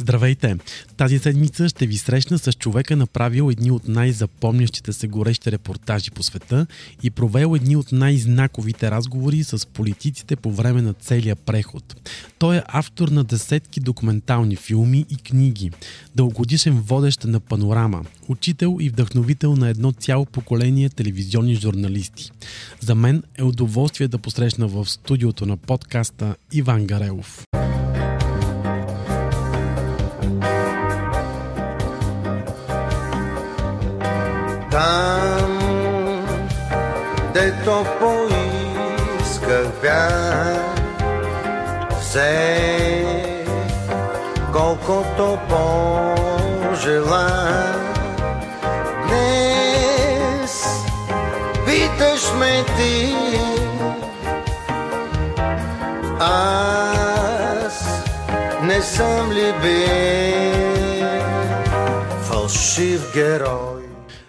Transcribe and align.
Здравейте! 0.00 0.56
Тази 0.96 1.18
седмица 1.18 1.68
ще 1.68 1.86
ви 1.86 1.96
срещна 1.96 2.38
с 2.38 2.52
човека 2.52 2.96
направил 2.96 3.50
едни 3.50 3.70
от 3.70 3.88
най-запомнящите 3.88 4.92
се 4.92 5.08
горещи 5.08 5.52
репортажи 5.52 6.10
по 6.10 6.22
света 6.22 6.66
и 7.02 7.10
провел 7.10 7.56
едни 7.56 7.76
от 7.76 7.92
най-знаковите 7.92 8.90
разговори 8.90 9.44
с 9.44 9.66
политиците 9.66 10.36
по 10.36 10.52
време 10.52 10.82
на 10.82 10.94
целия 10.94 11.36
преход. 11.36 12.10
Той 12.38 12.56
е 12.56 12.62
автор 12.66 13.08
на 13.08 13.24
десетки 13.24 13.80
документални 13.80 14.56
филми 14.56 15.06
и 15.10 15.16
книги, 15.16 15.70
дългогодишен 16.14 16.80
водещ 16.80 17.24
на 17.24 17.40
панорама, 17.40 18.04
учител 18.28 18.76
и 18.80 18.88
вдъхновител 18.88 19.56
на 19.56 19.68
едно 19.68 19.92
цяло 19.92 20.26
поколение 20.26 20.88
телевизионни 20.88 21.54
журналисти. 21.54 22.30
За 22.80 22.94
мен 22.94 23.22
е 23.38 23.42
удоволствие 23.42 24.08
да 24.08 24.18
посрещна 24.18 24.68
в 24.68 24.86
студиото 24.86 25.46
на 25.46 25.56
подкаста 25.56 26.36
Иван 26.52 26.86
Гарелов. 26.86 27.44
Все 42.10 43.34
колкото 44.52 45.38
пожела. 45.48 47.26
Днес 49.08 50.64
питаш 51.66 52.22
ме 52.38 52.64
ти, 52.76 53.14
аз 56.20 57.84
не 58.62 58.82
съм 58.82 59.32
ли 59.32 59.52
бил 59.62 61.10
фалшив 62.22 63.12
герой? 63.14 63.82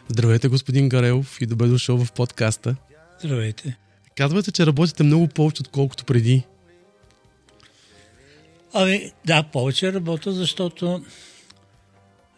Здравейте, 0.09 0.47
господин 0.47 0.89
Гарелов 0.89 1.41
и 1.41 1.45
добре 1.45 1.67
дошъл 1.67 1.97
в 1.97 2.11
подкаста. 2.11 2.75
Здравейте. 3.23 3.77
Казвате, 4.17 4.51
че 4.51 4.65
работите 4.65 5.03
много 5.03 5.27
повече, 5.27 5.61
отколкото 5.61 6.05
преди. 6.05 6.43
Ами, 8.73 9.11
да, 9.25 9.43
повече 9.43 9.93
работя, 9.93 10.31
защото 10.31 11.03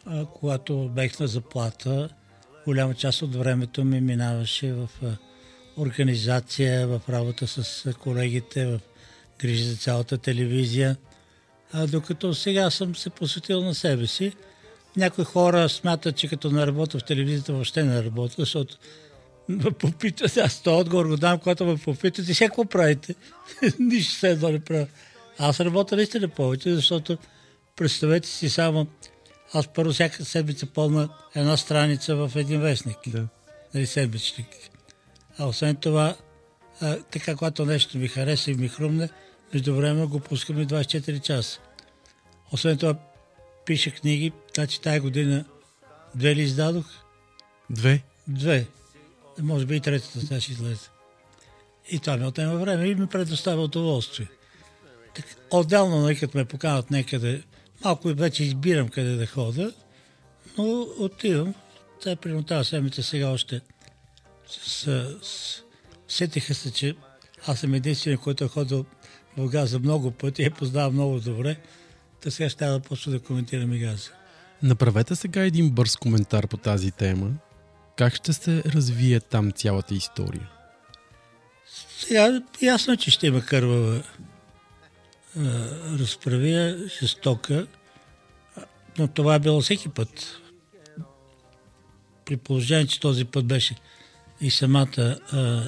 а, 0.05 0.25
когато 0.25 0.89
бех 0.89 1.19
на 1.19 1.27
заплата, 1.27 2.09
голяма 2.65 2.93
част 2.93 3.21
от 3.21 3.35
времето 3.35 3.83
ми 3.83 4.01
минаваше 4.01 4.73
в 4.73 4.89
а, 5.03 5.07
организация, 5.77 6.87
в 6.87 7.01
работа 7.09 7.47
с 7.47 7.85
а, 7.85 7.93
колегите, 7.93 8.65
в 8.65 8.79
грижи 9.39 9.63
за 9.63 9.75
цялата 9.75 10.17
телевизия. 10.17 10.97
А, 11.73 11.87
докато 11.87 12.33
сега 12.33 12.69
съм 12.69 12.95
се 12.95 13.09
посветил 13.09 13.61
на 13.61 13.75
себе 13.75 14.07
си. 14.07 14.33
Някои 14.97 15.23
хора 15.23 15.69
смятат, 15.69 16.15
че 16.15 16.27
като 16.27 16.51
не 16.51 16.67
работя 16.67 16.99
в 16.99 17.03
телевизията, 17.03 17.53
въобще 17.53 17.83
не 17.83 18.03
работя, 18.03 18.35
защото 18.37 18.77
ме 19.49 19.71
попитат, 19.71 20.37
аз 20.37 20.61
този 20.61 20.75
отговор 20.75 21.05
го 21.05 21.17
дам, 21.17 21.39
когато 21.39 21.65
ме 21.65 21.77
попитат 21.77 22.27
и 22.27 22.33
сега 22.33 22.47
какво 22.47 22.65
правите? 22.65 23.15
Нищо 23.79 24.13
се 24.13 24.29
едно 24.29 24.49
не 24.49 24.59
правя. 24.59 24.87
Аз 25.37 25.59
работя 25.59 25.95
наистина 25.95 26.27
повече, 26.27 26.75
защото 26.75 27.17
представете 27.75 28.27
си 28.27 28.49
само, 28.49 28.87
аз 29.53 29.67
първо 29.67 29.93
всяка 29.93 30.25
седмица 30.25 30.65
пълна 30.65 31.09
една 31.35 31.57
страница 31.57 32.15
в 32.15 32.31
един 32.35 32.61
вестник. 32.61 32.97
Да. 33.07 33.27
Нали, 33.73 33.85
седмичник. 33.85 34.47
А 35.37 35.45
освен 35.45 35.75
това, 35.75 36.15
а, 36.81 36.97
така, 37.11 37.35
когато 37.35 37.65
нещо 37.65 37.97
ми 37.97 38.07
хареса 38.07 38.51
и 38.51 38.55
ми 38.55 38.67
хрумне, 38.67 39.09
между 39.53 39.75
време 39.75 40.05
го 40.05 40.19
пускаме 40.19 40.65
24 40.65 41.21
часа. 41.21 41.59
Освен 42.51 42.77
това, 42.77 42.95
пиша 43.65 43.91
книги, 43.91 44.31
значи 44.55 44.81
тази 44.81 44.99
година 44.99 45.45
две 46.15 46.35
ли 46.35 46.41
издадох? 46.41 46.85
Две. 47.69 48.03
Две. 48.27 48.67
Може 49.39 49.65
би 49.65 49.75
и 49.75 49.79
третата 49.79 50.19
сега 50.19 50.41
ще 50.41 50.51
излезе. 50.51 50.89
И 51.91 51.99
това 51.99 52.17
ми 52.17 52.25
отнема 52.25 52.55
време 52.55 52.85
и 52.85 52.95
ми 52.95 53.07
предоставя 53.07 53.61
удоволствие. 53.61 54.27
Отделно, 55.51 56.01
нали, 56.01 56.19
като 56.19 56.37
ме 56.37 56.45
поканат 56.45 56.91
някъде, 56.91 57.43
малко 57.83 58.09
и 58.09 58.13
вече 58.13 58.43
избирам 58.43 58.89
къде 58.89 59.15
да 59.15 59.27
хода, 59.27 59.73
но 60.57 60.87
отивам. 60.99 61.53
Тя 62.01 62.15
примерно 62.15 62.43
тази 62.43 62.69
седмица 62.69 63.03
сега 63.03 63.29
още 63.29 63.61
с, 64.47 64.59
с, 65.21 65.61
сетиха 66.07 66.53
се, 66.53 66.71
че 66.71 66.95
аз 67.47 67.59
съм 67.59 67.73
единствен, 67.73 68.17
който 68.17 68.43
е 68.43 68.47
ходил 68.47 68.85
в 69.37 69.49
Газа 69.49 69.79
много 69.79 70.11
пъти 70.11 70.41
и 70.41 70.45
я 70.45 70.51
познавам 70.51 70.93
много 70.93 71.19
добре. 71.19 71.57
Та 72.21 72.31
сега 72.31 72.49
ще 72.49 72.65
да 72.65 72.79
почна 72.79 73.11
да 73.11 73.19
коментирам 73.19 73.73
и 73.73 73.79
Газа. 73.79 74.09
Направете 74.63 75.15
сега 75.15 75.43
един 75.43 75.69
бърз 75.69 75.95
коментар 75.95 76.47
по 76.47 76.57
тази 76.57 76.91
тема. 76.91 77.31
Как 77.97 78.15
ще 78.15 78.33
се 78.33 78.63
развие 78.63 79.19
там 79.19 79.51
цялата 79.51 79.95
история? 79.95 80.49
Сега 81.99 82.41
ясно, 82.61 82.93
е, 82.93 82.97
че 82.97 83.11
ще 83.11 83.27
има 83.27 83.41
кървава 83.41 84.03
разправия, 85.99 86.87
жестока, 86.99 87.67
но 88.97 89.07
това 89.07 89.35
е 89.35 89.39
било 89.39 89.61
всеки 89.61 89.89
път. 89.89 90.41
При 92.25 92.37
положение, 92.37 92.87
че 92.87 92.99
този 92.99 93.25
път 93.25 93.45
беше 93.45 93.75
и 94.41 94.51
самата 94.51 94.97
а, 94.97 95.63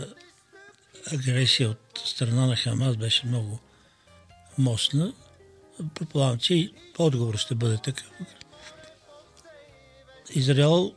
агресия 1.11 1.69
от 1.69 2.01
страна 2.05 2.45
на 2.45 2.55
Хамас 2.55 2.97
беше 2.97 3.27
много 3.27 3.59
мощна, 4.57 5.13
предполагам, 5.93 6.37
че 6.37 6.53
и 6.53 6.73
отговор 6.97 7.37
ще 7.37 7.55
бъде 7.55 7.77
такъв. 7.77 8.11
Израел 10.35 10.93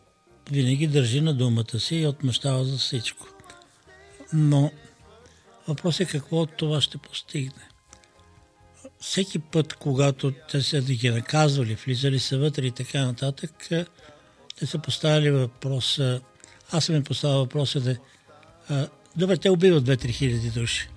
винаги 0.51 0.87
държи 0.87 1.21
на 1.21 1.35
думата 1.35 1.81
си 1.81 1.97
и 1.97 2.07
отмъщава 2.07 2.65
за 2.65 2.79
всичко. 2.79 3.27
Но 4.33 4.73
въпросът 5.69 6.01
е 6.01 6.13
какво 6.13 6.37
от 6.37 6.57
това 6.57 6.81
ще 6.81 6.99
постигне. 6.99 7.69
Всеки 9.01 9.39
път, 9.39 9.75
когато 9.75 10.33
те 10.51 10.63
са 10.63 10.83
да 10.83 10.95
ги 10.95 11.11
наказвали, 11.11 11.75
влизали 11.75 12.19
са 12.19 12.39
вътре 12.39 12.67
и 12.67 12.71
така 12.71 13.05
нататък, 13.05 13.69
те 14.59 14.67
са 14.67 14.79
поставили 14.79 15.31
въпроса, 15.31 16.21
аз 16.71 16.85
съм 16.85 16.95
им 16.97 17.05
поставил 17.05 17.39
въпроса 17.39 17.81
да 17.81 17.97
а, 18.69 18.89
добре, 19.17 19.37
те 19.37 19.51
убиват 19.51 19.85
2-3 19.85 20.11
хиляди 20.11 20.51
души. 20.51 20.89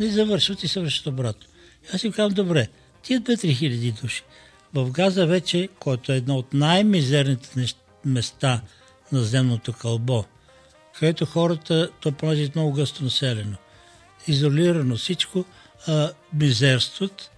И 0.00 0.10
завършват 0.10 0.62
и 0.62 0.68
се 0.68 0.90
обратно. 1.06 1.46
Аз 1.94 2.04
им 2.04 2.12
казвам, 2.12 2.34
добре, 2.34 2.68
тия 3.02 3.20
2-3 3.20 3.56
хиляди 3.56 3.92
души. 3.92 4.22
В 4.74 4.90
Газа 4.90 5.26
вече, 5.26 5.68
който 5.80 6.12
е 6.12 6.16
едно 6.16 6.36
от 6.36 6.54
най-мизерните 6.54 7.74
места 8.04 8.62
на 9.12 9.22
земното 9.22 9.72
кълбо, 9.72 10.24
където 10.98 11.26
хората, 11.26 11.90
то 12.00 12.12
понеже 12.12 12.44
е 12.44 12.50
много 12.54 12.72
гъсто 12.72 13.04
населено, 13.04 13.56
изолирано 14.26 14.96
всичко, 14.96 15.44
а, 15.86 16.10
мизерстват 16.32 17.30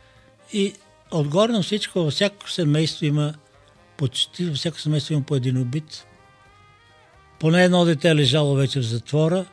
и 0.52 0.74
отгоре 1.10 1.52
на 1.52 1.62
всичко, 1.62 2.00
във 2.00 2.12
всяко 2.12 2.50
семейство 2.50 3.06
има 3.06 3.34
почти, 3.96 4.44
във 4.44 4.56
всяко 4.56 4.80
семейство 4.80 5.14
има 5.14 5.22
по 5.22 5.36
един 5.36 5.58
убит. 5.58 6.06
Поне 7.40 7.64
едно 7.64 7.84
дете 7.84 8.08
е 8.08 8.16
лежало 8.16 8.54
вече 8.54 8.80
в 8.80 8.84
затвора 8.84 9.46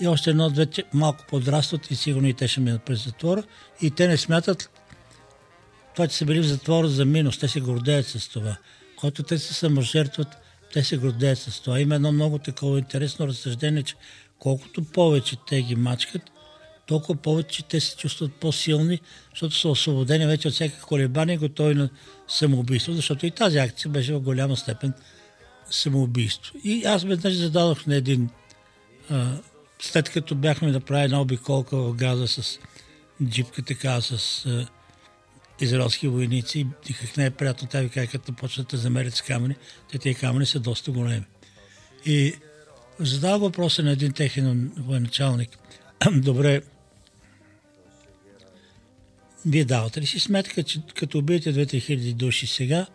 и 0.00 0.08
още 0.08 0.30
едно 0.30 0.50
вече 0.50 0.84
малко 0.94 1.24
подрастват 1.28 1.90
и 1.90 1.96
сигурно 1.96 2.28
и 2.28 2.34
те 2.34 2.48
ще 2.48 2.60
минат 2.60 2.82
през 2.82 3.04
затвора 3.04 3.42
и 3.80 3.90
те 3.90 4.08
не 4.08 4.16
смятат 4.16 4.70
това, 5.94 6.08
че 6.08 6.16
са 6.16 6.24
били 6.24 6.40
в 6.40 6.46
затвора 6.46 6.88
за 6.88 7.04
минус, 7.04 7.38
те 7.38 7.48
се 7.48 7.60
гордеят 7.60 8.06
с 8.06 8.28
това. 8.28 8.56
Когато 8.96 9.22
те 9.22 9.38
се 9.38 9.54
саможертват, 9.54 10.28
те 10.72 10.84
се 10.84 10.96
гордеят 10.96 11.38
с 11.38 11.60
това. 11.60 11.80
Има 11.80 11.94
едно 11.94 12.12
много 12.12 12.38
такова 12.38 12.78
интересно 12.78 13.28
разсъждение, 13.28 13.82
че 13.82 13.94
колкото 14.38 14.84
повече 14.84 15.36
те 15.48 15.62
ги 15.62 15.76
мачкат, 15.76 16.22
толкова 16.86 17.14
повече 17.14 17.62
те 17.62 17.80
се 17.80 17.96
чувстват 17.96 18.34
по-силни, 18.34 19.00
защото 19.30 19.54
са 19.54 19.68
освободени 19.68 20.26
вече 20.26 20.48
от 20.48 20.54
всяка 20.54 20.80
колебания, 20.80 21.38
готови 21.38 21.74
на 21.74 21.90
самоубийство, 22.28 22.92
защото 22.92 23.26
и 23.26 23.30
тази 23.30 23.58
акция 23.58 23.90
беше 23.90 24.14
в 24.14 24.20
голяма 24.20 24.56
степен 24.56 24.92
самоубийство. 25.70 26.54
И 26.64 26.84
аз 26.84 27.04
веднъж 27.04 27.34
зададох 27.34 27.86
на 27.86 27.94
един, 27.96 28.30
а, 29.10 29.36
след 29.82 30.10
като 30.10 30.34
бяхме 30.34 30.72
направили 30.72 31.04
една 31.04 31.20
обиколка 31.20 31.76
в 31.76 31.94
Газа 31.94 32.28
с 32.28 32.58
джипка, 33.24 33.62
така 33.62 34.00
с 34.00 34.46
а, 34.46 34.66
израелски 35.60 36.08
войници 36.08 36.60
и 36.60 36.66
дихах 36.86 37.16
не 37.16 37.26
е 37.26 37.30
приятно. 37.30 37.68
Тя 37.68 37.80
ви 37.80 37.88
каза, 37.88 38.06
като 38.06 38.32
почнат 38.32 38.68
да 38.68 38.76
замерят 38.76 39.14
с 39.14 39.22
камъни, 39.22 39.56
те 39.90 39.98
тези 39.98 40.14
камъни 40.14 40.46
са 40.46 40.60
доста 40.60 40.90
големи. 40.90 41.24
И 42.06 42.34
задава 42.98 43.38
въпроса 43.38 43.82
на 43.82 43.90
един 43.90 44.12
техен 44.12 44.72
военачалник. 44.76 45.58
Добре, 46.12 46.62
вие 49.46 49.64
давате 49.64 50.00
ли 50.00 50.06
си 50.06 50.20
сметка, 50.20 50.62
че 50.62 50.80
като 50.94 51.18
убиете 51.18 51.54
2-3 51.54 51.80
хиляди 51.80 52.14
души 52.14 52.46
сега, 52.46 52.86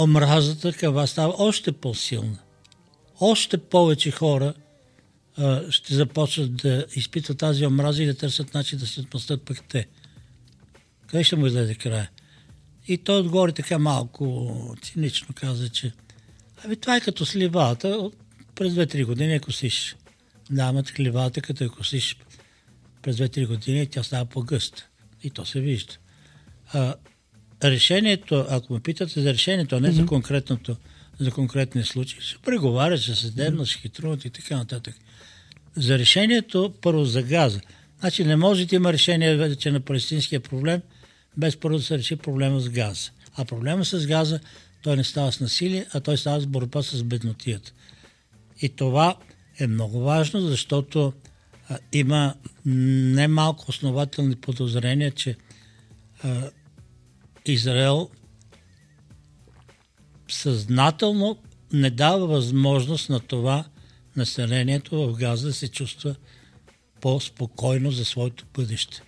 омразата 0.00 0.72
към 0.72 0.94
вас 0.94 1.10
става 1.10 1.34
още 1.38 1.72
по-силна. 1.72 2.38
Още 3.20 3.58
повече 3.58 4.10
хора 4.10 4.54
а, 5.36 5.70
ще 5.70 5.94
започнат 5.94 6.56
да 6.56 6.86
изпитват 6.94 7.38
тази 7.38 7.66
омраза 7.66 8.02
и 8.02 8.06
да 8.06 8.14
търсят 8.14 8.54
начин 8.54 8.78
да 8.78 8.86
се 8.86 9.00
отмъстят 9.00 9.42
пък 9.42 9.64
те. 9.68 9.86
Къде 11.06 11.24
ще 11.24 11.36
му 11.36 11.46
излезе 11.46 11.74
края? 11.74 12.10
И 12.88 12.98
той 12.98 13.20
отговори 13.20 13.52
така 13.52 13.78
малко 13.78 14.76
цинично 14.82 15.28
каза, 15.34 15.68
че 15.68 15.92
Ами 16.64 16.76
това 16.76 16.96
е 16.96 17.00
като 17.00 17.26
сливалата. 17.26 18.10
През 18.54 18.74
2-3 18.74 19.04
години 19.04 19.32
я 19.32 19.40
косиш. 19.40 19.96
Да, 20.50 20.62
ама 20.62 20.82
сливалата 20.86 21.40
като 21.40 21.64
я 21.64 21.70
косиш 21.70 22.16
през 23.02 23.16
2-3 23.16 23.46
години, 23.46 23.86
тя 23.86 24.02
става 24.02 24.24
по-гъста. 24.24 24.87
И 25.22 25.30
то 25.30 25.44
се 25.44 25.60
вижда. 25.60 25.94
А, 26.72 26.94
решението, 27.64 28.46
ако 28.48 28.72
ме 28.72 28.80
питате 28.80 29.20
за 29.20 29.32
решението, 29.32 29.76
а 29.76 29.80
не 29.80 29.88
mm-hmm. 29.88 29.92
за 29.92 30.06
конкретното, 30.06 30.76
за 31.20 31.30
конкретния 31.30 31.84
случай, 31.84 32.20
се 32.20 32.38
преговаря 32.38 32.98
с 32.98 33.16
съдебно, 33.16 33.66
mm-hmm. 33.66 33.80
хитруват 33.80 34.24
и 34.24 34.30
така 34.30 34.56
нататък. 34.56 34.94
За 35.76 35.98
решението, 35.98 36.74
първо 36.80 37.04
за 37.04 37.22
газа. 37.22 37.60
Значи 38.00 38.24
не 38.24 38.36
може 38.36 38.66
да 38.66 38.76
има 38.76 38.92
решение 38.92 39.36
вече 39.36 39.70
на 39.70 39.80
палестинския 39.80 40.40
проблем, 40.40 40.82
без 41.36 41.56
първо 41.56 41.78
да 41.78 41.84
се 41.84 41.98
реши 41.98 42.16
проблема 42.16 42.60
с 42.60 42.68
газа. 42.68 43.10
А 43.36 43.44
проблема 43.44 43.84
с 43.84 44.06
газа 44.06 44.40
той 44.82 44.96
не 44.96 45.04
става 45.04 45.32
с 45.32 45.40
насилие, 45.40 45.86
а 45.92 46.00
той 46.00 46.16
става 46.16 46.40
с 46.40 46.46
борба 46.46 46.82
с 46.82 47.02
беднотията. 47.02 47.72
И 48.60 48.68
това 48.68 49.16
е 49.58 49.66
много 49.66 50.00
важно, 50.00 50.40
защото 50.40 51.12
а, 51.68 51.78
има 51.92 52.34
немалко 52.64 53.64
основателни 53.68 54.36
подозрения, 54.36 55.10
че 55.10 55.36
а, 56.22 56.50
Израел 57.46 58.10
съзнателно 60.28 61.38
не 61.72 61.90
дава 61.90 62.26
възможност 62.26 63.08
на 63.08 63.20
това 63.20 63.64
населението 64.16 64.96
в 64.96 65.16
Газа 65.16 65.46
да 65.46 65.54
се 65.54 65.68
чувства 65.68 66.14
по-спокойно 67.00 67.90
за 67.90 68.04
своето 68.04 68.44
бъдеще. 68.54 69.02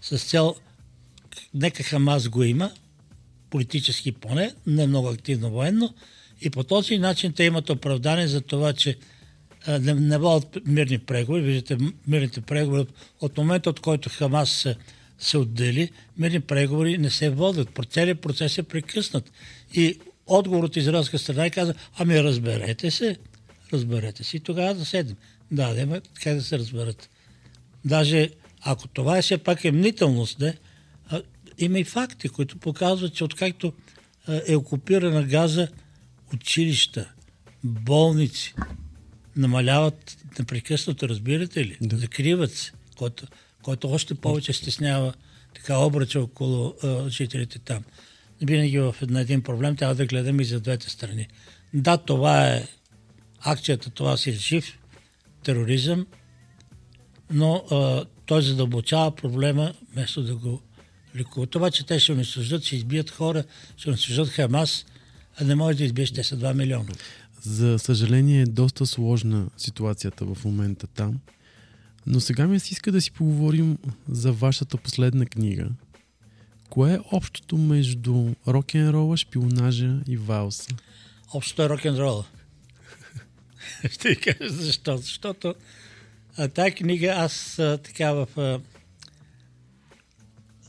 С 0.00 0.18
цел, 0.18 0.54
нека 1.54 1.82
Хамас 1.82 2.28
го 2.28 2.42
има, 2.42 2.70
политически 3.50 4.12
поне, 4.12 4.54
не 4.66 4.86
много 4.86 5.08
активно 5.08 5.50
военно, 5.50 5.94
и 6.40 6.50
по 6.50 6.64
този 6.64 6.98
начин 6.98 7.32
те 7.32 7.44
имат 7.44 7.70
оправдание 7.70 8.28
за 8.28 8.40
това, 8.40 8.72
че 8.72 8.98
не, 9.68 9.94
не 9.94 10.18
водят 10.18 10.58
мирни 10.66 10.98
преговори. 10.98 11.42
Виждате, 11.42 11.78
мирните 12.06 12.40
преговори 12.40 12.86
от 13.20 13.38
момента, 13.38 13.70
от 13.70 13.80
който 13.80 14.08
Хамас 14.08 14.50
се, 14.50 14.76
се 15.18 15.38
отдели, 15.38 15.90
мирни 16.18 16.40
преговори 16.40 16.98
не 16.98 17.10
се 17.10 17.30
водят. 17.30 17.68
Целият 17.90 18.20
процес 18.20 18.58
е 18.58 18.62
прекъснат. 18.62 19.32
И 19.74 19.98
отговор 20.26 20.64
от 20.64 20.76
израелска 20.76 21.18
страна 21.18 21.46
и 21.46 21.50
каза, 21.50 21.74
ами 21.98 22.22
разберете 22.22 22.90
се, 22.90 23.16
разберете 23.72 24.24
се 24.24 24.36
и 24.36 24.40
тогава 24.40 24.74
да 24.74 24.84
седем. 24.84 25.16
Да, 25.50 25.74
да, 25.74 26.00
как 26.22 26.34
да 26.34 26.42
се 26.42 26.58
разберат. 26.58 27.10
Даже 27.84 28.30
ако 28.60 28.88
това 28.88 29.18
е 29.18 29.22
все 29.22 29.38
пак 29.38 29.64
е 29.64 29.72
мнителност, 29.72 30.40
не, 30.40 30.56
има 31.58 31.78
и 31.78 31.84
факти, 31.84 32.28
които 32.28 32.58
показват, 32.58 33.14
че 33.14 33.24
откакто 33.24 33.72
е 34.46 34.56
окупирана 34.56 35.22
газа, 35.22 35.68
училища, 36.34 37.12
болници 37.64 38.54
намаляват 39.36 40.16
непрекъснато, 40.38 41.08
разбирате 41.08 41.64
ли? 41.64 41.76
Да. 41.80 41.96
Закриват 41.96 42.52
се, 42.52 42.72
който, 42.96 43.26
който 43.62 43.90
още 43.90 44.14
повече 44.14 44.52
стеснява 44.52 45.14
така 45.54 45.78
обръча 45.78 46.20
около 46.20 46.74
а, 46.82 47.08
жителите 47.08 47.58
там. 47.58 47.84
Винаги 48.42 48.78
в 48.78 48.96
една 49.02 49.20
един 49.20 49.42
проблем 49.42 49.76
трябва 49.76 49.94
да 49.94 50.06
гледаме 50.06 50.42
и 50.42 50.46
за 50.46 50.60
двете 50.60 50.90
страни. 50.90 51.28
Да, 51.74 51.96
това 51.96 52.48
е 52.48 52.66
акцията, 53.40 53.90
това 53.90 54.16
си 54.16 54.30
е 54.30 54.32
жив 54.32 54.78
тероризъм, 55.44 56.06
но 57.30 57.64
а, 57.70 58.04
той 58.26 58.42
задълбочава 58.42 59.16
проблема, 59.16 59.74
вместо 59.92 60.22
да 60.22 60.36
го 60.36 60.60
лекува. 61.16 61.46
Това, 61.46 61.70
че 61.70 61.86
те 61.86 61.98
ще 61.98 62.12
унищожат, 62.12 62.64
ще 62.64 62.76
избият 62.76 63.10
хора, 63.10 63.44
ще 63.76 63.88
унищожат 63.88 64.28
Хамас, 64.28 64.86
а 65.40 65.44
не 65.44 65.54
може 65.54 65.78
да 65.78 65.84
избиеш, 65.84 66.12
те 66.12 66.24
са 66.24 66.36
2 66.36 66.54
милиона. 66.54 66.92
За 67.42 67.78
съжаление 67.78 68.42
е 68.42 68.46
доста 68.46 68.86
сложна 68.86 69.50
ситуацията 69.56 70.24
в 70.24 70.44
момента 70.44 70.86
там. 70.86 71.20
Но 72.06 72.20
сега 72.20 72.46
ми 72.46 72.60
се 72.60 72.72
иска 72.72 72.92
да 72.92 73.00
си 73.00 73.10
поговорим 73.10 73.78
за 74.08 74.32
вашата 74.32 74.76
последна 74.76 75.26
книга. 75.26 75.68
Кое 76.70 76.94
е 76.94 76.98
общото 77.12 77.58
между 77.58 78.34
рок-н-рола, 78.48 79.16
шпионажа 79.16 80.00
и 80.08 80.16
валса? 80.16 80.68
Общото 81.34 81.62
е 81.62 81.68
рок-н-рола. 81.68 82.24
Ще 83.90 84.08
ви 84.08 84.16
кажа 84.16 84.52
защо. 84.52 84.96
Защото 84.96 85.54
а, 86.36 86.48
тази 86.48 86.72
книга 86.72 87.14
аз 87.16 87.58
а, 87.58 87.78
така 87.78 88.12
в... 88.12 88.28
А, 88.36 88.60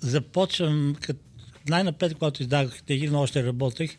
започвам, 0.02 0.96
като 1.02 1.20
най-напред, 1.70 2.14
когато 2.14 2.42
издавах 2.42 2.84
книги, 2.84 3.08
но 3.08 3.22
още 3.22 3.46
работех, 3.46 3.98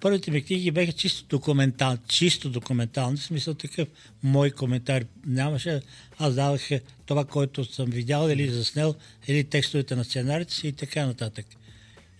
първите 0.00 0.30
ми 0.30 0.42
книги 0.42 0.70
бяха 0.70 0.92
чисто 0.92 1.26
документални, 1.26 1.98
чисто 2.08 2.50
документални, 2.50 3.16
в 3.16 3.22
смисъл 3.22 3.54
такъв 3.54 3.88
мой 4.22 4.50
коментар 4.50 5.04
нямаше. 5.26 5.80
Аз 6.18 6.34
давах 6.34 6.68
това, 7.06 7.24
което 7.24 7.64
съм 7.64 7.90
видял 7.90 8.28
или 8.28 8.50
заснел, 8.50 8.94
или 9.28 9.44
текстовете 9.44 9.96
на 9.96 10.04
сценарите 10.04 10.54
си 10.54 10.68
и 10.68 10.72
така 10.72 11.06
нататък. 11.06 11.46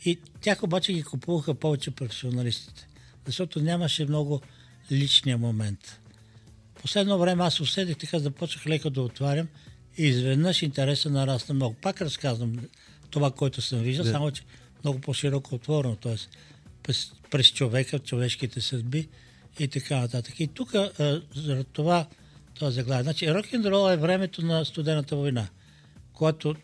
И 0.05 0.19
тях 0.41 0.63
обаче 0.63 0.93
ги 0.93 1.03
купуваха 1.03 1.55
повече 1.55 1.91
професионалистите, 1.91 2.89
защото 3.27 3.61
нямаше 3.61 4.05
много 4.05 4.41
личния 4.93 5.39
момент. 5.39 6.01
Последно 6.83 7.19
време 7.19 7.45
аз 7.45 7.61
усетих 7.61 7.97
така, 7.97 8.19
започнах 8.19 8.67
леко 8.67 8.91
да 8.91 9.03
отварям 9.03 9.49
и 9.99 10.05
изведнъж 10.05 10.63
интереса 10.63 11.11
нарасна 11.11 11.55
много. 11.55 11.75
Пак 11.83 12.01
разказвам 12.01 12.57
това, 13.11 13.31
което 13.31 13.63
съм 13.63 13.79
виждал, 13.79 14.05
да. 14.05 14.11
само 14.13 14.31
че 14.31 14.43
много 14.85 15.01
по-широко 15.01 15.55
отворено, 15.55 15.97
т.е. 15.97 16.17
През, 16.89 17.13
през 17.31 17.53
човека, 17.53 17.99
човешките 17.99 18.61
съдби 18.61 19.09
и 19.59 19.69
така 19.69 20.01
нататък. 20.01 20.41
И 20.41 20.47
тук, 20.47 20.71
заради 21.35 21.65
това, 21.73 22.07
това 22.55 22.71
заглавие. 22.71 23.03
Значи, 23.03 23.35
рок 23.35 23.53
н 23.53 23.71
рол 23.71 23.93
е 23.93 23.97
времето 23.97 24.43
на 24.43 24.65
студената 24.65 25.17
война, 25.17 25.49
когато, 26.13 26.55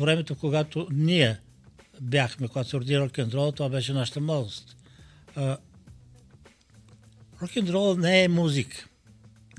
времето, 0.00 0.34
когато 0.34 0.88
ние 0.90 1.40
бяхме, 2.00 2.48
когато 2.48 2.70
се 2.70 2.76
роди 2.76 2.98
рок 2.98 3.18
н 3.18 3.30
рол 3.32 3.52
това 3.52 3.68
беше 3.68 3.92
нашата 3.92 4.20
младост. 4.20 4.76
Рок 7.42 7.56
н 7.56 7.72
рол 7.72 7.96
не 7.96 8.24
е 8.24 8.28
музика. 8.28 8.86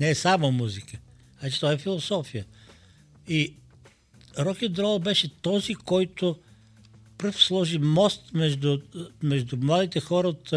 Не 0.00 0.10
е 0.10 0.14
само 0.14 0.52
музика. 0.52 0.98
Значи, 1.40 1.56
това 1.56 1.72
е 1.72 1.78
философия. 1.78 2.46
И 3.28 3.54
рок 4.38 4.62
н 4.62 4.74
рол 4.78 4.98
беше 4.98 5.40
този, 5.40 5.74
който 5.74 6.38
пръв 7.22 7.42
сложи 7.42 7.78
мост 7.78 8.34
между, 8.34 8.78
между 9.22 9.56
младите 9.56 10.00
хора 10.00 10.28
от 10.28 10.52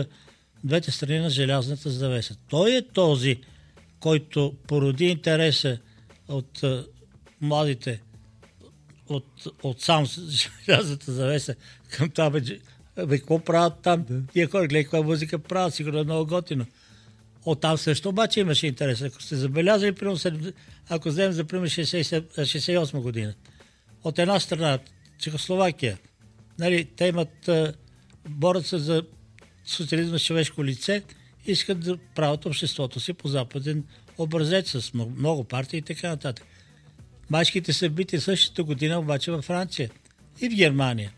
двете 0.64 0.92
страни 0.92 1.20
на 1.20 1.30
желязната 1.30 1.90
завеса. 1.90 2.36
Той 2.50 2.76
е 2.76 2.82
този, 2.82 3.42
който 4.00 4.56
породи 4.68 5.06
интереса 5.06 5.78
от 6.28 6.62
младите 7.42 8.02
от, 9.10 9.26
от 9.64 9.82
сам 9.82 10.06
желязната 10.66 11.12
завеса 11.12 11.56
към 11.90 12.10
това, 12.10 12.30
бе, 12.30 12.42
бе 13.06 13.18
какво 13.18 13.40
правят 13.40 13.74
там? 13.82 14.06
Да. 14.10 14.22
Тия 14.34 14.50
хора, 14.50 14.68
гледай 14.68 14.84
каква 14.84 15.02
музика 15.02 15.40
правят, 15.40 15.74
сигурно 15.74 16.00
е 16.00 16.04
много 16.04 16.26
готино. 16.26 16.66
От 17.46 17.62
там 17.62 17.78
също 17.78 18.10
обаче 18.10 18.40
имаше 18.40 18.68
интерес. 18.68 19.02
Ако 19.02 19.22
сте 19.22 19.36
забелязали, 19.36 19.92
примерно, 19.92 20.52
ако 20.90 21.10
вземем 21.10 21.32
за 21.32 21.44
пример 21.44 21.70
68 21.70 23.00
година, 23.00 23.34
от 24.04 24.20
една 24.20 24.40
страна 24.40 24.80
Чехословакия, 25.20 25.98
нали, 26.60 26.86
те 26.86 27.06
имат, 27.06 27.50
борят 28.30 28.66
се 28.66 28.78
за 28.78 29.04
социализма 29.66 30.20
човешко 30.20 30.66
лице, 30.66 31.04
искат 31.46 31.80
да 31.80 31.98
правят 32.16 32.46
обществото 32.46 33.00
си 33.00 33.14
по 33.14 33.28
западен 33.28 33.84
образец 34.18 34.72
с 34.72 34.94
много, 34.94 35.44
партии 35.44 35.78
и 35.78 35.82
така 35.82 36.10
нататък. 36.10 36.46
Майските 37.30 37.74
събития 37.74 38.22
същата 38.22 38.64
година 38.64 39.00
обаче 39.00 39.32
във 39.32 39.46
Франция 39.46 39.90
и 40.42 40.50
в 40.50 40.56
Германия, 40.56 41.12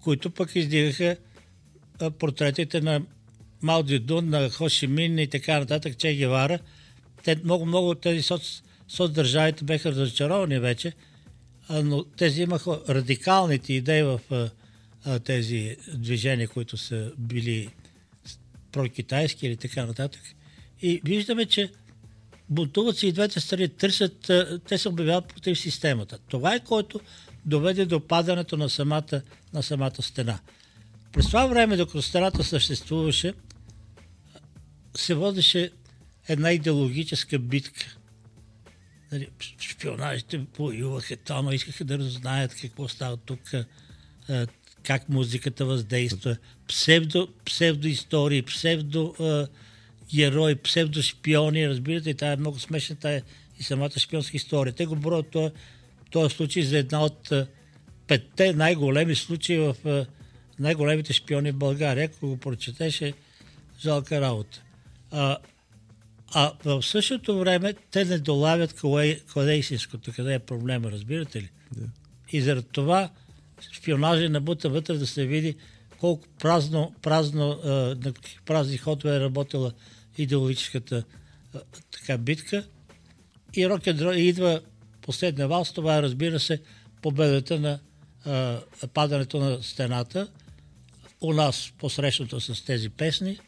които 0.00 0.30
пък 0.30 0.56
издигаха 0.56 1.16
портретите 2.18 2.80
на 2.80 3.02
Мао 3.62 3.82
Дун, 3.82 4.28
на 4.28 4.50
Хошимин 4.50 5.18
и 5.18 5.26
така 5.26 5.58
нататък, 5.58 5.96
Че 5.96 6.14
Гевара. 6.14 6.58
Те, 7.24 7.36
много, 7.44 7.66
много 7.66 7.90
от 7.90 8.00
тези 8.00 8.22
соц, 8.22 8.62
соцдържавите 8.88 9.64
беха 9.64 9.90
разочаровани 9.90 10.58
вече, 10.58 10.92
но 11.70 12.04
тези 12.04 12.42
имаха 12.42 12.80
радикалните 12.88 13.72
идеи 13.72 14.02
в 14.02 14.20
тези 15.24 15.76
движения, 15.94 16.48
които 16.48 16.76
са 16.76 17.12
били 17.18 17.68
прокитайски 18.72 19.46
или 19.46 19.56
така 19.56 19.86
нататък. 19.86 20.22
И 20.82 21.00
виждаме, 21.04 21.46
че 21.46 21.70
бунтуват 22.48 22.96
се 22.96 23.06
и 23.06 23.12
двете 23.12 23.40
страни, 23.40 23.68
търсят, 23.68 24.30
те 24.68 24.78
се 24.78 24.88
обявяват 24.88 25.28
против 25.28 25.58
системата. 25.58 26.18
Това 26.28 26.54
е 26.54 26.64
което 26.64 27.00
доведе 27.46 27.86
до 27.86 28.06
падането 28.06 28.56
на 28.56 28.70
самата, 28.70 29.22
на 29.52 29.62
самата 29.62 30.02
стена. 30.02 30.38
През 31.12 31.26
това 31.26 31.46
време, 31.46 31.76
докато 31.76 32.02
стената 32.02 32.44
съществуваше, 32.44 33.34
се 34.96 35.14
водеше 35.14 35.70
една 36.28 36.52
идеологическа 36.52 37.38
битка 37.38 37.97
нали, 39.12 39.28
шпионажите 39.60 40.40
воюваха, 40.58 41.16
но 41.30 41.52
искаха 41.52 41.84
да 41.84 41.98
раззнаят 41.98 42.54
какво 42.54 42.88
става 42.88 43.16
тук, 43.16 43.40
как 44.82 45.08
музиката 45.08 45.64
въздейства, 45.64 46.36
псевдо, 46.68 47.28
псевдоистории, 47.44 48.42
псевдо 48.42 49.14
герои, 50.14 50.54
псевдошпиони, 50.54 51.68
разбирате, 51.68 52.14
тая 52.14 52.32
е 52.32 52.36
много 52.36 52.58
смешна 52.58 52.96
тая 52.96 53.22
и 53.58 53.62
самата 53.62 53.98
шпионска 53.98 54.36
история. 54.36 54.72
Те 54.72 54.86
го 54.86 54.96
броят 54.96 55.30
този, 55.30 55.52
този 56.10 56.34
случай 56.34 56.62
за 56.62 56.78
една 56.78 57.04
от 57.04 57.32
петте 58.06 58.52
най-големи 58.52 59.14
случаи 59.14 59.58
в 59.58 59.76
най-големите 60.58 61.12
шпиони 61.12 61.52
в 61.52 61.56
България. 61.56 62.04
Ако 62.04 62.28
го 62.28 62.36
прочетеше, 62.36 63.12
жалка 63.80 64.20
работа. 64.20 64.62
А, 65.10 65.36
а 66.34 66.52
в 66.64 66.82
същото 66.82 67.38
време 67.38 67.74
те 67.90 68.04
не 68.04 68.18
долавят 68.18 68.72
къде, 68.72 69.20
къде 69.32 69.52
е 69.52 69.58
истинското, 69.58 70.12
къде 70.12 70.34
е 70.34 70.38
проблема, 70.38 70.90
разбирате 70.90 71.42
ли? 71.42 71.50
Да. 71.76 71.86
И 72.32 72.40
заради 72.40 72.66
това 72.72 73.10
шпионажа 73.72 74.30
на 74.30 74.40
бута 74.40 74.68
вътре 74.68 74.94
да 74.94 75.06
се 75.06 75.26
види 75.26 75.56
колко 76.00 76.28
празно, 76.40 76.94
празно 77.02 77.50
а, 77.50 77.68
на 78.04 78.12
празни 78.46 78.76
ходове 78.76 79.16
е 79.16 79.20
работила 79.20 79.72
идеологическата 80.18 81.04
а, 81.54 81.60
така 81.90 82.18
битка. 82.18 82.64
И 83.56 83.68
рок 83.68 83.82
идва 84.16 84.60
последния 85.02 85.48
вал, 85.48 85.64
с 85.64 85.72
това 85.72 85.96
е, 85.96 86.02
разбира 86.02 86.40
се, 86.40 86.60
победата 87.02 87.60
на 87.60 87.78
а, 88.24 88.60
падането 88.94 89.38
на 89.38 89.62
стената 89.62 90.28
у 91.20 91.32
нас 91.32 91.72
посрещното 91.78 92.40
с 92.40 92.64
тези 92.64 92.90
песни. 92.90 93.38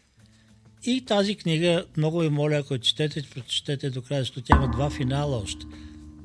И 0.84 1.04
тази 1.04 1.34
книга, 1.34 1.84
много 1.96 2.18
ви 2.18 2.28
моля, 2.28 2.56
ако 2.56 2.78
четете, 2.78 3.22
прочетете 3.34 3.90
до 3.90 4.02
края, 4.02 4.22
защото 4.22 4.40
тя 4.40 4.56
има 4.56 4.70
два 4.70 4.90
финала 4.90 5.36
още. 5.36 5.66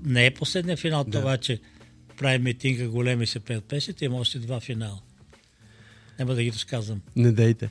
Не 0.03 0.25
е 0.25 0.33
последния 0.33 0.77
финал 0.77 1.03
да. 1.03 1.19
това, 1.19 1.38
че 1.38 1.59
прави 2.17 2.39
митинга 2.39 2.88
големи 2.88 3.27
се 3.27 3.39
пеят 3.39 3.63
песните, 3.65 4.05
има 4.05 4.17
още 4.17 4.39
два 4.39 4.59
финала. 4.59 5.00
Няма 6.19 6.35
да 6.35 6.43
ги 6.43 6.51
разказвам. 6.51 7.01
Не 7.15 7.31
дейте. 7.31 7.69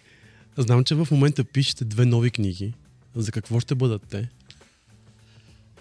Знам, 0.57 0.85
че 0.85 0.95
в 0.95 1.09
момента 1.11 1.45
пишете 1.45 1.85
две 1.85 2.07
нови 2.07 2.31
книги. 2.31 2.75
За 3.15 3.33
какво 3.33 3.61
ще 3.61 3.75
бъдат 3.75 4.03
те? 4.11 4.29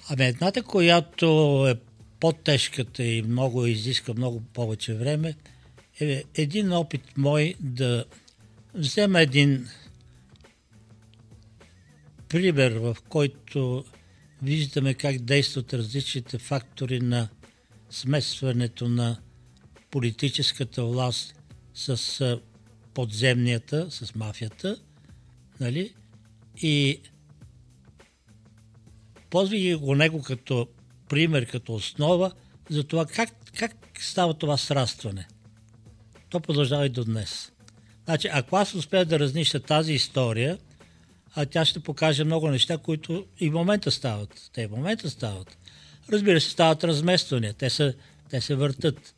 Ами 0.10 0.26
едната, 0.26 0.64
която 0.64 1.28
е 1.70 1.76
по-тежката 2.20 3.04
и 3.04 3.22
много 3.22 3.66
изиска 3.66 4.14
много 4.14 4.42
повече 4.42 4.94
време, 4.94 5.36
е 6.02 6.24
един 6.36 6.72
опит 6.74 7.02
мой 7.18 7.56
да 7.60 8.06
взема 8.74 9.22
един 9.22 9.68
пример, 12.34 12.72
в 12.72 12.98
който 13.10 13.86
виждаме 14.42 14.94
как 14.94 15.18
действат 15.18 15.74
различните 15.74 16.38
фактори 16.38 17.00
на 17.00 17.30
смесването 17.90 18.90
на 18.90 19.18
политическата 19.92 20.86
власт 20.86 21.36
с 21.74 22.40
подземнията, 22.94 23.88
с 23.92 24.16
мафията, 24.16 24.78
нали? 25.60 25.94
И 26.62 27.02
ползвайки 29.30 29.76
го 29.76 29.96
него 29.96 30.22
като 30.22 30.68
пример, 31.10 31.46
като 31.46 31.74
основа 31.74 32.32
за 32.70 32.84
това 32.84 33.06
как, 33.06 33.30
как 33.58 33.72
става 34.00 34.34
това 34.34 34.58
срастване. 34.58 35.28
То 36.30 36.40
продължава 36.40 36.86
и 36.86 36.90
до 36.90 37.04
днес. 37.04 37.52
Значи, 38.06 38.30
ако 38.32 38.56
аз 38.56 38.76
успея 38.76 39.06
да 39.06 39.20
разнища 39.20 39.60
тази 39.60 39.94
история, 39.94 40.58
а 41.36 41.46
тя 41.46 41.66
ще 41.66 41.80
покаже 41.80 42.24
много 42.24 42.50
неща, 42.50 42.78
които 42.78 43.26
и 43.40 43.50
в 43.50 43.54
момента 43.54 43.92
стават. 43.92 44.50
Те 44.54 44.68
в 44.68 44.72
момента 44.72 45.10
стават. 45.10 45.58
Разбира 46.12 46.42
се, 46.42 46.50
стават 46.50 46.84
размествания. 46.84 47.54
Те, 47.54 47.70
са, 47.70 47.94
те 48.30 48.42
се 48.42 48.56
въртат. 48.56 49.16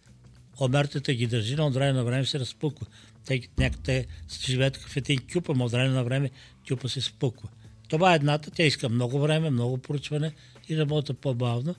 Омертата 0.61 1.13
ги 1.13 1.27
държи, 1.27 1.55
но 1.55 1.67
от 1.67 1.73
време 1.73 1.93
на 1.93 2.03
време 2.03 2.25
се 2.25 2.39
разпуква. 2.39 2.87
Те, 3.25 3.41
някъде 3.57 4.05
живеят 4.45 4.77
в 4.77 4.97
един 4.97 5.19
кюп, 5.33 5.49
а 5.49 5.63
от 5.63 5.71
време 5.71 5.89
на 5.89 6.03
време 6.03 6.29
кюпа 6.69 6.89
се 6.89 7.01
спуква. 7.01 7.49
Това 7.89 8.13
е 8.13 8.15
едната. 8.15 8.51
Тя 8.51 8.63
иска 8.63 8.89
много 8.89 9.19
време, 9.19 9.49
много 9.49 9.77
поручване 9.77 10.33
и 10.69 10.77
работа 10.77 11.13
по-бавно. 11.13 11.75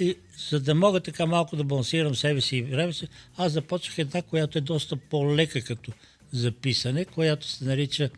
И 0.00 0.16
за 0.48 0.60
да 0.60 0.74
мога 0.74 1.00
така 1.00 1.26
малко 1.26 1.56
да 1.56 1.64
балансирам 1.64 2.14
себе 2.14 2.40
си 2.40 2.56
и 2.56 2.62
време 2.62 2.92
си, 2.92 3.08
аз 3.36 3.52
започнах 3.52 3.98
една, 3.98 4.22
която 4.22 4.58
е 4.58 4.60
доста 4.60 4.96
по-лека 4.96 5.62
като 5.62 5.92
записане, 6.32 7.04
която 7.04 7.48
се 7.48 7.64
нарича 7.64 8.10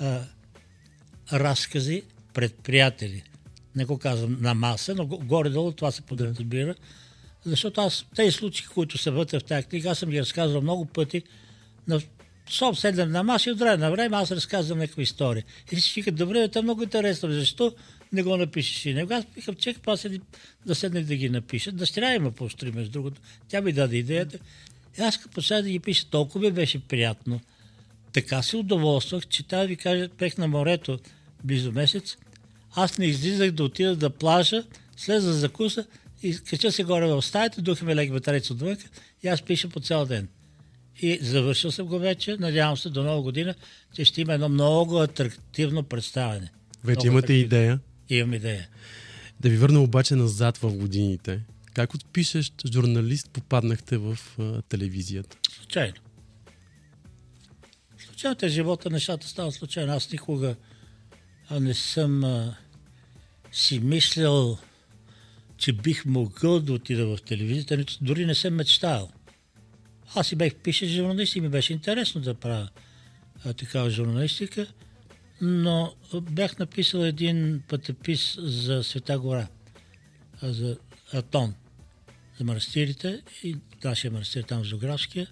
а, 0.00 0.22
разкази 1.32 2.02
пред 2.34 2.54
приятели. 2.54 3.22
Не 3.76 3.84
го 3.84 3.98
казвам 3.98 4.36
на 4.40 4.54
маса, 4.54 4.94
но 4.94 5.06
горе-долу 5.06 5.72
това 5.72 5.90
се 5.90 6.02
подразбира. 6.02 6.74
Защото 7.44 7.80
аз 7.80 8.06
тези 8.14 8.32
случаи, 8.32 8.66
които 8.66 8.98
са 8.98 9.10
вътре 9.10 9.38
в 9.38 9.44
тази 9.44 9.66
книга, 9.66 9.90
аз 9.90 9.98
съм 9.98 10.10
ги 10.10 10.20
разказвал 10.20 10.62
много 10.62 10.84
пъти 10.84 11.22
на 11.88 12.00
соб 12.50 12.76
седнем 12.76 13.10
на 13.10 13.22
маса 13.22 13.50
и 13.50 13.52
от 13.52 13.58
време 13.58 13.76
на 13.76 13.90
време 13.90 14.16
аз 14.16 14.30
разказвам 14.30 14.78
някаква 14.78 15.02
история. 15.02 15.44
И 15.72 15.80
си 15.80 16.00
викат, 16.00 16.16
добре, 16.16 16.50
е 16.56 16.62
много 16.62 16.82
интересно. 16.82 17.32
Защо 17.32 17.74
не 18.12 18.22
го 18.22 18.36
напишеш 18.36 18.86
и 18.86 18.94
него? 18.94 19.14
Аз 19.14 19.24
викам, 19.34 19.54
чекай, 19.54 19.82
па 19.82 19.96
седи, 19.96 20.20
да 20.66 20.74
седнах 20.74 21.04
да 21.04 21.16
ги 21.16 21.28
напиша. 21.28 21.72
Дъщеря 21.72 22.14
има 22.14 22.30
по 22.30 22.48
между 22.74 22.90
другото. 22.90 23.20
Тя 23.48 23.60
ми 23.60 23.72
даде 23.72 23.96
идеята. 23.96 24.38
И 24.98 25.02
аз 25.02 25.18
като 25.18 25.34
почнах 25.34 25.62
да 25.62 25.70
ги 25.70 25.78
пиша, 25.78 26.06
толкова 26.10 26.40
ми 26.40 26.52
беше 26.52 26.78
приятно. 26.78 27.40
Така 28.16 28.42
се 28.42 28.56
удоволствах, 28.56 29.26
че 29.26 29.42
тази 29.42 29.68
ви 29.68 29.76
кажа, 29.76 30.08
пех 30.18 30.38
на 30.38 30.48
морето 30.48 30.98
близо 31.44 31.72
месец. 31.72 32.16
Аз 32.74 32.98
не 32.98 33.06
излизах 33.06 33.50
да 33.50 33.64
отида 33.64 33.96
да 33.96 34.10
плажа, 34.10 34.64
слеза 34.96 35.32
за 35.32 35.38
закуса 35.38 35.86
и 36.22 36.38
кача 36.38 36.72
се 36.72 36.84
горе 36.84 37.06
в 37.06 37.22
стаята, 37.22 37.62
духа 37.62 37.84
ми 37.84 37.96
лег 37.96 38.12
батарец 38.12 38.50
отвън 38.50 38.76
и 39.22 39.28
аз 39.28 39.42
пиша 39.42 39.68
по 39.68 39.80
цял 39.80 40.06
ден. 40.06 40.28
И 41.00 41.18
завършил 41.22 41.70
съм 41.70 41.86
го 41.86 41.98
вече. 41.98 42.36
Надявам 42.36 42.76
се 42.76 42.90
до 42.90 43.02
нова 43.02 43.22
година, 43.22 43.54
че 43.94 44.04
ще 44.04 44.20
има 44.20 44.34
едно 44.34 44.48
много 44.48 44.98
атрактивно 44.98 45.82
представяне. 45.82 46.50
Вече 46.84 47.06
много 47.06 47.06
имате 47.06 47.24
атрактивно. 47.24 47.44
идея. 47.44 47.80
Имам 48.08 48.34
идея. 48.34 48.68
Да 49.40 49.48
ви 49.48 49.56
върна 49.56 49.80
обаче 49.80 50.14
назад 50.14 50.58
в 50.58 50.76
годините. 50.76 51.40
Как 51.74 51.94
от 51.94 52.12
пишещ 52.12 52.54
журналист 52.72 53.30
попаднахте 53.30 53.96
в 53.96 54.18
а, 54.38 54.62
телевизията? 54.62 55.36
Случайно. 55.50 55.94
Случайно 58.16 58.36
е 58.42 58.48
живота, 58.48 58.90
нещата 58.90 59.28
стават 59.28 59.54
случайно. 59.54 59.92
Аз 59.92 60.12
никога 60.12 60.56
не 61.50 61.74
съм 61.74 62.24
а, 62.24 62.56
си 63.52 63.80
мислял, 63.80 64.58
че 65.56 65.72
бих 65.72 66.04
могъл 66.04 66.60
да 66.60 66.72
отида 66.72 67.06
в 67.06 67.22
телевизията, 67.22 67.76
нито 67.76 67.98
дори 68.00 68.26
не 68.26 68.34
съм 68.34 68.54
мечтал. 68.54 69.10
Аз 70.14 70.26
си 70.26 70.36
бех 70.36 70.54
пише 70.54 70.86
журналист 70.86 71.36
и 71.36 71.40
ми 71.40 71.48
беше 71.48 71.72
интересно 71.72 72.20
да 72.20 72.34
правя 72.34 72.68
а, 73.44 73.52
такава 73.52 73.90
журналистика, 73.90 74.66
но 75.40 75.94
бях 76.22 76.58
написал 76.58 76.98
един 76.98 77.62
пътепис 77.68 78.36
за 78.38 78.84
Света 78.84 79.18
гора, 79.18 79.48
а, 80.42 80.52
за 80.52 80.78
Атон, 81.12 81.54
за 82.38 82.44
манастирите 82.44 83.22
и 83.42 83.56
нашия 83.84 84.10
манастир 84.10 84.42
там 84.42 84.62
в 84.62 84.66
Зографския. 84.66 85.26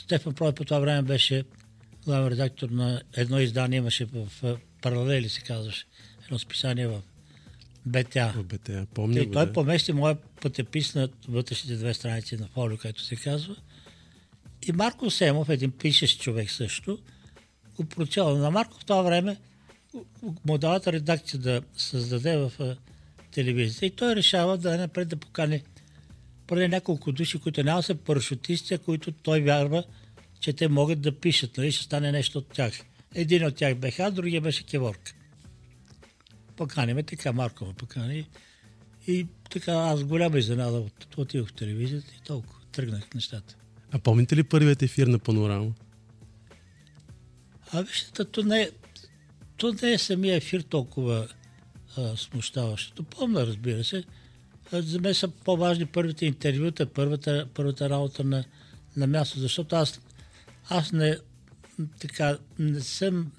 Е, 0.00 0.04
Стефан 0.04 0.34
Прой 0.34 0.52
по 0.52 0.64
това 0.64 0.78
време 0.78 1.02
беше 1.02 1.44
главен 2.04 2.28
редактор 2.28 2.68
на 2.68 3.02
едно 3.16 3.40
издание, 3.40 3.78
имаше 3.78 4.04
в 4.04 4.56
Паралели 4.82 5.28
се 5.28 5.40
казваше, 5.40 5.86
едно 6.24 6.38
списание 6.38 6.88
в 6.88 7.02
БТА. 7.86 8.32
В 8.36 8.44
БТА. 8.44 8.86
Помня 8.94 9.20
И 9.20 9.26
го, 9.26 9.32
той 9.32 9.46
да. 9.46 9.52
помести 9.52 9.92
моя 9.92 10.16
пътепис 10.40 10.94
на 10.94 11.08
вътрешните 11.28 11.76
две 11.76 11.94
страници 11.94 12.36
на 12.36 12.46
фолио, 12.46 12.78
както 12.78 13.02
се 13.02 13.16
казва. 13.16 13.56
И 14.68 14.72
Марко 14.72 15.10
Семов, 15.10 15.48
един 15.48 15.70
пишещ 15.70 16.20
човек 16.20 16.50
също, 16.50 16.98
го 17.76 17.84
прочел. 17.84 18.38
На 18.38 18.50
Марко 18.50 18.80
в 18.80 18.84
това 18.84 19.02
време 19.02 19.36
му 20.44 20.58
дават 20.58 20.86
редакция 20.86 21.40
да 21.40 21.62
създаде 21.76 22.36
в 22.36 22.76
телевизията 23.30 23.86
и 23.86 23.90
той 23.90 24.16
решава 24.16 24.58
да 24.58 24.78
напред 24.78 25.08
да 25.08 25.16
покани 25.16 25.62
преди 26.50 26.68
няколко 26.68 27.12
души, 27.12 27.38
които 27.38 27.62
няма 27.62 27.82
са 27.82 27.94
парашутисти, 27.94 28.78
които 28.78 29.12
той 29.12 29.40
вярва, 29.40 29.84
че 30.40 30.52
те 30.52 30.68
могат 30.68 31.00
да 31.00 31.20
пишат, 31.20 31.56
нали, 31.56 31.72
ще 31.72 31.84
стане 31.84 32.12
нещо 32.12 32.38
от 32.38 32.48
тях. 32.48 32.72
Един 33.14 33.46
от 33.46 33.54
тях 33.56 33.74
бех 33.78 34.00
аз, 34.00 34.14
другия 34.14 34.40
беше 34.40 34.66
Кеворка. 34.66 35.14
Поканиме 36.56 37.02
така, 37.02 37.32
Марко 37.32 37.64
ме 37.64 37.72
покани. 37.74 38.28
И 39.06 39.26
така, 39.50 39.72
аз 39.72 40.04
голяма 40.04 40.38
изненада 40.38 40.78
от- 40.78 41.18
отидох 41.18 41.48
в 41.48 41.52
телевизията 41.52 42.12
и 42.16 42.24
толкова. 42.26 42.60
Тръгнах 42.72 43.14
нещата. 43.14 43.56
А 43.92 43.98
помните 43.98 44.36
ли 44.36 44.42
първият 44.42 44.82
ефир 44.82 45.06
на 45.06 45.18
Панорама? 45.18 45.72
А 47.72 47.82
вижте, 47.82 48.24
то 48.24 48.42
не, 48.42 48.60
е- 48.62 48.70
то 49.56 49.74
не 49.82 49.92
е 49.92 49.98
самия 49.98 50.36
ефир 50.36 50.60
толкова 50.60 51.28
а, 51.96 52.16
смущаващото. 52.16 53.02
Помня, 53.02 53.46
разбира 53.46 53.84
се. 53.84 54.04
А, 54.72 54.82
За 54.82 55.00
мен 55.00 55.14
са 55.14 55.28
по-важни 55.28 55.86
първите 55.86 56.26
интервюта, 56.26 56.86
първата, 56.86 57.46
първата 57.54 57.90
работа 57.90 58.24
на, 58.24 58.44
на 58.96 59.06
място, 59.06 59.38
защото 59.38 59.76
аз, 59.76 60.00
аз 60.68 60.92
не, 60.92 61.16
така, 62.00 62.38
не 62.58 62.80
съм 62.80 63.32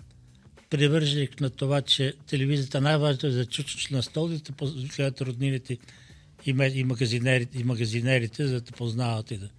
привърженик 0.70 1.42
на 1.42 1.50
това, 1.50 1.82
че 1.82 2.14
телевизията 2.28 2.82
най-важното 2.82 3.28
е 3.28 3.32
за 3.32 3.46
чучуч 3.46 3.90
на 3.90 4.04
стол, 4.04 4.28
да 4.28 4.40
те 4.40 4.54
гледат 4.96 5.22
роднините 5.22 5.78
и, 6.46 6.56
и, 6.74 6.84
магазинерите, 6.84 7.60
и 7.60 7.64
магазинерите, 7.64 8.48
за 8.48 8.54
да 8.54 8.62
те 8.62 8.72
познават 8.72 9.32
и 9.32 9.38
да 9.38 9.50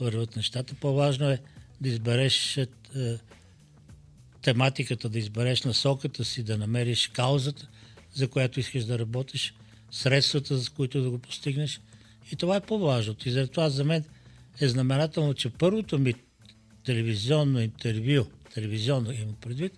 върват 0.00 0.36
нещата. 0.36 0.74
По-важно 0.74 1.30
е 1.30 1.38
да 1.80 1.88
избереш 1.88 2.56
е, 2.56 2.66
тематиката, 4.42 5.08
да 5.08 5.18
избереш 5.18 5.62
насоката 5.62 6.24
си, 6.24 6.42
да 6.42 6.58
намериш 6.58 7.08
каузата, 7.08 7.68
за 8.14 8.28
която 8.28 8.60
искаш 8.60 8.84
да 8.84 8.98
работиш, 8.98 9.54
средствата, 9.94 10.56
за 10.58 10.70
които 10.70 11.02
да 11.02 11.10
го 11.10 11.18
постигнеш. 11.18 11.80
И 12.32 12.36
това 12.36 12.56
е 12.56 12.60
по-важното. 12.60 13.28
И 13.28 13.32
заради 13.32 13.50
това 13.50 13.70
за 13.70 13.84
мен 13.84 14.04
е 14.60 14.68
знаменателно, 14.68 15.34
че 15.34 15.50
първото 15.50 15.98
ми 15.98 16.14
телевизионно 16.84 17.60
интервю, 17.60 18.24
телевизионно 18.54 19.12
имам 19.12 19.34
предвид, 19.40 19.72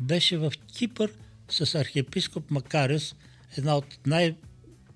беше 0.00 0.36
в 0.36 0.52
Кипър 0.76 1.12
с 1.50 1.74
архиепископ 1.74 2.50
Макариус, 2.50 3.14
една 3.56 3.76
от 3.76 4.06
най- 4.06 4.34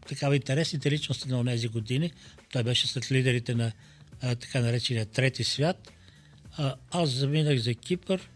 такава 0.09 0.37
интересните 0.37 0.91
личности 0.91 1.29
на 1.29 1.45
тези 1.45 1.69
години. 1.69 2.13
Той 2.53 2.63
беше 2.63 2.89
след 2.89 3.13
лидерите 3.13 3.55
на 3.55 3.73
а, 4.21 4.35
така 4.35 4.61
наречения 4.61 5.07
Трети 5.07 5.45
свят. 5.45 5.93
А, 6.57 6.75
аз 6.91 7.11
заминах 7.11 7.59
за 7.59 7.75
Кипър 7.75 8.29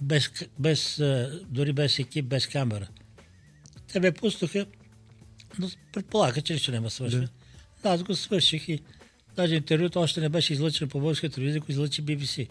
без, 0.00 0.30
без, 0.58 1.02
дори 1.48 1.72
без 1.72 1.98
екип, 1.98 2.26
без 2.26 2.46
камера. 2.46 2.88
Те 3.94 4.00
ме 4.00 4.12
пуснаха, 4.12 4.66
но 5.58 5.70
предполага, 5.92 6.42
че 6.42 6.58
ще 6.58 6.72
няма 6.72 6.90
свърши. 6.90 7.16
Да. 7.16 7.28
Аз 7.84 8.02
го 8.02 8.14
свърших 8.14 8.68
и 8.68 8.82
даже 9.36 9.54
интервюто 9.54 10.00
още 10.00 10.20
не 10.20 10.28
беше 10.28 10.52
излъчено 10.52 10.90
по 10.90 11.00
българска 11.00 11.28
телевизия, 11.28 11.60
го 11.60 11.66
излъчи 11.68 12.02
BBC. 12.02 12.48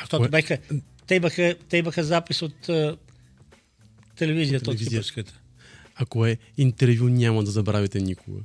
Защото 0.00 0.30
беха, 0.30 0.58
те, 1.06 1.14
имаха, 1.14 1.56
те 1.68 1.76
имаха 1.76 2.04
запис 2.04 2.42
от 2.42 2.68
а, 2.68 2.96
телевизията, 4.16 4.70
от 4.70 4.78
кипърската. 4.78 5.40
Ако 5.94 6.26
е 6.26 6.38
интервю, 6.56 7.08
няма 7.08 7.44
да 7.44 7.50
забравите 7.50 8.00
никога. 8.00 8.40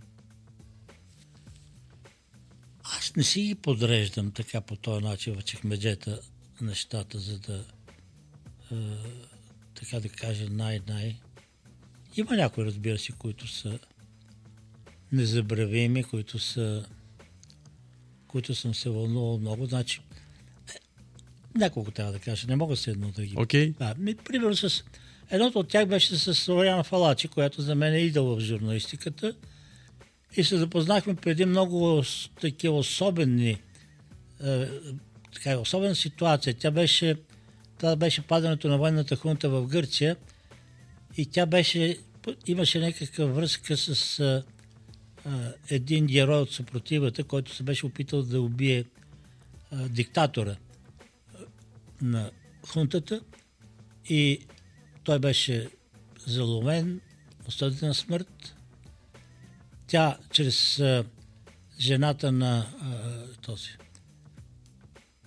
Аз 2.84 3.16
не 3.16 3.24
си 3.24 3.42
ги 3.42 3.56
подреждам 3.56 4.32
така 4.32 4.62
по 4.62 4.76
този 4.76 5.04
начин 5.04 5.36
в 5.36 5.44
чехмеджета 5.44 6.20
нещата, 6.62 7.20
за 7.20 7.40
да 7.40 7.66
е, 8.72 8.76
така 9.76 10.00
да 10.00 10.10
кажа 10.10 10.50
най-най. 10.50 11.16
Има 12.18 12.36
някои, 12.36 12.66
разбира 12.66 12.98
се, 12.98 13.12
които 13.12 13.48
са 13.48 13.80
незабравими, 15.12 16.04
които 16.04 16.40
са 16.40 16.86
които 18.36 18.56
съм 18.56 18.76
се 18.76 18.90
вълнувал 18.90 19.38
много. 19.38 19.66
Значи, 19.66 20.02
е, 20.70 20.80
няколко 21.58 21.92
трябва 21.92 22.12
да 22.12 22.20
кажа, 22.20 22.48
не 22.48 22.56
мога 22.56 22.76
се 22.76 22.92
едно 22.92 23.12
да 23.12 23.26
ги 23.26 23.36
ми, 23.98 24.16
примерно 24.16 24.56
с... 24.56 24.84
Едното 25.32 25.60
от 25.60 25.68
тях 25.68 25.86
беше 25.88 26.18
с 26.18 26.54
Ориана 26.54 26.84
Фалачи, 26.84 27.28
която 27.28 27.62
за 27.62 27.76
мен 27.76 27.94
е 27.94 28.00
идол 28.00 28.36
в 28.36 28.40
журналистиката. 28.40 29.36
И 30.38 30.44
се 30.44 30.58
запознахме 30.58 31.16
по 31.16 31.30
един 31.30 31.50
много 31.50 32.04
такива 32.42 32.78
особени 32.78 33.50
е, 34.44 34.68
така, 35.34 35.58
особена 35.58 35.96
ситуация. 35.96 36.54
Тя 36.54 36.72
беше, 36.72 37.16
това 37.78 37.96
беше 37.96 38.22
падането 38.22 38.68
на 38.68 38.78
военната 38.78 39.16
хунта 39.16 39.50
в 39.50 39.68
Гърция 39.68 40.16
и 41.18 41.26
тя 41.26 41.46
беше, 41.46 41.98
имаше 42.48 42.80
някаква 42.80 43.26
връзка 43.26 43.78
с 43.78 44.20
а, 44.20 44.44
а, 45.26 45.54
един 45.70 46.06
герой 46.06 46.42
от 46.42 46.52
съпротивата, 46.52 47.24
който 47.24 47.56
се 47.56 47.64
беше 47.64 47.86
опитал 47.86 48.24
да 48.24 48.42
убие 48.42 48.86
а, 49.72 49.90
диктатора 49.90 50.56
на 52.02 52.32
хунтата 52.68 53.22
и 54.10 54.40
той 55.04 55.20
беше 55.20 55.70
заломен, 56.26 57.02
осъден 57.48 57.88
на 57.88 57.94
смърт. 57.94 58.56
Тя 59.88 60.18
чрез 60.32 60.80
а, 60.80 61.06
жената 61.80 62.32
на 62.32 62.68
а, 62.82 63.42
този 63.42 63.70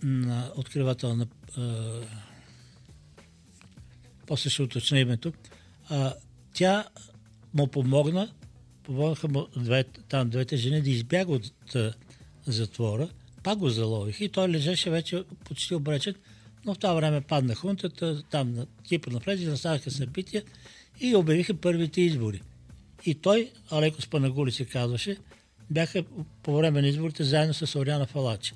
на 0.03 0.53
откривател 0.57 1.17
на 1.17 1.27
а, 1.57 2.01
после 4.29 4.51
ще 4.51 4.63
уточня 4.63 4.99
името, 4.99 5.33
а, 5.89 6.15
тя 6.55 6.85
му 7.55 7.67
помогна, 7.67 8.33
помогнаха 8.83 9.29
му 9.29 9.47
две, 9.57 9.85
там 9.85 10.31
двете 10.31 10.57
жени 10.57 10.83
да 10.83 10.91
избяга 10.91 11.33
от 11.33 11.75
а, 11.75 11.95
затвора, 12.47 13.09
пак 13.43 13.59
го 13.59 13.69
заловиха 13.69 14.25
и 14.25 14.29
той 14.29 14.49
лежеше 14.49 14.91
вече 14.91 15.25
почти 15.45 15.75
обречен, 15.75 16.15
но 16.65 16.75
в 16.75 16.79
това 16.79 16.95
време 16.95 17.21
падна 17.21 17.55
хунтата, 17.55 18.23
там 18.31 18.53
на 18.53 18.67
Кипър 18.83 19.13
навлезе, 19.13 19.51
наставаха 19.51 19.91
събития 19.91 20.43
и 21.01 21.17
обявиха 21.17 21.55
първите 21.55 22.01
избори. 22.01 22.43
И 23.05 23.15
той, 23.15 23.51
Алеко 23.71 24.03
Спанагули 24.03 24.53
се 24.53 24.65
казваше, 24.65 25.17
бяха 25.71 26.05
по 26.43 26.57
време 26.57 26.81
на 26.81 26.89
изборите 26.89 27.25
заедно 27.25 27.55
с 27.55 27.79
Ориана 27.79 28.07
Фалачи. 28.07 28.55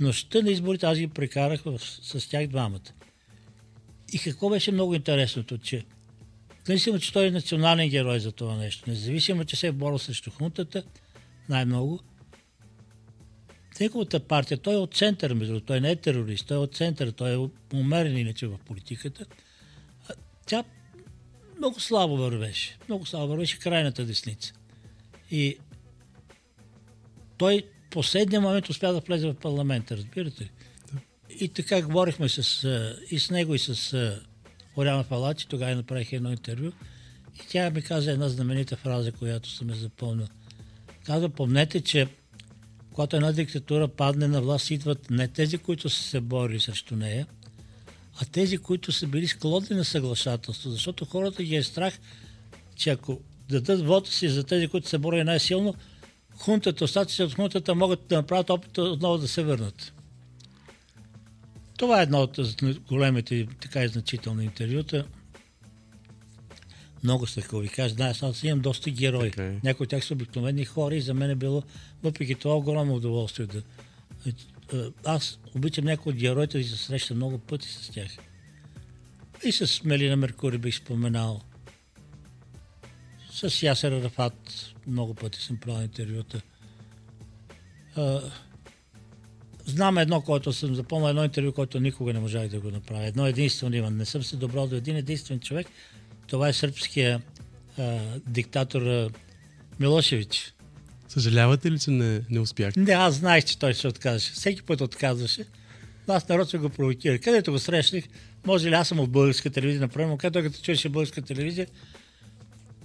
Нощта 0.00 0.42
на 0.42 0.50
изборите 0.50 0.86
аз 0.86 0.98
ги 0.98 1.08
прекарах 1.08 1.62
в, 1.62 1.80
с 1.80 2.28
тях 2.28 2.46
двамата. 2.46 2.95
И 4.12 4.18
какво 4.18 4.50
беше 4.50 4.72
много 4.72 4.94
интересното, 4.94 5.58
че 5.58 5.84
независимо, 6.68 6.98
че 6.98 7.12
той 7.12 7.26
е 7.26 7.30
национален 7.30 7.88
герой 7.88 8.20
за 8.20 8.32
това 8.32 8.56
нещо, 8.56 8.90
независимо, 8.90 9.44
че 9.44 9.56
се 9.56 9.66
е 9.66 9.72
борил 9.72 9.98
срещу 9.98 10.30
хунтата, 10.30 10.82
най-много, 11.48 12.00
неговата 13.80 14.20
партия, 14.20 14.58
той 14.58 14.74
е 14.74 14.76
от 14.76 14.94
център, 14.94 15.34
между 15.34 15.60
той 15.60 15.80
не 15.80 15.90
е 15.90 15.96
терорист, 15.96 16.46
той 16.46 16.56
е 16.56 16.60
от 16.60 16.74
център, 16.74 17.10
той 17.10 17.34
е 17.34 17.48
умерен 17.74 18.16
иначе 18.16 18.46
в 18.46 18.58
политиката. 18.66 19.26
Тя 20.46 20.64
много 21.58 21.80
слабо 21.80 22.16
вървеше, 22.16 22.78
много 22.88 23.06
слабо 23.06 23.28
вървеше 23.28 23.58
крайната 23.58 24.04
десница. 24.04 24.52
И 25.30 25.58
той 27.38 27.62
последния 27.90 28.40
момент 28.40 28.68
успя 28.68 28.92
да 28.92 29.00
влезе 29.00 29.28
в 29.28 29.34
парламента, 29.34 29.96
разбирате 29.96 30.44
ли? 30.44 30.50
И 31.40 31.48
така 31.48 31.82
говорихме 31.82 32.28
с, 32.28 32.68
и 33.10 33.18
с 33.18 33.30
него, 33.30 33.54
и 33.54 33.58
с 33.58 34.12
Оряна 34.76 35.04
Палачи, 35.04 35.48
тогава 35.48 35.74
направих 35.74 36.12
едно 36.12 36.30
интервю. 36.30 36.72
И 37.34 37.48
тя 37.48 37.70
ми 37.70 37.82
каза 37.82 38.10
една 38.10 38.28
знаменита 38.28 38.76
фраза, 38.76 39.12
която 39.12 39.50
съм 39.50 39.70
я 39.70 39.76
запомнил. 39.76 40.26
Каза, 41.04 41.28
помнете, 41.28 41.80
че 41.80 42.08
когато 42.92 43.16
една 43.16 43.32
диктатура 43.32 43.88
падне 43.88 44.28
на 44.28 44.42
власт, 44.42 44.70
идват 44.70 45.10
не 45.10 45.28
тези, 45.28 45.58
които 45.58 45.88
са 45.88 46.02
се 46.02 46.20
борили 46.20 46.60
срещу 46.60 46.96
нея, 46.96 47.26
а 48.20 48.24
тези, 48.24 48.58
които 48.58 48.92
са 48.92 49.06
били 49.06 49.28
склонни 49.28 49.76
на 49.76 49.84
съглашателство. 49.84 50.70
Защото 50.70 51.04
хората 51.04 51.42
ги 51.42 51.56
е 51.56 51.62
страх, 51.62 51.98
че 52.76 52.90
ако 52.90 53.20
дадат 53.48 53.86
вода 53.86 54.10
си 54.10 54.28
за 54.28 54.44
тези, 54.44 54.68
които 54.68 54.88
се 54.88 54.98
борили 54.98 55.24
най-силно, 55.24 55.74
хунтата, 56.38 56.84
остатъците 56.84 57.24
от 57.24 57.34
хунтата 57.34 57.74
могат 57.74 58.06
да 58.06 58.16
направят 58.16 58.50
опит 58.50 58.78
отново 58.78 59.18
да 59.18 59.28
се 59.28 59.42
върнат. 59.42 59.92
Това 61.76 62.00
е 62.00 62.02
едно 62.02 62.20
от 62.20 62.38
големите 62.88 63.48
така 63.60 63.84
и 63.84 63.88
значителни 63.88 64.44
интервюта. 64.44 65.06
Много 67.04 67.26
са, 67.26 67.42
ви 67.52 67.68
кажа, 67.68 67.94
да, 67.94 68.14
аз 68.22 68.42
имам 68.42 68.60
доста 68.60 68.90
герои. 68.90 69.30
Така 69.30 69.44
е. 69.44 69.60
Някои 69.64 69.84
от 69.84 69.90
тях 69.90 70.04
са 70.04 70.14
обикновени 70.14 70.64
хора 70.64 70.94
и 70.94 71.00
за 71.00 71.14
мен 71.14 71.30
е 71.30 71.34
било, 71.34 71.62
въпреки 72.02 72.34
това, 72.34 72.54
огромно 72.54 72.94
удоволствие 72.94 73.46
да... 73.46 73.62
Аз 75.04 75.38
обичам 75.54 75.84
някои 75.84 76.12
от 76.12 76.18
героите 76.18 76.58
и 76.58 76.64
се 76.64 76.76
срещам 76.76 77.16
много 77.16 77.38
пъти 77.38 77.68
с 77.68 77.90
тях. 77.90 78.16
И 79.44 79.52
с 79.52 79.84
Мелина 79.84 80.16
Меркури 80.16 80.58
бих 80.58 80.76
споменал. 80.76 81.40
С 83.32 83.62
Ясер 83.62 84.02
Рафат 84.02 84.74
много 84.86 85.14
пъти 85.14 85.42
съм 85.42 85.56
правил 85.56 85.82
интервюта. 85.82 86.40
Знам 89.66 89.98
едно, 89.98 90.20
което 90.20 90.52
съм 90.52 90.74
запомнил, 90.74 91.08
едно 91.08 91.24
интервю, 91.24 91.52
което 91.52 91.80
никога 91.80 92.12
не 92.12 92.20
можах 92.20 92.48
да 92.48 92.60
го 92.60 92.70
направя. 92.70 93.04
Едно 93.04 93.26
единствено 93.26 93.76
имам. 93.76 93.96
Не 93.96 94.04
съм 94.04 94.22
се 94.22 94.36
добрал 94.36 94.66
до 94.66 94.76
един 94.76 94.96
единствен 94.96 95.40
човек. 95.40 95.66
Това 96.26 96.48
е 96.48 96.52
сръбския 96.52 97.22
а, 97.78 97.98
диктатор 98.26 99.10
Милошевич. 99.80 100.54
Съжалявате 101.08 101.70
ли, 101.70 101.78
че 101.78 101.90
не, 101.90 102.20
не 102.30 102.40
успях? 102.40 102.76
Не, 102.76 102.92
аз 102.92 103.14
знаех, 103.14 103.44
че 103.44 103.58
той 103.58 103.74
ще 103.74 103.88
откаже. 103.88 104.30
Всеки 104.32 104.62
път 104.62 104.80
отказваше. 104.80 105.44
Аз 106.08 106.28
нарочно 106.28 106.60
го 106.60 106.68
провокирах. 106.68 107.20
Където 107.20 107.52
го 107.52 107.58
срещнах, 107.58 108.04
може 108.46 108.70
ли 108.70 108.74
аз 108.74 108.88
съм 108.88 109.00
от 109.00 109.10
българска 109.10 109.50
телевизия, 109.50 109.90
но 109.96 110.16
където 110.16 110.48
като 110.48 110.62
чуеше 110.62 110.88
българска 110.88 111.22
телевизия, 111.22 111.66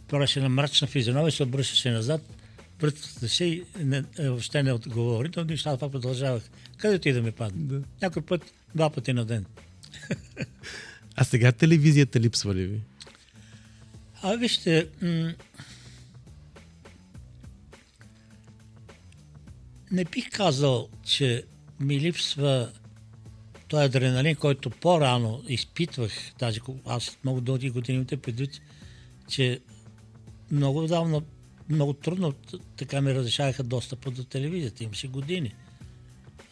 правеше 0.07 0.39
на 0.39 0.49
мрачна 0.49 0.87
физиономия, 0.87 1.31
се 1.31 1.43
обръщаше 1.43 1.91
назад, 1.91 2.21
връщаше 2.81 3.45
и 3.45 3.63
не, 3.79 4.03
е, 4.19 4.29
въобще 4.29 4.63
не 4.63 4.73
отговори, 4.73 5.29
но 5.37 5.43
нещата 5.43 5.77
това 5.77 5.91
продължавах. 5.91 6.43
Където 6.77 7.09
и 7.09 7.13
да 7.13 7.21
ми 7.21 7.31
падне. 7.31 7.63
Да. 7.63 7.83
Някой 8.01 8.21
път, 8.21 8.53
два 8.75 8.89
пъти 8.89 9.13
на 9.13 9.25
ден. 9.25 9.45
А 11.15 11.23
сега 11.23 11.51
телевизията 11.51 12.19
липсва 12.19 12.55
ли 12.55 12.65
ви? 12.65 12.81
А 14.21 14.35
вижте, 14.35 14.87
м- 15.01 15.33
не 19.91 20.05
бих 20.05 20.29
казал, 20.29 20.89
че 21.03 21.43
ми 21.79 21.99
липсва 21.99 22.71
той 23.67 23.83
адреналин, 23.83 24.35
който 24.35 24.69
по-рано 24.69 25.43
изпитвах, 25.47 26.11
даже 26.39 26.59
аз 26.85 27.17
много 27.23 27.41
дълги 27.41 27.69
години 27.69 27.95
имате 27.97 28.17
предвид, 28.17 28.61
че 29.27 29.59
много 30.51 30.87
давно, 30.87 31.21
много 31.71 31.93
трудно 31.93 32.33
така 32.77 33.01
ми 33.01 33.13
разрешаваха 33.13 33.63
достъпа 33.63 34.11
до 34.11 34.23
телевизията. 34.23 34.83
Имаше 34.83 35.07
години. 35.07 35.55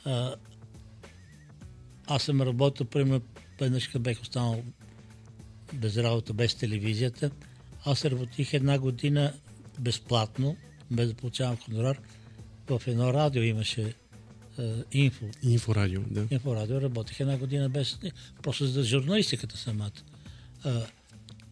А, 0.06 0.36
аз 2.08 2.24
съм 2.24 2.42
работил, 2.42 2.86
примерно, 2.86 3.22
веднъж 3.60 3.98
бех 4.00 4.22
останал 4.22 4.64
без 5.74 5.98
работа, 5.98 6.34
без 6.34 6.56
телевизията. 6.56 7.32
Аз 7.86 8.06
работих 8.06 8.54
една 8.54 8.80
година 8.80 9.34
безплатно, 9.80 10.58
без 10.92 11.10
да 11.10 11.14
получавам 11.14 11.58
хонорар. 11.58 12.00
В 12.70 12.82
едно 12.88 13.14
радио 13.14 13.44
имаше 13.44 13.94
инфо. 14.92 15.26
Инфорадио, 15.44 16.02
да. 16.08 16.28
Инфорадио 16.32 16.82
работех 16.82 17.20
една 17.20 17.38
година 17.38 17.70
без... 17.70 18.00
Просто 18.44 18.68
за 18.68 18.84
журналистиката 18.84 19.58
самата. 19.58 19.92
Е, 20.66 20.70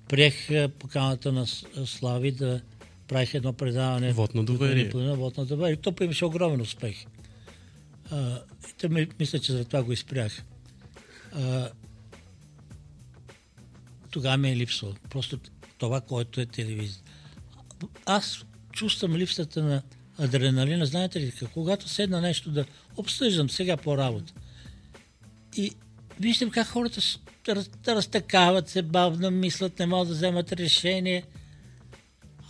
приех 0.10 0.48
поканата 0.80 1.32
на 1.32 1.46
Слави 1.86 2.32
да 2.32 2.62
правих 3.08 3.34
едно 3.34 3.54
предаване. 3.54 4.13
Вот 4.13 4.36
на 4.36 4.43
доверие. 4.43 4.89
Вот 4.93 5.38
на 5.38 5.46
доверие. 5.46 5.76
То 5.76 5.93
имаше 6.02 6.26
огромен 6.26 6.62
успех. 6.62 7.06
А, 8.12 8.41
и 8.84 8.88
ми, 8.88 9.08
мисля, 9.20 9.39
че 9.39 9.52
за 9.52 9.65
това 9.65 9.84
го 9.84 9.91
изпрях. 9.91 10.43
А, 11.32 11.70
тогава 14.12 14.38
ми 14.38 14.52
е 14.52 14.56
липсвало. 14.56 14.93
Просто 15.10 15.39
това, 15.78 16.02
което 16.02 16.41
е 16.41 16.46
телевизия. 16.46 17.02
Аз 18.06 18.46
чувствам 18.72 19.15
липсата 19.15 19.63
на 19.63 19.82
адреналина. 20.17 20.86
Знаете 20.86 21.20
ли, 21.20 21.34
когато 21.54 21.89
седна 21.89 22.22
нещо 22.22 22.52
да 22.52 22.65
обсъждам 22.98 23.50
сега 23.50 23.78
по 23.78 23.98
работа 23.98 24.34
и 25.58 25.72
виждам 26.20 26.50
как 26.50 26.67
хората 26.67 27.02
разтакават 27.88 28.70
се 28.70 28.82
бавно, 28.82 29.32
мислят, 29.32 29.80
не 29.80 29.86
могат 29.86 30.08
да 30.08 30.13
вземат 30.13 30.52
решение. 30.52 31.24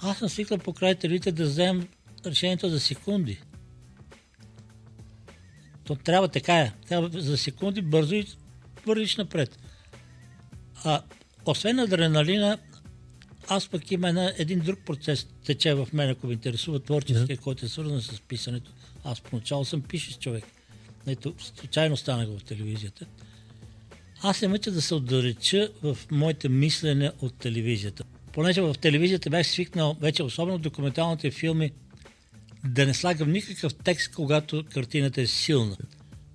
Аз 0.02 0.18
съм 0.18 0.30
свикнал 0.30 0.60
по 0.60 0.74
край 0.74 0.96
телевизията 0.96 1.32
да 1.32 1.44
вземам 1.44 1.88
решението 2.26 2.70
за 2.70 2.80
секунди. 2.80 3.42
То 5.84 5.96
трябва 5.96 6.28
така 6.28 6.60
е. 6.60 6.74
Трябва 6.88 7.22
за 7.22 7.38
секунди 7.38 7.82
бързо 7.82 8.16
и 8.16 8.28
вървиш 8.86 9.18
напред. 9.18 9.60
А 10.84 11.02
освен 11.46 11.80
адреналина, 11.80 12.58
аз 13.48 13.68
пък 13.68 13.92
има 13.92 14.10
една, 14.10 14.34
един 14.38 14.60
друг 14.60 14.80
процес 14.86 15.28
тече 15.46 15.74
в 15.74 15.88
мен, 15.94 16.10
ако 16.10 16.28
ви 16.28 16.34
интересува 16.34 16.80
творческия, 16.80 17.38
yeah. 17.38 17.42
който 17.42 17.66
е 17.66 17.70
свързан 17.70 18.02
с 18.02 18.22
писането. 18.22 18.72
Аз 19.04 19.22
поначало 19.22 19.66
съм 19.66 19.82
пишещ 19.82 20.22
човек. 20.22 20.44
Ето, 21.08 21.36
случайно 21.56 21.98
станах 21.98 22.28
в 22.28 22.44
телевизията. 22.44 23.06
Аз 24.22 24.38
се 24.38 24.48
мъча 24.48 24.72
да 24.72 24.82
се 24.82 24.96
отдалеча 24.96 25.70
в 25.84 25.98
моите 26.12 26.50
мислене 26.50 27.12
от 27.22 27.38
телевизията. 27.38 28.04
Понеже 28.38 28.62
в 28.62 28.76
телевизията 28.82 29.30
бях 29.30 29.48
свикнал, 29.48 29.98
вече 30.02 30.24
особено 30.24 30.58
документалните 30.58 31.32
филми, 31.32 31.72
да 32.66 32.86
не 32.86 32.94
слагам 32.94 33.32
никакъв 33.32 33.76
текст, 33.76 34.16
когато 34.16 34.64
картината 34.74 35.22
е 35.22 35.28
силна. 35.28 35.78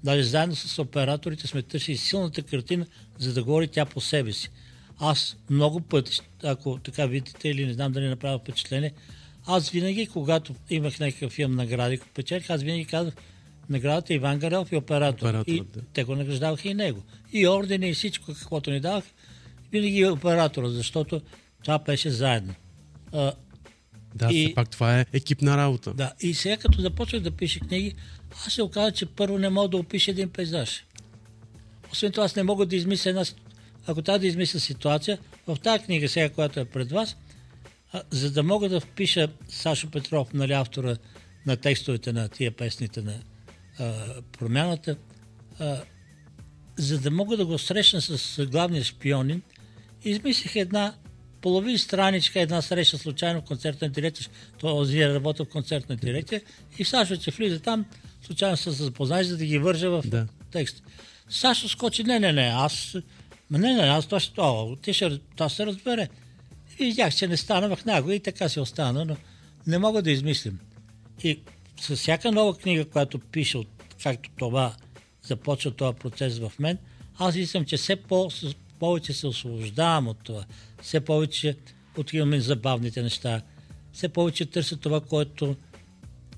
Даже 0.05 0.23
заедно 0.23 0.57
с 0.57 0.79
операторите 0.79 1.47
сме 1.47 1.63
търсили 1.63 1.97
силната 1.97 2.43
картина, 2.43 2.87
за 3.19 3.35
да 3.35 3.45
говори 3.45 3.69
тя 3.69 3.85
по 3.85 4.01
себе 4.01 4.33
си. 4.33 4.51
Аз 4.99 5.37
много 5.51 5.81
пъти, 5.81 6.21
ако 6.43 6.79
така 6.79 7.07
видите 7.07 7.49
или 7.49 7.67
не 7.67 7.73
знам 7.73 7.93
да 7.93 8.01
не 8.01 8.09
направя 8.09 8.39
впечатление, 8.39 8.93
аз 9.47 9.71
винаги, 9.71 10.07
когато 10.07 10.55
имах 10.71 11.01
някакъв 11.01 11.33
филм 11.33 11.55
награди, 11.55 12.01
печелих, 12.15 12.51
аз 12.51 12.63
винаги 12.63 12.85
казах, 12.85 13.15
наградата 13.69 14.13
е 14.13 14.17
Иван 14.17 14.39
Гарелов 14.39 14.73
и 14.73 14.77
оператор. 14.77 15.27
оператор 15.27 15.53
и 15.53 15.61
да. 15.75 15.81
те 15.93 16.05
го 16.05 16.17
награждаваха 16.17 16.69
и 16.69 16.75
него. 16.75 17.03
И 17.33 17.49
ордени 17.49 17.89
и 17.89 17.95
всичко, 17.95 18.35
каквото 18.35 18.71
ни 18.71 18.81
давах, 18.81 19.05
винаги 19.73 20.01
е 20.01 20.11
оператора, 20.11 20.69
защото 20.69 21.23
това 21.65 21.79
беше 21.79 22.11
заедно. 22.11 22.55
А, 23.13 23.33
да, 24.15 24.29
и, 24.33 24.47
все 24.47 24.55
пак 24.55 24.71
това 24.71 25.01
е 25.01 25.07
екипна 25.13 25.57
работа. 25.57 25.95
Да, 25.95 26.13
и 26.21 26.35
сега 26.35 26.57
като 26.57 26.81
започнах 26.81 27.23
да 27.23 27.31
пиша 27.31 27.61
книги, 27.61 27.95
аз 28.47 28.53
се 28.53 28.63
оказа, 28.63 28.93
че 28.93 29.07
първо 29.07 29.39
не 29.39 29.49
мога 29.49 29.69
да 29.69 29.77
опиша 29.77 30.11
един 30.11 30.31
пейзаж. 30.31 30.85
Освен 31.93 32.13
това, 32.13 32.25
аз 32.25 32.37
не 32.37 32.43
мога 32.43 32.67
да 32.67 32.77
измисля 32.77 33.11
една... 33.11 33.25
Ако 33.87 34.03
трябва 34.03 34.19
да 34.19 34.27
измисля 34.27 34.61
ситуация, 34.61 35.19
в 35.47 35.57
тази 35.63 35.85
книга 35.85 36.09
сега, 36.09 36.29
която 36.29 36.61
е 36.61 36.65
пред 36.65 36.91
вас, 36.91 37.17
а, 37.93 38.03
за 38.11 38.31
да 38.31 38.43
мога 38.43 38.69
да 38.69 38.81
впиша 38.81 39.29
Сашо 39.49 39.91
Петров, 39.91 40.33
нали, 40.33 40.53
автора 40.53 40.97
на 41.47 41.57
текстовете 41.57 42.13
на 42.13 42.29
тия 42.29 42.51
песните 42.51 43.03
на 43.03 43.15
а, 43.79 44.05
промяната, 44.39 44.97
а, 45.59 45.83
за 46.77 47.01
да 47.01 47.11
мога 47.11 47.37
да 47.37 47.47
го 47.47 47.59
срещна 47.59 48.01
с 48.01 48.47
главния 48.47 48.85
шпионин, 48.85 49.43
измислих 50.05 50.57
една 50.57 50.95
половин 51.43 51.79
страничка, 51.79 52.41
една 52.41 52.63
среща 52.63 52.99
случайно 52.99 53.41
в 53.41 53.45
концертна 53.45 53.89
дирекция, 53.89 54.29
този 54.61 54.99
е 54.99 55.15
работил 55.15 55.45
в 55.45 55.49
концертна 55.49 55.97
дирекция 55.97 56.41
и 56.79 56.85
Сашо, 56.85 57.17
че 57.17 57.31
влиза 57.31 57.61
там, 57.61 57.85
случайно 58.23 58.57
се 58.57 58.71
запознаеш, 58.71 59.27
за 59.27 59.37
да 59.37 59.45
ги 59.45 59.59
вържа 59.59 59.91
в 59.91 60.03
да. 60.07 60.27
текст. 60.51 60.83
Сашо 61.29 61.69
скочи, 61.69 62.05
не, 62.05 62.21
не, 62.21 62.33
не, 62.33 62.53
аз, 62.55 62.97
не, 63.51 63.75
не, 63.75 63.83
аз 63.83 64.07
това 64.07 64.21
ще, 64.21 64.41
о, 64.41 64.77
ти 64.77 64.93
ще, 64.93 65.19
това 65.19 65.49
се 65.49 65.67
разбере. 65.67 66.09
И 66.79 66.85
видях, 66.85 67.15
че 67.15 67.29
не 67.29 67.37
стана 67.37 67.77
в 67.77 67.85
него 67.85 68.11
и 68.11 68.21
така 68.21 68.49
си 68.49 68.61
остана, 68.61 69.05
но 69.05 69.17
не 69.67 69.79
мога 69.79 70.03
да 70.03 70.11
измислим. 70.11 70.59
И 71.25 71.41
с 71.81 71.97
всяка 71.97 72.33
нова 72.33 72.59
книга, 72.59 72.85
която 72.85 73.19
пише, 73.19 73.59
от, 73.59 73.69
както 74.03 74.31
това 74.39 74.75
започва 75.23 75.71
този 75.71 75.99
процес 75.99 76.39
в 76.39 76.53
мен, 76.59 76.79
аз 77.19 77.37
мислям, 77.37 77.65
че 77.65 77.77
все 77.77 77.97
по, 77.97 78.31
повече 78.79 79.13
се 79.13 79.27
освобождавам 79.27 80.09
от 80.09 80.19
това. 80.25 80.45
Все 80.83 81.01
повече 81.01 81.57
отиваме 81.97 82.41
забавните 82.41 83.03
неща. 83.03 83.43
Все 83.93 84.09
повече 84.09 84.47
търся 84.47 84.77
това, 84.77 85.01
което 85.01 85.57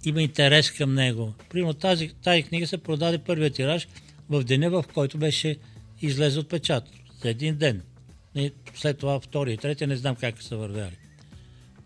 има 0.05 0.23
интерес 0.23 0.71
към 0.71 0.95
него. 0.95 1.35
Примерно 1.51 1.75
тази, 1.75 2.09
тази 2.09 2.43
книга 2.43 2.67
се 2.67 2.79
продаде 2.79 3.19
първия 3.19 3.51
тираж 3.51 3.89
в 4.31 4.45
деня, 4.45 4.71
в 4.71 4.85
който 4.95 5.19
беше 5.19 5.57
излезе 6.03 6.39
от 6.39 6.49
печат. 6.49 6.85
За 7.23 7.31
един 7.31 7.57
ден. 7.57 7.83
И 8.35 8.53
след 8.75 8.99
това 8.99 9.21
втори 9.21 9.53
и 9.53 9.57
трети, 9.57 9.87
не 9.87 9.97
знам 9.97 10.17
как 10.17 10.43
са 10.43 10.57
вървяли. 10.57 10.97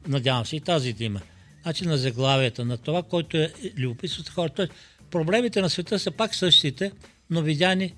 Надявам 0.09 0.47
се 0.47 0.57
и 0.57 0.61
тази 0.61 0.92
да 0.92 1.05
има. 1.05 1.21
Значи 1.62 1.87
на 1.87 1.99
заглавията, 1.99 2.64
на 2.64 2.79
това, 2.79 3.03
което 3.03 3.37
е 3.37 3.53
любопитство 3.77 4.23
за 4.23 4.31
хората. 4.31 4.68
Проблемите 5.11 5.61
на 5.61 5.71
света 5.71 5.99
са 5.99 6.11
пак 6.11 6.35
същите, 6.35 6.92
но 7.31 7.42
видяни 7.42 7.94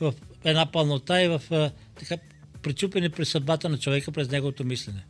в 0.00 0.14
една 0.44 0.72
пълнота 0.72 1.22
и 1.22 1.28
в 1.28 1.70
така 1.98 2.16
причупени 2.62 3.08
през 3.08 3.28
съдбата 3.28 3.68
на 3.68 3.78
човека, 3.78 4.12
през 4.12 4.30
неговото 4.30 4.64
мислене. 4.64 5.04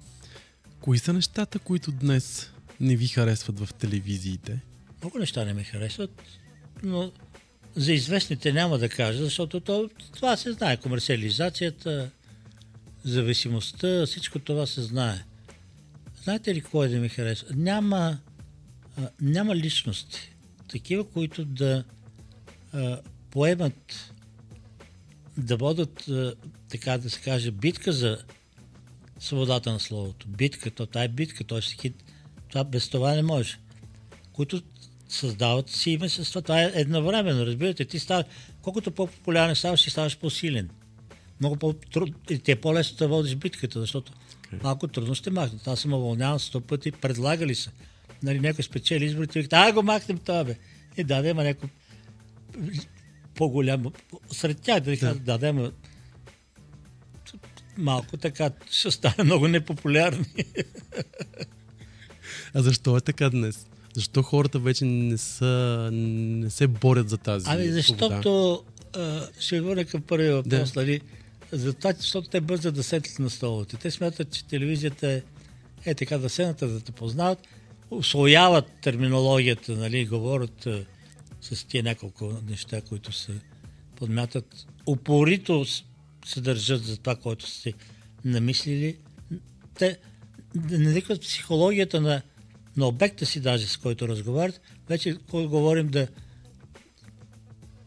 Кои 0.81 0.99
са 0.99 1.13
нещата, 1.13 1.59
които 1.59 1.93
днес 1.93 2.51
не 2.81 2.97
ви 2.97 3.07
харесват 3.07 3.61
в 3.61 3.75
телевизиите? 3.75 4.61
Много 5.03 5.19
неща 5.19 5.45
не 5.45 5.55
ми 5.55 5.65
харесват, 5.65 6.23
но 6.83 7.13
за 7.77 7.93
известните 7.93 8.53
няма 8.53 8.79
да 8.79 8.89
кажа, 8.89 9.25
защото 9.25 9.61
то, 9.61 9.91
това 10.15 10.37
се 10.37 10.53
знае. 10.53 10.77
Комерциализацията, 10.77 12.11
зависимостта, 13.05 14.07
всичко 14.07 14.39
това 14.39 14.67
се 14.67 14.83
знае. 14.83 15.25
Знаете 16.23 16.55
ли 16.55 16.61
кой 16.61 16.89
да 16.89 16.97
ми 16.97 17.09
харесва? 17.09 17.49
Няма, 17.55 18.19
а, 18.99 19.09
няма 19.21 19.57
личности. 19.57 20.35
Такива, 20.69 21.05
които 21.05 21.45
да 21.45 21.85
а, 22.73 23.01
поемат, 23.31 24.13
да 25.39 25.57
водят, 25.57 26.09
а, 26.09 26.35
така 26.73 26.99
да 26.99 27.11
се 27.11 27.21
каже, 27.21 27.51
битка 27.51 27.93
за 27.93 28.19
свободата 29.19 29.73
на 29.73 29.81
словото. 29.81 30.29
Битка, 30.29 30.71
то 30.71 30.87
тая 30.87 31.05
е 31.05 31.09
битка, 31.09 31.45
т.е. 31.45 31.91
това 32.49 32.65
без 32.65 32.89
това 32.89 33.15
не 33.15 33.23
може. 33.23 33.59
Които 34.33 34.63
създават 35.09 35.71
си 35.71 35.91
име 35.91 36.09
с 36.09 36.29
това. 36.29 36.43
Това 36.43 36.63
е 36.63 36.73
едновременно, 36.75 37.47
разбирате. 37.47 37.85
Ти 37.85 37.99
става, 37.99 38.25
колкото 38.63 38.91
по-популярен 38.91 39.57
ставаш, 39.57 39.83
ти 39.83 39.91
ставаш 39.91 40.19
по-силен. 40.19 40.71
Много 41.41 41.57
по-трудно. 41.57 42.15
И 42.31 42.39
ти 42.39 42.53
е 42.53 42.61
по-лесно 42.61 42.97
да 42.97 43.09
водиш 43.09 43.35
битката, 43.35 43.81
защото 43.81 44.13
okay. 44.13 44.63
малко 44.63 44.89
трудно 44.89 45.15
ще 45.15 45.31
махнат. 45.31 45.69
Аз 45.69 45.81
съм 45.81 45.93
уволняван 45.93 46.41
сто 46.41 46.61
пъти, 46.61 46.93
предлагали 46.93 47.55
са. 47.55 47.71
Нали, 48.23 48.41
някой 48.41 48.65
спечели 48.65 49.05
изборите, 49.05 49.39
викат, 49.39 49.53
а 49.53 49.73
го 49.73 49.83
махнем 49.83 50.19
това, 50.19 50.45
бе. 50.45 50.57
И 50.97 51.05
даде, 51.05 51.31
има 51.31 51.45
някой 51.45 51.69
по-голям. 53.35 53.85
Сред 54.31 54.61
тях 54.61 54.81
да, 54.81 54.97
да. 54.97 55.15
даде, 55.15 55.49
има 55.49 55.73
малко 57.79 58.17
така 58.17 58.51
ще 58.71 58.91
стане 58.91 59.25
много 59.25 59.49
непопулярни. 59.49 60.27
А 62.55 62.63
защо 62.63 62.97
е 62.97 63.01
така 63.01 63.31
днес? 63.31 63.67
Защо 63.95 64.23
хората 64.23 64.59
вече 64.59 64.85
не, 64.85 65.19
са, 65.19 65.91
не 65.93 66.51
се 66.51 66.67
борят 66.67 67.09
за 67.09 67.19
тази 67.19 67.47
Ами 67.49 67.69
защото, 67.69 68.63
а, 68.97 69.29
ще 69.41 69.61
върна 69.61 69.85
към 69.85 70.03
първия 70.03 70.35
въпрос, 70.35 70.73
да. 70.73 70.81
нали, 70.81 71.01
за 71.53 71.73
това, 71.73 71.93
защото 71.93 72.29
те 72.29 72.41
бързат 72.41 72.75
да 72.75 72.83
седят 72.83 73.19
на 73.19 73.31
столовете. 73.31 73.77
Те 73.77 73.91
смятат, 73.91 74.31
че 74.31 74.45
телевизията 74.45 75.13
е, 75.13 75.23
е 75.85 75.95
така 75.95 76.19
да 76.19 76.29
седнат, 76.29 76.57
да 76.57 76.81
те 76.81 76.93
познават, 76.93 77.39
освояват 77.91 78.65
терминологията, 78.83 79.73
нали, 79.73 80.07
говорят 80.07 80.67
а, 80.67 80.85
с 81.41 81.65
тия 81.65 81.83
няколко 81.83 82.33
неща, 82.49 82.81
които 82.81 83.13
се 83.13 83.33
подмятат 83.97 84.67
упорито 84.87 85.65
се 86.25 86.41
държат 86.41 86.85
за 86.85 86.97
това, 86.97 87.17
което 87.17 87.51
сте 87.51 87.73
намислили. 88.25 88.97
Те 89.79 89.99
не 90.55 90.93
викат 90.93 91.21
психологията 91.21 92.01
на, 92.01 92.23
на 92.77 92.87
обекта 92.87 93.27
си 93.27 93.41
даже, 93.41 93.67
с 93.67 93.77
който 93.77 94.09
разговарят. 94.09 94.61
Вече 94.89 95.17
говорим 95.31 95.89
да 95.89 96.09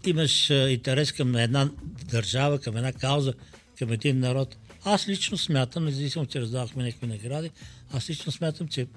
имаш 0.06 0.50
интерес 0.50 1.12
към 1.12 1.36
една 1.36 1.69
държава, 2.06 2.60
към 2.60 2.78
една 2.78 2.93
кауза, 2.93 3.34
към 3.78 3.91
един 3.91 4.19
народ. 4.19 4.58
Аз 4.84 5.08
лично 5.08 5.38
смятам, 5.38 5.86
независимо, 5.86 6.26
че 6.26 6.41
раздавахме 6.41 6.84
някакви 6.84 7.08
награди, 7.08 7.52
аз 7.91 8.10
лично 8.10 8.32
смятам, 8.32 8.67
че 8.67 8.88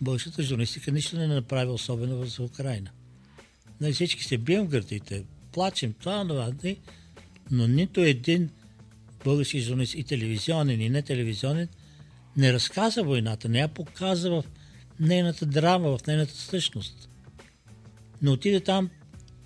българската 0.00 0.42
журналистика 0.42 0.92
нищо 0.92 1.16
не 1.16 1.26
направи 1.26 1.70
особено 1.70 2.26
за 2.26 2.42
Украина. 2.42 2.90
Нали, 3.80 3.92
всички 3.92 4.24
се 4.24 4.38
бием 4.38 4.64
в 4.64 4.68
гърдите, 4.68 5.24
плачем, 5.52 5.92
това, 5.92 6.28
това, 6.28 6.52
но 7.50 7.68
нито 7.68 8.00
един 8.00 8.50
български 9.24 9.60
журналист, 9.60 9.94
и 9.94 10.04
телевизионен, 10.04 10.80
и 10.80 10.88
не 10.88 11.02
телевизионен, 11.02 11.68
не 12.36 12.52
разказа 12.52 13.02
войната, 13.02 13.48
не 13.48 13.58
я 13.58 13.68
показа 13.68 14.30
в 14.30 14.44
нейната 15.00 15.46
драма, 15.46 15.98
в 15.98 16.06
нейната 16.06 16.34
същност. 16.34 17.10
Не 18.22 18.30
отиде 18.30 18.60
там 18.60 18.90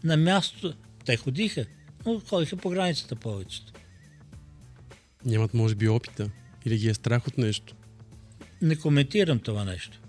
на 0.04 0.16
място. 0.16 0.74
Те 1.04 1.16
ходиха, 1.16 1.66
но 2.06 2.20
ходиха 2.20 2.56
по 2.56 2.70
границата 2.70 3.16
повечето. 3.16 3.72
Нямат, 5.24 5.54
може 5.54 5.74
би, 5.74 5.88
опита. 5.88 6.30
Или 6.66 6.78
ги 6.78 6.88
е 6.88 6.94
страх 6.94 7.26
от 7.26 7.38
нещо. 7.38 7.74
Не 8.62 8.76
коментирам 8.76 9.38
това 9.38 9.64
нещо. 9.64 10.00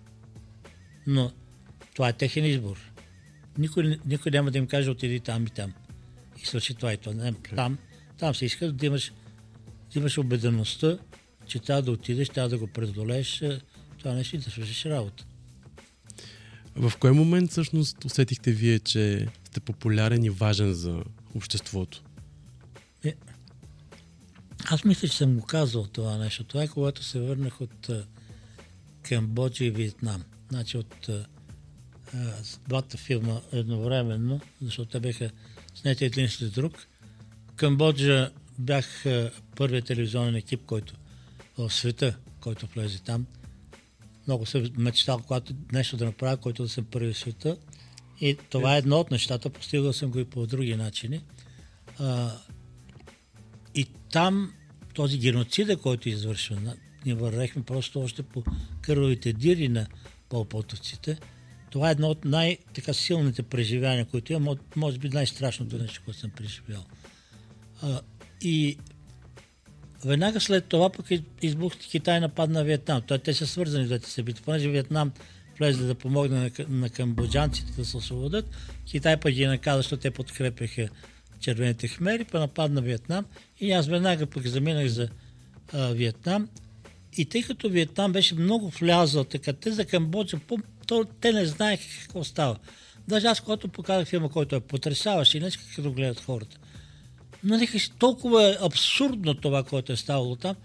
Но 1.08 1.32
това 1.96 2.10
е 2.10 2.14
техен 2.14 2.46
избор. 2.46 2.92
Никой, 3.58 4.00
никой 4.06 4.32
няма 4.32 4.52
да 4.52 4.58
им 4.58 4.68
каже 4.68 4.90
отиди 4.90 5.20
там 5.20 5.44
и 5.44 5.50
там. 5.50 5.74
И 6.44 6.46
свърши 6.46 6.76
това 6.76 6.94
и 6.94 6.98
това. 6.98 7.16
Не, 7.16 7.34
там, 7.34 7.78
там 8.18 8.36
се 8.36 8.46
иска 8.46 8.72
да 8.72 8.86
имаш, 8.86 9.14
да 9.94 10.00
имаш 10.00 10.18
убедеността, 10.18 10.98
че 11.48 11.60
трябва 11.60 11.82
да 11.82 11.92
отидеш, 11.92 12.30
трябва 12.30 12.50
да 12.50 12.58
го 12.58 12.68
преодолееш 12.68 13.42
е, 13.42 13.62
това 13.98 14.14
нещо 14.14 14.36
и 14.36 14.40
да 14.40 14.52
свършиш 14.52 14.86
работа. 14.86 15.26
В 16.76 16.94
кой 17.00 17.12
момент 17.12 17.52
всъщност 17.52 18.06
усетихте 18.06 18.52
вие, 18.52 18.80
че 18.80 19.28
сте 19.44 19.60
популярен 19.60 20.24
и 20.24 20.30
важен 20.30 20.74
за 20.74 21.04
обществото? 21.36 22.04
Е, 23.04 23.14
аз 24.66 24.84
мисля, 24.84 25.08
че 25.08 25.18
съм 25.18 25.36
го 25.36 25.46
казал 25.46 25.88
това 25.88 26.18
нещо. 26.18 26.44
Това 26.44 26.64
е 26.64 26.68
когато 26.68 27.04
се 27.04 27.20
върнах 27.20 27.62
от 27.62 27.88
uh, 27.88 28.06
Камбоджа 29.02 29.66
и 29.66 29.72
Виетнам. 29.72 30.24
Значи 30.50 30.78
от 30.78 31.08
uh, 31.08 31.26
двата 32.68 32.98
филма 32.98 33.42
едновременно, 33.52 34.42
защото 34.62 34.92
те 34.92 35.00
бяха 35.00 35.32
снети 35.76 36.06
един 36.06 36.30
след 36.30 36.54
друг. 36.54 36.88
Камбоджа 37.56 38.32
бях 38.64 39.06
първият 39.56 39.86
телевизионен 39.86 40.36
екип, 40.36 40.66
който 40.66 40.94
в 41.58 41.70
света, 41.74 42.18
който 42.40 42.68
влезе 42.68 43.00
там. 43.00 43.26
Много 44.28 44.46
съм 44.46 44.70
мечтал, 44.78 45.20
когато 45.20 45.54
нещо 45.72 45.98
да 45.98 46.06
направя, 46.06 46.38
който 46.38 46.64
да 46.64 46.70
съм 46.70 46.86
първи 46.86 47.14
в 47.14 47.18
света. 47.18 47.58
И 48.22 48.38
това 48.50 48.76
е 48.76 48.78
едно 48.78 49.00
от 49.00 49.12
нещата, 49.12 49.50
постигал 49.50 49.94
съм 49.94 50.12
го 50.12 50.20
и 50.20 50.26
по 50.26 50.48
други 50.48 50.76
начини. 50.76 51.22
А, 52.00 52.32
и 53.76 53.86
там 54.12 54.54
този 54.94 55.18
геноцида, 55.18 55.78
който 55.78 56.10
извършва, 56.10 56.76
ние 57.06 57.16
вървехме 57.16 57.64
просто 57.64 58.02
още 58.02 58.24
по 58.24 58.44
кървавите 58.82 59.34
дири 59.34 59.70
на 59.70 59.88
полпотовците. 60.30 61.18
Това 61.70 61.90
е 61.90 61.92
едно 61.92 62.08
от 62.08 62.26
най-силните 62.26 63.44
преживявания, 63.44 64.06
които 64.06 64.34
имам, 64.34 64.58
може 64.76 64.98
би 64.98 65.10
най-страшното 65.10 65.78
нещо, 65.78 66.02
което 66.06 66.20
съм 66.20 66.32
преживял. 66.32 66.86
А, 67.82 68.02
и 68.44 68.78
веднага 70.06 70.42
след 70.42 70.66
това 70.66 70.90
пък 70.90 71.06
избух 71.42 71.76
Китай 71.78 72.20
нападна 72.20 72.64
Виетнам. 72.64 73.02
Той, 73.08 73.20
те 73.20 73.34
са 73.34 73.48
свързани 73.48 73.86
двете 73.86 74.10
събития. 74.10 74.44
Понеже 74.46 74.70
Виетнам 74.70 75.12
влезе 75.60 75.84
да 75.84 75.96
помогне 75.96 76.40
на, 76.40 76.52
на 76.70 76.90
камбоджанците 76.90 77.72
да 77.72 77.86
се 77.86 77.98
освободят, 77.98 78.50
Китай 78.86 79.18
пък 79.18 79.34
ги 79.34 79.46
наказа, 79.46 79.78
защото 79.78 80.02
те 80.02 80.12
подкрепяха 80.12 80.90
червените 81.40 81.88
хмери, 81.88 82.24
па 82.24 82.40
нападна 82.40 82.82
Виетнам 82.82 83.26
и 83.60 83.72
аз 83.72 83.88
веднага 83.88 84.26
пък 84.26 84.48
заминах 84.48 84.88
за 84.88 85.10
а, 85.74 85.88
Виетнам. 85.88 86.50
И 87.18 87.26
тъй 87.26 87.44
като 87.44 87.70
Виетнам 87.70 88.12
беше 88.12 88.36
много 88.36 88.70
влязъл, 88.70 89.24
така 89.24 89.54
те 89.54 89.72
за 89.72 89.86
Камбоджа, 89.86 90.40
то, 90.88 91.06
те 91.22 91.34
не 91.34 91.46
знаеха 91.46 91.84
какво 92.02 92.24
става. 92.24 92.58
Даже 93.08 93.28
аз, 93.28 93.42
когато 93.42 93.68
показах 93.68 94.08
филма, 94.08 94.30
който 94.30 94.56
е 94.56 94.60
потрясаващ 94.60 95.34
и 95.34 95.40
днес 95.40 95.58
като 95.76 95.94
гледат 95.94 96.20
хората. 96.20 96.58
Нека 97.44 97.78
толкова 98.00 98.50
е 98.50 98.58
абсурдно 98.62 99.34
това, 99.34 99.64
което 99.64 99.92
е 99.92 99.98
ставало 99.98 100.36
там, 100.36 100.56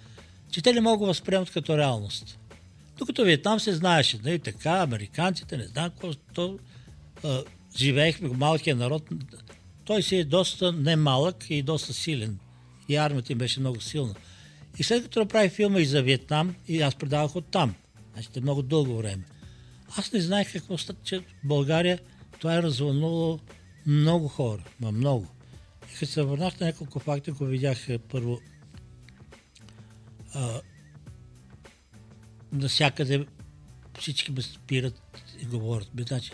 че 0.51 0.63
те 0.63 0.73
не 0.73 0.81
могат 0.81 1.01
да 1.01 1.07
възприемат 1.07 1.51
като 1.51 1.79
реалност. 1.79 2.39
Докато 2.99 3.25
Виетнам 3.25 3.61
се 3.61 3.73
знаеше, 3.73 4.19
нали, 4.25 4.39
така, 4.39 4.71
американците, 4.71 5.57
не 5.57 5.65
знам 5.65 5.91
какво, 5.91 6.15
то, 6.15 6.59
а, 7.25 7.43
живеехме, 7.77 8.29
малкия 8.29 8.77
народ, 8.77 9.09
той 9.85 10.03
си 10.03 10.17
е 10.17 10.25
доста 10.25 10.73
немалък 10.73 11.51
и 11.51 11.63
доста 11.63 11.93
силен. 11.93 12.39
И 12.89 12.97
армията 12.97 13.33
им 13.33 13.39
беше 13.39 13.61
много 13.61 13.81
силна. 13.81 14.15
И 14.79 14.83
след 14.83 15.03
като 15.03 15.21
направи 15.21 15.49
филма 15.49 15.81
и 15.81 15.85
за 15.85 16.03
Виетнам, 16.03 16.55
и 16.69 16.83
аз 16.83 16.95
предавах 16.95 17.37
от 17.37 17.47
там, 17.47 17.75
значи 18.13 18.29
много 18.41 18.63
дълго 18.63 18.97
време, 18.97 19.25
аз 19.97 20.13
не 20.13 20.21
знаех 20.21 20.53
какво 20.53 20.79
става, 20.79 20.99
че 21.05 21.21
България 21.45 21.99
това 22.39 22.57
е 22.57 22.63
развълнувало 22.63 23.39
много 23.87 24.29
хора, 24.29 24.63
ма 24.81 24.93
много. 24.93 25.27
Като 25.93 26.13
се 26.13 26.23
върнах 26.23 26.61
на 26.61 26.67
няколко 26.67 26.99
факта, 26.99 27.31
ако 27.31 27.45
видях 27.45 27.89
е, 27.89 27.99
първо 27.99 28.41
а, 30.35 30.61
навсякъде 32.53 33.27
всички 33.99 34.33
ме 34.33 34.43
спират 34.43 35.03
и 35.43 35.45
говорят. 35.45 35.89
Бе, 35.95 36.03
значи, 36.03 36.31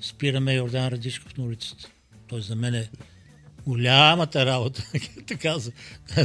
спираме 0.00 0.54
Йордан 0.54 0.88
Радишков 0.88 1.36
на 1.36 1.44
улицата. 1.44 1.88
Той 2.26 2.42
за 2.42 2.56
мен 2.56 2.74
е 2.74 2.90
голямата 3.66 4.46
работа. 4.46 4.84
така 5.26 5.58
за 5.58 5.72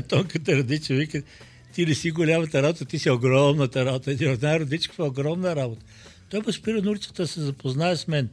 тонката 0.10 0.58
Радича 0.58 0.94
вика, 0.94 1.24
ти 1.74 1.86
не 1.86 1.96
си 1.96 2.12
голямата 2.12 2.64
работа, 2.64 2.86
ти 2.86 3.00
си 3.00 3.10
огромната 3.10 3.86
работа. 3.86 4.18
Йордан 4.20 4.56
Радичков 4.56 5.00
е 5.00 5.04
огромна 5.04 5.56
работа. 5.56 5.86
Той 6.30 6.42
ме 6.46 6.54
спира 6.54 6.82
на 6.82 6.92
улицата 6.92 7.24
да 7.24 7.28
се 7.28 7.42
запознае 7.42 7.96
с 7.96 8.08
мен. 8.08 8.30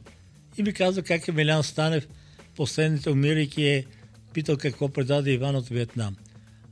И 0.57 0.63
ми 0.63 0.73
казва 0.73 1.03
как 1.03 1.27
е 1.27 1.31
Милян 1.31 1.63
Станев, 1.63 2.07
последните 2.55 3.09
умирайки 3.09 3.63
е 3.63 3.85
питал 4.33 4.57
какво 4.57 4.89
предаде 4.89 5.31
Иван 5.31 5.55
от 5.55 5.67
Виетнам. 5.67 6.15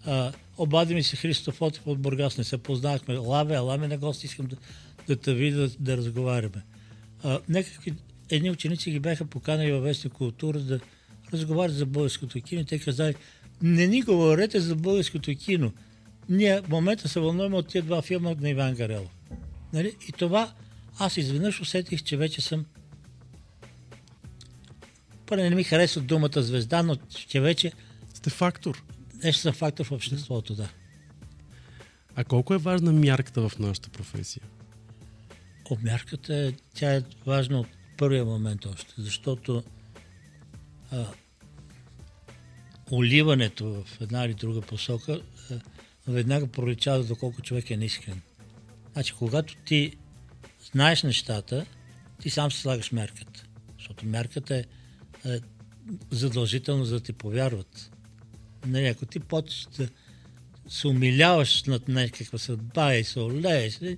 А, 0.05 0.31
обади 0.57 0.95
ми 0.95 1.03
се 1.03 1.15
Христо 1.15 1.51
Фотов 1.51 1.87
от 1.87 1.99
Бургас, 1.99 2.37
не 2.37 2.43
се 2.43 2.57
познахме. 2.57 3.17
Лаве, 3.17 3.57
ламе 3.57 3.87
на 3.87 3.97
гости, 3.97 4.25
искам 4.25 4.45
да, 4.45 4.55
да 5.07 5.15
те 5.15 5.33
видя, 5.33 5.57
да, 5.57 5.69
да 5.79 5.97
разговаряме. 5.97 6.63
А, 7.23 7.39
някакви 7.49 7.93
едни 8.29 8.51
ученици 8.51 8.91
ги 8.91 8.99
бяха 8.99 9.25
поканали 9.25 9.71
във 9.71 9.83
Вестник 9.83 10.13
култура 10.13 10.59
да 10.59 10.79
разговарят 11.33 11.75
за 11.75 11.85
българското 11.85 12.41
кино. 12.41 12.65
Те 12.65 12.79
казали, 12.79 13.15
не 13.61 13.87
ни 13.87 14.01
говорете 14.01 14.59
за 14.59 14.75
българското 14.75 15.35
кино. 15.35 15.71
Ние 16.29 16.61
в 16.61 16.69
момента 16.69 17.09
се 17.09 17.19
вълнуваме 17.19 17.55
от 17.55 17.67
тези 17.67 17.85
два 17.85 18.01
филма 18.01 18.33
на 18.41 18.49
Иван 18.49 18.75
Гарелов. 18.75 19.15
Нали? 19.73 19.95
И 20.07 20.11
това 20.11 20.53
аз 20.99 21.17
изведнъж 21.17 21.61
усетих, 21.61 22.03
че 22.03 22.17
вече 22.17 22.41
съм 22.41 22.65
първо 25.29 25.43
не 25.43 25.55
ми 25.55 25.63
харесва 25.63 26.01
думата 26.01 26.41
звезда, 26.41 26.83
но 26.83 26.95
че 27.27 27.41
вече... 27.41 27.71
Сте 28.13 28.29
фактор. 28.29 28.83
Нещо 29.23 29.41
съм 29.41 29.53
фактор 29.53 29.85
в 29.85 29.91
обществото, 29.91 30.55
да. 30.55 30.69
А 32.15 32.23
колко 32.23 32.53
е 32.53 32.57
важна 32.57 32.91
мярката 32.91 33.49
в 33.49 33.59
нашата 33.59 33.89
професия? 33.89 34.43
О, 35.71 35.77
мярката 35.83 36.35
е, 36.35 36.53
тя 36.73 36.95
е 36.95 37.03
важна 37.25 37.59
от 37.59 37.67
първия 37.97 38.25
момент 38.25 38.65
още, 38.65 38.93
защото 38.97 39.63
а, 40.91 41.05
оливането 42.91 43.73
в 43.73 44.01
една 44.01 44.25
или 44.25 44.33
друга 44.33 44.61
посока 44.61 45.21
а, 45.51 45.59
веднага 46.07 46.47
проличава 46.47 47.03
доколко 47.03 47.41
човек 47.41 47.71
е 47.71 47.77
неискрен. 47.77 48.21
Значи, 48.93 49.13
когато 49.13 49.55
ти 49.55 49.97
знаеш 50.71 51.03
нещата, 51.03 51.65
ти 52.21 52.29
сам 52.29 52.51
се 52.51 52.61
слагаш 52.61 52.91
мерката. 52.91 53.45
Защото 53.77 54.05
мерката 54.05 54.55
е, 54.55 54.63
е 55.25 55.39
задължително 56.11 56.85
за 56.85 56.93
да 56.95 56.99
ти 56.99 57.13
повярват. 57.13 57.91
Нали, 58.65 58.85
ако 58.85 59.05
ти 59.05 59.19
почнеш 59.19 59.67
да 59.77 59.87
се 60.69 60.87
умиляваш 60.87 61.63
над 61.63 61.87
някаква 61.87 62.37
съдба 62.37 62.95
и 62.95 63.03
се 63.03 63.19
олееш, 63.19 63.79
нали, 63.79 63.97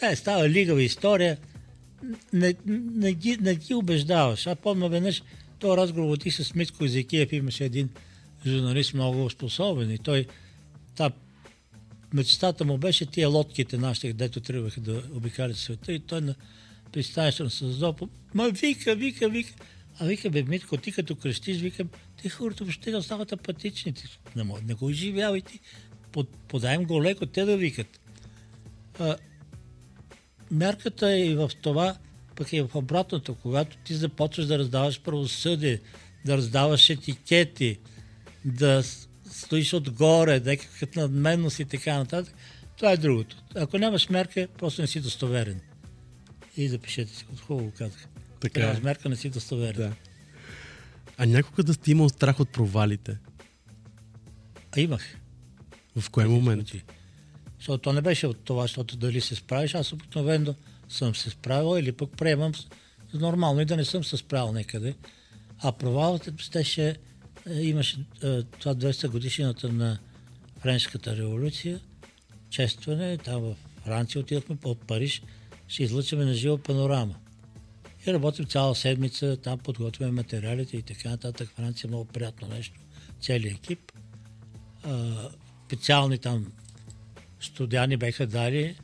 тя 0.00 0.10
е 0.10 0.16
става 0.16 0.48
лигава 0.48 0.82
история, 0.82 1.38
не, 2.32 2.54
не, 2.66 3.12
ги, 3.12 3.36
не 3.36 3.54
ги 3.54 3.74
убеждаваш. 3.74 4.46
А 4.46 4.54
помня 4.54 4.88
веднъж 4.88 5.22
този 5.58 5.76
разговор 5.76 6.16
ти 6.16 6.30
с 6.30 6.54
Митко 6.54 6.86
Зекиев 6.86 7.32
имаше 7.32 7.64
един 7.64 7.88
журналист 8.46 8.94
много 8.94 9.30
способен 9.30 9.90
и 9.90 9.98
той 9.98 10.26
та 10.96 11.10
мечтата 12.14 12.64
му 12.64 12.78
беше 12.78 13.06
тия 13.06 13.28
лодките 13.28 13.78
нашите, 13.78 14.12
дето 14.12 14.40
трябваха 14.40 14.80
да 14.80 15.02
обикалят 15.14 15.56
света 15.56 15.92
и 15.92 16.00
той 16.00 16.20
на 16.20 16.34
пристанището 16.92 17.44
на 17.44 17.50
Създопо, 17.50 18.08
ма 18.34 18.50
вика, 18.50 18.94
вика, 18.94 19.28
вика, 19.28 19.52
А 19.98 20.04
вика, 20.06 20.30
бе, 20.30 20.42
Митко, 20.42 20.76
ти 20.76 20.92
като 20.92 21.16
кръстиш, 21.16 21.60
викам, 21.60 21.88
те 22.22 22.28
хората 22.28 22.64
въобще 22.64 22.90
да 22.90 22.98
остават 22.98 23.32
апатични. 23.32 23.92
Ти 23.92 24.18
Не, 24.36 24.44
не 24.66 24.74
го 24.74 24.90
изживявай 24.90 25.40
ти. 25.40 25.60
Под, 26.12 26.36
подай 26.48 26.74
им 26.74 26.84
го 26.84 27.02
леко, 27.02 27.26
те 27.26 27.44
да 27.44 27.56
викат. 27.56 28.00
А, 28.98 29.16
мярката 30.50 31.10
е 31.10 31.26
и 31.26 31.34
в 31.34 31.50
това, 31.62 31.96
пък 32.36 32.52
и 32.52 32.60
в 32.60 32.70
обратното, 32.74 33.34
когато 33.34 33.76
ти 33.76 33.94
започваш 33.94 34.46
да 34.46 34.58
раздаваш 34.58 35.00
правосъдие, 35.00 35.80
да 36.24 36.36
раздаваш 36.36 36.90
етикети, 36.90 37.78
да 38.44 38.82
стоиш 39.30 39.74
отгоре, 39.74 40.40
някакъв 40.40 40.96
надменност 40.96 41.58
и 41.58 41.64
така 41.64 41.98
нататък, 41.98 42.34
това 42.76 42.92
е 42.92 42.96
другото. 42.96 43.36
Ако 43.54 43.78
нямаш 43.78 44.08
мярка, 44.08 44.48
просто 44.58 44.80
не 44.82 44.86
си 44.86 45.00
достоверен. 45.00 45.60
И 46.56 46.68
запишете 46.68 47.14
си, 47.16 47.24
хубаво 47.46 47.72
казах. 47.78 48.08
Така 48.44 48.70
е. 48.70 48.80
мярка, 48.80 49.08
не 49.08 49.16
си 49.16 49.30
достоверен. 49.30 49.76
Да. 49.76 49.92
А 51.18 51.26
някога 51.26 51.62
да 51.62 51.74
сте 51.74 51.90
имал 51.90 52.08
страх 52.08 52.40
от 52.40 52.48
провалите? 52.48 53.18
А 54.76 54.80
имах. 54.80 55.16
В 55.96 56.10
кой 56.10 56.24
момент? 56.24 56.68
случаи. 56.68 56.82
Защото 57.58 57.78
то 57.78 57.92
не 57.92 58.00
беше 58.00 58.26
от 58.26 58.44
това, 58.44 58.62
защото 58.62 58.96
дали 58.96 59.20
се 59.20 59.34
справиш, 59.34 59.74
аз 59.74 59.92
обикновено 59.92 60.54
съм 60.88 61.14
се 61.14 61.30
справил 61.30 61.78
или 61.78 61.92
пък 61.92 62.16
приемам 62.16 62.52
нормално 63.14 63.60
и 63.60 63.64
да 63.64 63.76
не 63.76 63.84
съм 63.84 64.04
се 64.04 64.16
справил 64.16 64.52
някъде. 64.52 64.94
А 65.58 65.72
провалът 65.72 66.40
щеше, 66.40 66.96
е, 67.46 67.60
имаше 67.60 67.96
е, 68.22 68.42
това 68.42 68.74
200 68.74 69.08
годишнината 69.08 69.72
на 69.72 69.98
Френската 70.60 71.16
революция, 71.16 71.80
честване, 72.50 73.18
там 73.18 73.42
в 73.42 73.56
Франция 73.84 74.20
отидохме 74.20 74.56
от 74.64 74.86
Париж, 74.86 75.22
ще 75.68 75.82
излъчваме 75.82 76.24
на 76.24 76.34
живо 76.34 76.58
панорама. 76.58 77.14
И 78.06 78.12
работим 78.12 78.46
цяла 78.46 78.74
седмица, 78.74 79.36
там 79.36 79.58
подготвяме 79.58 80.12
материалите 80.12 80.76
и 80.76 80.82
така 80.82 81.08
нататък. 81.08 81.48
Франция 81.56 81.88
е 81.88 81.90
много 81.90 82.04
приятно 82.04 82.48
нещо, 82.48 82.80
целият 83.20 83.58
екип. 83.58 83.92
А, 84.82 85.14
специални 85.66 86.18
там 86.18 86.52
студяни 87.40 87.96
беха 87.96 88.26
дали. 88.26 88.76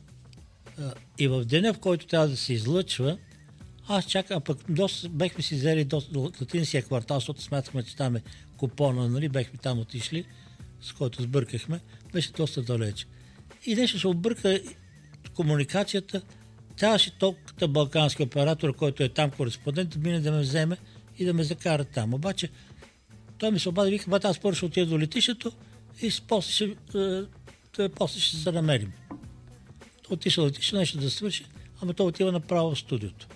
А, 0.79 0.93
И 1.19 1.27
в 1.27 1.45
деня, 1.45 1.73
в 1.73 1.79
който 1.79 2.07
трябва 2.07 2.27
да 2.27 2.37
се 2.37 2.53
излъчва, 2.53 3.17
аз 3.87 4.05
чакам, 4.05 4.37
а 4.37 4.39
пък 4.39 4.57
доста, 4.69 5.09
бехме 5.09 5.43
си 5.43 5.55
взели 5.55 5.83
доста, 5.83 6.11
до 6.11 6.19
латинския 6.41 6.83
квартал, 6.83 7.17
защото 7.17 7.41
смятахме, 7.41 7.83
че 7.83 7.95
там 7.95 8.15
е 8.15 8.21
купона, 8.57 9.09
нали, 9.09 9.29
бехме 9.29 9.59
там 9.59 9.79
отишли, 9.79 10.25
с 10.81 10.91
който 10.91 11.21
сбъркахме, 11.21 11.79
беше 12.13 12.31
доста 12.31 12.61
далеч. 12.61 13.07
И 13.65 13.75
нещо 13.75 13.99
се 13.99 14.07
обърка 14.07 14.59
комуникацията, 15.33 16.21
трябваше 16.77 17.11
толкова 17.11 17.67
балкански 17.67 18.23
оператор, 18.23 18.75
който 18.75 19.03
е 19.03 19.09
там 19.09 19.31
кореспондент, 19.31 19.89
да 19.89 19.99
мине 19.99 20.19
да 20.19 20.31
ме 20.31 20.39
вземе 20.39 20.77
и 21.19 21.25
да 21.25 21.33
ме 21.33 21.43
закара 21.43 21.85
там. 21.85 22.13
Обаче 22.13 22.49
той 23.37 23.51
ми 23.51 23.59
се 23.59 23.69
обади, 23.69 23.91
вика, 23.91 24.19
аз 24.23 24.39
първо 24.39 24.55
ще 24.55 24.65
отида 24.65 24.85
до 24.85 24.99
летището 24.99 25.51
и 26.01 26.11
после 26.27 26.51
ще, 26.51 26.65
е, 26.95 27.83
е, 27.83 27.89
после 27.89 28.19
ще 28.19 28.37
се 28.37 28.51
намерим. 28.51 28.91
Той 30.03 30.15
отишъл 30.15 30.43
до 30.43 30.49
летището, 30.49 30.77
нещо 30.77 30.97
да 30.97 31.11
свърши, 31.11 31.45
ама 31.81 31.93
той 31.93 32.07
отива 32.07 32.31
направо 32.31 32.75
в 32.75 32.79
студиото. 32.79 33.27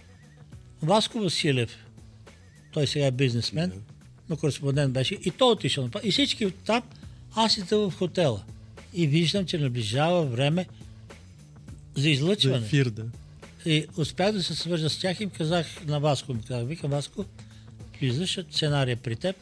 Васко 0.81 1.19
Василев, 1.19 1.77
той 2.71 2.87
сега 2.87 3.05
е 3.05 3.11
бизнесмен, 3.11 3.81
но 4.29 4.37
кореспондент 4.37 4.93
беше, 4.93 5.13
и 5.13 5.31
той 5.31 5.51
отишъл. 5.51 5.83
направо. 5.83 6.07
И 6.07 6.11
всички 6.11 6.51
там, 6.51 6.83
аз 7.35 7.57
идвам 7.57 7.91
в 7.91 7.97
хотела. 7.97 8.43
И 8.93 9.07
виждам, 9.07 9.45
че 9.45 9.57
наближава 9.57 10.25
време 10.25 10.65
за 11.95 12.01
За 12.01 12.09
излъчване. 12.09 12.57
ефир, 12.65 12.89
да. 12.89 13.05
И 13.65 13.87
успях 13.97 14.31
да 14.31 14.43
се 14.43 14.55
свържа 14.55 14.89
с 14.89 14.99
тях 14.99 15.19
и 15.19 15.23
им 15.23 15.29
казах 15.29 15.85
на 15.85 15.99
Васко, 15.99 16.33
ми 16.33 16.41
казах, 16.43 16.67
вика 16.67 16.87
Васко, 16.87 17.25
влизаш, 17.99 18.39
сценария 18.51 18.97
при 18.97 19.15
теб 19.15 19.35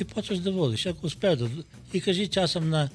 и 0.00 0.04
почваш 0.04 0.38
да 0.38 0.52
водиш. 0.52 0.86
Ако 0.86 1.06
успея 1.06 1.36
да... 1.36 1.50
И 1.92 2.00
кажи, 2.00 2.28
че 2.28 2.40
аз 2.40 2.52
съм 2.52 2.68
на 2.68 2.88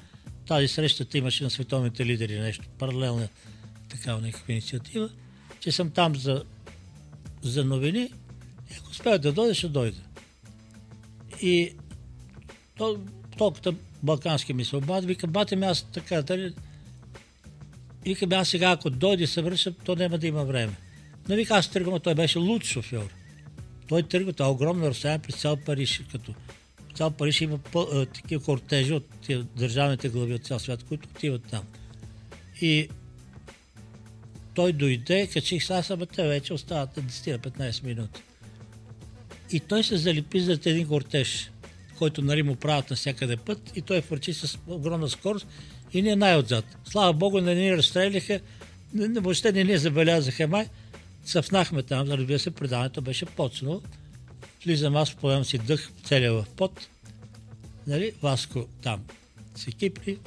тази 0.46 0.68
срещата, 0.68 1.18
имаше 1.18 1.44
на 1.44 1.50
световните 1.50 2.06
лидери 2.06 2.40
нещо, 2.40 2.64
паралелна 2.78 3.28
такава 3.88 4.20
някаква 4.20 4.52
инициатива, 4.52 5.10
че 5.60 5.72
съм 5.72 5.90
там 5.90 6.16
за, 6.16 6.44
за 7.42 7.64
новини 7.64 8.12
и 8.70 8.74
ако 8.78 8.90
успея 8.90 9.18
да 9.18 9.32
дойда, 9.32 9.54
ще 9.54 9.68
дойда. 9.68 10.00
И 11.42 11.74
то, 12.76 12.98
толкова 13.38 13.74
балкански 14.02 14.52
ми 14.52 14.64
се 14.64 14.76
обади, 14.76 15.06
вика, 15.06 15.26
бате 15.26 15.56
ми 15.56 15.66
аз 15.66 15.82
така, 15.82 16.22
дали, 16.22 16.54
Вика, 18.04 18.26
бе, 18.26 18.36
аз 18.36 18.48
сега 18.48 18.70
ако 18.70 18.90
дойде 18.90 19.26
се 19.26 19.42
връщам, 19.42 19.74
то 19.84 19.96
няма 19.96 20.18
да 20.18 20.26
има 20.26 20.44
време. 20.44 20.72
Но 21.28 21.36
вика, 21.36 21.54
аз 21.54 21.70
тръгвам, 21.70 22.00
той 22.00 22.14
беше 22.14 22.38
луд 22.38 22.64
шофьор. 22.64 23.10
Той 23.88 24.02
тръгва, 24.02 24.32
това 24.32 24.48
е 24.48 24.52
огромно 24.52 24.86
разстояние 24.86 25.18
през 25.18 25.36
цял 25.36 25.56
Париж, 25.56 26.02
като 26.12 26.34
цял 26.94 27.10
Париж 27.10 27.40
има 27.40 27.58
пъл, 27.58 27.82
а, 27.92 28.06
такива 28.06 28.44
кортежи 28.44 28.92
от 28.92 29.06
тия 29.22 29.42
държавните 29.42 30.08
глави 30.08 30.34
от 30.34 30.44
цял 30.44 30.58
свят, 30.58 30.84
които 30.84 31.08
отиват 31.08 31.42
там. 31.50 31.62
И 32.60 32.88
той 34.54 34.72
дойде, 34.72 35.26
качих 35.26 35.64
се, 35.64 35.82
ама 35.90 36.06
те 36.06 36.28
вече 36.28 36.52
остават 36.52 36.96
на 36.96 37.02
10-15 37.02 37.84
минути. 37.84 38.22
И 39.52 39.60
той 39.60 39.84
се 39.84 39.96
залепи 39.96 40.40
зад 40.40 40.66
един 40.66 40.88
кортеж, 40.88 41.50
който 41.98 42.22
нали, 42.22 42.42
му 42.42 42.56
правят 42.56 42.90
навсякъде 42.90 43.36
път 43.36 43.72
и 43.76 43.82
той 43.82 44.00
върчи 44.00 44.34
с 44.34 44.58
огромна 44.66 45.08
скорост 45.08 45.46
и 45.92 46.02
ние 46.02 46.16
най-отзад. 46.16 46.64
Слава 46.84 47.12
Богу, 47.12 47.40
не 47.40 47.54
ни 47.54 47.76
разстреляха, 47.76 48.40
не, 48.94 49.08
не, 49.08 49.20
въобще 49.20 49.52
не 49.52 49.64
ни 49.64 49.78
забелязаха 49.78 50.48
май. 50.48 50.66
Цъфнахме 51.24 51.82
там, 51.82 52.08
разбира 52.10 52.38
се, 52.38 52.50
предаването 52.50 53.00
беше 53.00 53.26
почнало. 53.26 53.82
Влизам 54.64 54.96
аз, 54.96 55.14
поемам 55.14 55.44
си 55.44 55.58
дъх, 55.58 55.90
целия 56.04 56.32
в 56.32 56.46
пот. 56.56 56.88
Нали, 57.86 58.12
Васко 58.22 58.66
там 58.82 59.04
се 59.54 59.72
кипри. 59.72 60.18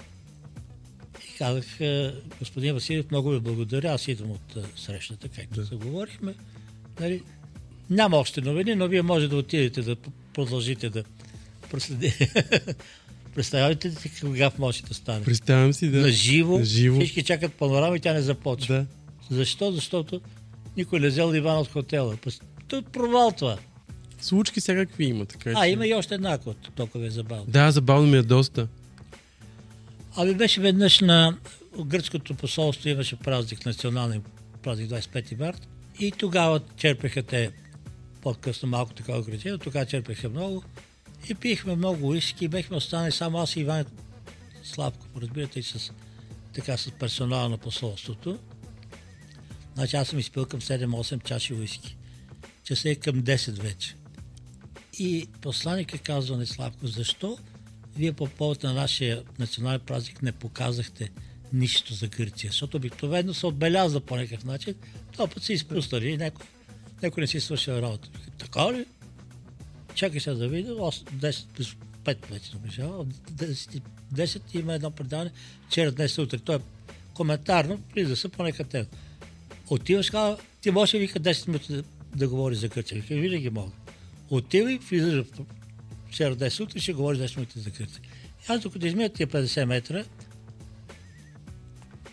И 1.26 1.38
казах, 1.38 1.82
е, 1.82 2.14
господин 2.40 2.74
Василев, 2.74 3.12
много 3.12 3.30
ви 3.30 3.40
благодаря, 3.40 3.94
аз 3.94 4.08
идвам 4.08 4.32
от 4.32 4.56
е, 4.56 4.64
срещата, 4.76 5.30
както 5.30 5.66
се 5.66 5.76
говорихме. 5.76 6.36
Нали, 7.00 7.24
няма 7.90 8.18
още 8.18 8.42
новини, 8.42 8.76
но 8.76 8.88
вие 8.88 9.02
може 9.02 9.28
да 9.28 9.36
отидете 9.36 9.82
да 9.82 9.96
продължите 10.34 10.90
да 10.90 11.04
проследите. 11.70 12.76
Представявате 13.36 13.90
ли 13.90 13.96
си 13.96 14.12
кога 14.22 14.52
може 14.58 14.84
да 14.84 14.94
стане? 14.94 15.24
Представям 15.24 15.74
си 15.74 15.90
да... 15.90 16.00
На 16.00 16.10
живо, 16.10 16.58
На 16.60 16.66
живо. 16.66 17.00
всички 17.00 17.24
чакат 17.24 17.54
панорама 17.54 17.96
и 17.96 18.00
тя 18.00 18.14
не 18.14 18.22
започва. 18.22 18.76
Да. 18.76 18.86
Защо? 19.32 19.72
Защото 19.72 20.22
никой 20.78 21.00
не 21.00 21.08
взел 21.08 21.32
диван 21.32 21.58
от 21.58 21.68
хотела. 21.68 22.16
Пъс- 22.16 22.42
То 22.68 22.78
е 22.78 22.82
провал 22.84 23.32
това. 23.32 23.58
Случки 24.22 24.60
всякакви 24.60 25.06
има, 25.06 25.26
така 25.26 25.50
А, 25.50 25.64
че... 25.64 25.70
има 25.70 25.88
и 25.88 25.94
още 25.94 26.16
една, 26.16 26.38
която 26.38 26.72
толкова 26.72 27.06
е 27.06 27.10
забавно. 27.10 27.46
Да, 27.48 27.72
забавно 27.72 28.08
ми 28.08 28.18
е 28.18 28.22
доста. 28.22 28.68
Ами 30.16 30.34
беше 30.34 30.62
веднъж 30.62 31.00
на 31.00 31.38
гръцкото 31.80 32.34
посолство 32.34 32.90
имаше 32.90 33.16
празник, 33.16 33.66
национален 33.66 34.22
празник 34.64 34.90
25 34.90 35.40
март. 35.40 35.68
И 36.00 36.12
тогава 36.12 36.62
черпеха 36.78 37.24
те 37.24 37.52
по-късно 38.22 38.70
малко 38.70 38.94
такова 38.94 39.20
ограничение, 39.20 39.58
тогава 39.58 39.86
черпеха 39.86 40.30
много. 40.30 40.64
И 41.30 41.36
пихме 41.36 41.76
много 41.76 42.08
уиски, 42.08 42.48
бехме 42.48 42.78
останали 42.78 43.12
само 43.12 43.38
аз 43.38 43.56
и 43.56 43.60
Иван 43.60 43.86
Славко, 44.64 45.08
разбирате, 45.22 45.60
и 45.60 45.64
с, 45.64 45.92
така, 46.54 46.78
с 46.78 46.92
персонала 46.92 47.50
на 47.50 47.58
посолството. 47.58 48.40
Значи 49.76 49.96
аз 49.96 50.08
съм 50.08 50.20
изпил 50.20 50.46
към 50.46 50.62
7-8 50.62 51.24
чаши 51.24 51.54
уиски. 51.54 51.98
Часа 52.64 52.90
е 52.90 52.96
към 52.96 53.24
10 53.24 53.62
вече. 53.62 53.96
И 55.00 55.28
посланника 55.42 55.98
казва 55.98 56.38
на 56.38 56.46
Славко, 56.46 56.88
защо 56.88 57.38
вие 57.96 58.14
по 58.14 58.28
повод 58.28 58.64
на 58.64 58.74
нашия 58.74 59.24
национален 59.40 59.80
празник 59.80 60.22
не 60.22 60.32
показахте 60.32 61.10
нищо 61.54 61.94
за 61.94 62.08
Гърция, 62.08 62.52
защото 62.52 62.78
обикновено 62.78 63.34
се 63.34 63.46
отбелязва 63.48 64.02
по 64.02 64.16
някакъв 64.16 64.46
начин, 64.46 64.76
това 65.12 65.28
път 65.28 65.44
се 65.44 65.54
изпуснали 65.54 66.10
и 66.10 66.18
някой, 66.18 66.46
някой 67.04 67.22
не 67.22 67.28
си 67.28 67.40
свършил 67.40 67.72
работа. 67.72 68.10
Така 68.38 68.74
ли? 68.74 68.86
Чакай 69.96 70.20
сега 70.20 70.36
да 70.36 70.48
видя, 70.48 70.72
8, 70.72 71.12
10 71.12 71.46
плюс 71.56 71.76
5 72.04 72.32
вече 72.32 72.54
наближава, 72.54 73.06
10, 73.06 73.82
10 74.14 74.42
има 74.54 74.74
едно 74.74 74.92
предаване, 74.92 75.32
вчера, 75.68 75.92
днес, 75.92 76.18
утре, 76.18 76.40
то 76.40 76.54
е 76.54 76.60
коментарно, 77.14 77.80
влиза 77.94 78.16
се 78.16 78.30
по 78.30 78.44
някакъв 78.44 78.68
тема. 78.68 78.86
Отиваш, 79.70 80.10
казва, 80.10 80.38
ти 80.62 80.72
можеш 80.72 80.94
ли 80.94 81.00
вика 81.00 81.20
10 81.20 81.48
минути 81.48 81.74
да, 81.74 81.84
да 82.16 82.28
говори 82.28 82.56
за 82.56 82.68
Гърция? 82.68 83.02
Вика, 83.02 83.16
винаги 83.16 83.50
мога. 83.50 83.72
Отивай, 84.30 84.78
влизаш 84.78 85.26
в 85.26 85.46
вчера 86.08 86.36
10 86.36 86.64
утре, 86.64 86.80
ще 86.80 86.94
говориш 86.94 87.20
10 87.20 87.36
минути 87.36 87.60
за 87.60 87.70
Гърция. 87.70 88.02
И 88.50 88.52
аз 88.52 88.62
докато 88.62 88.88
измия 88.88 89.10
тия 89.10 89.28
50 89.28 89.66
метра, 89.66 90.04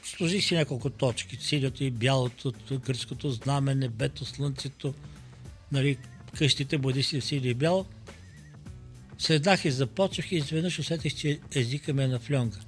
сложих 0.04 0.44
си 0.44 0.54
няколко 0.54 0.90
точки. 0.90 1.36
Синьото 1.40 1.84
и 1.84 1.90
бялото, 1.90 2.52
гръцкото 2.86 3.30
знаме, 3.30 3.74
небето, 3.74 4.24
слънцето, 4.24 4.94
нали, 5.72 5.98
къщите, 6.38 6.78
будисти 6.78 7.20
в 7.20 7.24
синьо 7.24 7.46
и 7.46 7.54
бяло. 7.54 7.86
Седнах 9.18 9.64
и 9.64 9.70
започнах 9.70 10.32
и 10.32 10.36
изведнъж 10.36 10.78
усетих, 10.78 11.14
че 11.14 11.38
езика 11.54 11.92
ми 11.92 12.02
е 12.04 12.08
на 12.08 12.18
флюнга. 12.18 12.58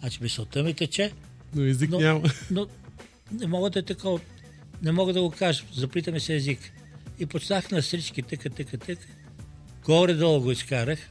Значи 0.00 0.18
мисълта 0.22 0.62
ми 0.62 0.74
тече, 0.74 1.12
Но 1.54 1.64
език 1.64 1.90
но, 1.90 2.00
няма. 2.00 2.22
но 2.50 2.66
не 3.32 3.46
мога 3.46 3.70
да 3.70 3.78
е 3.78 3.82
такова. 3.82 4.20
Не 4.82 4.92
мога 4.92 5.12
да 5.12 5.22
го 5.22 5.30
кажа. 5.30 5.64
Заплита 5.72 6.12
ми 6.12 6.20
се 6.20 6.34
език. 6.34 6.58
И 7.18 7.26
почнах 7.26 7.70
на 7.70 7.82
стрички, 7.82 8.22
тъка, 8.22 8.50
тъка, 8.50 8.78
тъка. 8.78 9.06
Горе-долу 9.84 10.40
го 10.40 10.50
изкарах. 10.50 11.10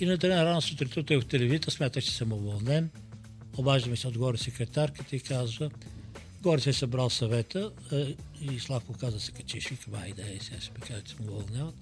И 0.00 0.06
на 0.06 0.16
ден 0.16 0.42
рано 0.42 0.62
сутринта 0.62 1.20
в 1.20 1.26
телевизията 1.26 1.70
смятах, 1.70 2.04
че 2.04 2.10
съм 2.10 2.32
уволнен. 2.32 2.90
Обаждаме 3.56 3.96
се 3.96 4.08
отгоре 4.08 4.38
секретарката 4.38 5.16
и 5.16 5.20
казва, 5.20 5.70
горе 6.42 6.60
се 6.60 6.70
е 6.70 6.72
събрал 6.72 7.10
съвета 7.10 7.70
е, 7.92 8.14
и 8.40 8.60
Славко 8.60 8.92
каза 8.92 9.20
се 9.20 9.32
качиш, 9.32 9.68
викам, 9.68 9.94
айде, 9.94 10.22
ей, 10.22 10.38
сега 10.40 10.60
ще 10.60 10.72
ми 10.72 10.80
кажа, 10.80 11.02
че 11.02 11.16
му 11.20 11.32
уволняват. 11.32 11.74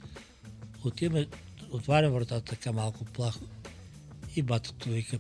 Отиваме, 0.84 1.26
отварям 1.70 2.12
вратата 2.12 2.44
така 2.44 2.72
малко 2.72 3.04
плахо 3.04 3.40
и 4.36 4.42
батото 4.42 4.88
вика, 4.88 5.18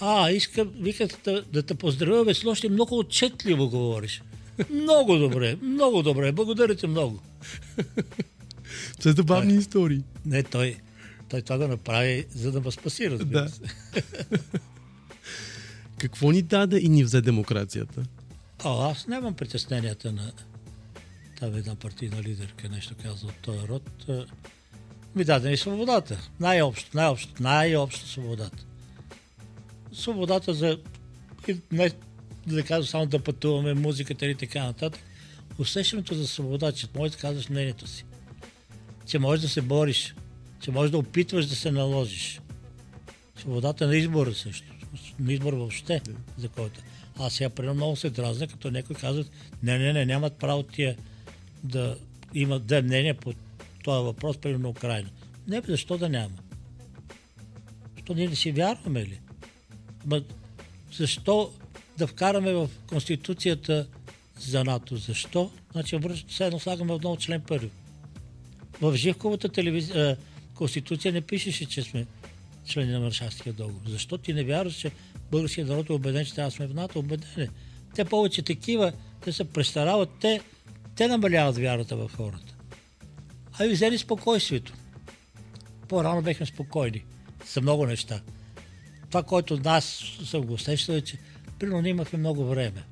а, 0.00 0.30
искам, 0.30 0.72
вика, 0.76 1.08
да, 1.24 1.42
да 1.42 1.62
те 1.62 1.74
поздравя, 1.74 2.24
бе, 2.24 2.34
с 2.34 2.42
нощи 2.42 2.68
много 2.68 2.98
отчетливо 2.98 3.68
говориш. 3.68 4.22
Много 4.70 5.16
добре, 5.16 5.56
много 5.62 6.02
добре, 6.02 6.32
благодаря 6.32 6.74
ти 6.74 6.86
много. 6.86 7.22
Все 8.98 9.12
забавни 9.12 9.54
истории. 9.54 10.02
Не, 10.26 10.42
той, 10.42 10.76
той 11.28 11.42
това 11.42 11.58
го 11.58 11.68
направи, 11.68 12.26
за 12.34 12.52
да 12.52 12.60
ме 12.60 12.70
спаси, 12.70 13.10
разбира 13.10 13.42
Да. 13.42 13.48
се. 13.48 13.60
Какво 15.98 16.30
ни 16.30 16.42
даде 16.42 16.78
и 16.78 16.88
ни 16.88 17.04
взе 17.04 17.20
демокрацията? 17.20 18.02
О, 18.64 18.90
аз 18.90 19.06
нямам 19.06 19.34
притесненията 19.34 20.12
на 20.12 20.32
тази 21.40 21.58
една 21.58 21.74
партийна 21.74 22.22
лидерка, 22.22 22.68
нещо 22.68 22.94
казва 23.02 23.28
от 23.28 23.36
този 23.42 23.68
род. 23.68 24.08
Е, 24.08 24.24
Ми 25.14 25.24
даде 25.24 25.52
и 25.52 25.56
свободата. 25.56 26.28
Най-общо, 26.40 26.90
най-общо, 26.94 27.42
най-общо 27.42 28.08
свободата. 28.08 28.64
Свободата 29.92 30.54
за 30.54 30.78
и 31.48 31.56
не 31.72 31.90
да 32.46 32.62
кажа 32.62 32.88
само 32.88 33.06
да 33.06 33.18
пътуваме, 33.18 33.74
музиката 33.74 34.26
и 34.26 34.34
така 34.34 34.64
нататък. 34.64 35.02
Усещането 35.58 36.14
за 36.14 36.26
свобода, 36.26 36.72
че 36.72 36.86
можеш 36.94 37.14
да 37.14 37.20
казваш 37.20 37.48
мнението 37.48 37.86
си. 37.86 38.04
Че 39.06 39.18
можеш 39.18 39.42
да 39.42 39.48
се 39.48 39.60
бориш. 39.60 40.14
Че 40.60 40.70
можеш 40.70 40.90
да 40.90 40.98
опитваш 40.98 41.46
да 41.46 41.56
се 41.56 41.70
наложиш. 41.70 42.40
Свободата 43.36 43.86
на 43.86 43.96
избора 43.96 44.34
също. 44.34 44.66
На 45.18 45.32
избор 45.32 45.52
въобще, 45.52 46.00
за 46.38 46.48
който. 46.48 46.80
Аз 47.18 47.34
сега 47.34 47.50
примерно 47.50 47.74
много 47.74 47.96
се 47.96 48.10
дразня, 48.10 48.46
като 48.46 48.70
някой 48.70 48.96
казват, 48.96 49.30
не, 49.62 49.78
не, 49.78 49.92
не, 49.92 50.06
нямат 50.06 50.36
право 50.38 50.62
тия 50.62 50.96
да 51.62 51.96
имат 52.34 52.66
две 52.66 52.82
мнения 52.82 53.14
по 53.14 53.32
този 53.84 54.04
въпрос, 54.04 54.36
примерно 54.36 54.62
на 54.62 54.68
Украина. 54.68 55.10
Не, 55.48 55.62
защо 55.68 55.98
да 55.98 56.08
няма? 56.08 56.34
Защо 57.94 58.14
ние 58.14 58.28
не 58.28 58.36
си 58.36 58.52
вярваме 58.52 59.02
ли? 59.02 59.20
Ама 60.04 60.22
защо 60.92 61.52
да 61.98 62.06
вкараме 62.06 62.52
в 62.52 62.70
Конституцията 62.86 63.86
за 64.38 64.64
НАТО? 64.64 64.96
Защо? 64.96 65.50
Значи, 65.72 65.98
все 66.28 66.46
едно 66.46 66.58
слагаме 66.58 66.92
отново 66.92 67.16
член 67.16 67.40
първи. 67.40 67.70
В 68.80 68.96
Живковата 68.96 69.48
телевизия, 69.48 70.16
Конституция 70.54 71.12
не 71.12 71.20
пишеше, 71.20 71.66
че 71.66 71.82
сме 71.82 72.06
члени 72.66 72.92
на 72.92 73.00
Маршалския 73.00 73.52
договор. 73.52 73.88
Защо 73.88 74.18
ти 74.18 74.34
не 74.34 74.44
вярваш, 74.44 74.74
че 74.74 74.90
българският 75.30 75.68
народ 75.68 75.88
е 75.88 75.92
убеден, 75.92 76.24
че 76.24 76.34
трябва 76.34 76.50
да 76.50 76.56
сме 76.56 76.66
в 76.66 76.74
НАТО? 76.74 76.98
Убеден 76.98 77.28
е. 77.36 77.48
Те 77.94 78.04
повече 78.04 78.42
такива, 78.42 78.92
те 79.24 79.32
се 79.32 79.44
престарават, 79.44 80.10
те, 80.20 80.40
те 80.96 81.08
намаляват 81.08 81.58
вярата 81.58 81.96
в 81.96 82.10
хората. 82.16 82.54
А 83.58 83.64
ви 83.64 83.72
взели 83.72 83.98
спокойствието. 83.98 84.72
По-рано 85.88 86.22
бехме 86.22 86.46
спокойни 86.46 87.04
за 87.52 87.60
много 87.60 87.86
неща. 87.86 88.20
Това, 89.08 89.22
което 89.22 89.60
аз 89.64 89.84
съм 90.24 90.42
го 90.42 90.52
усещал 90.52 90.92
е, 90.92 91.00
че 91.00 91.18
примерно 91.58 91.88
имахме 91.88 92.18
много 92.18 92.44
време. 92.44 92.82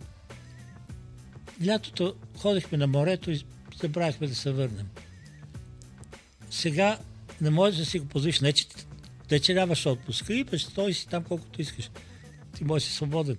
Лятото 1.67 2.15
ходихме 2.37 2.79
на 2.79 2.87
морето 2.87 3.31
и 3.31 3.45
забравихме 3.81 4.27
да 4.27 4.35
се 4.35 4.53
върнем. 4.53 4.89
Сега 6.51 6.99
не 7.41 7.51
можеш 7.51 7.79
да 7.79 7.87
си 7.87 7.99
го 7.99 8.07
позволиш. 8.07 8.41
Не, 8.41 8.53
че, 8.53 8.67
не, 9.33 9.41
че 9.41 9.55
нямаш 9.55 9.87
отпуск. 9.87 10.27
Идваш, 10.29 10.65
стой 10.65 10.93
си 10.93 11.09
там 11.09 11.25
колкото 11.25 11.63
искаш. 11.63 11.91
Ти 12.57 12.65
можеш 12.65 12.87
да 12.87 12.91
си 12.91 12.97
свободен. 12.97 13.37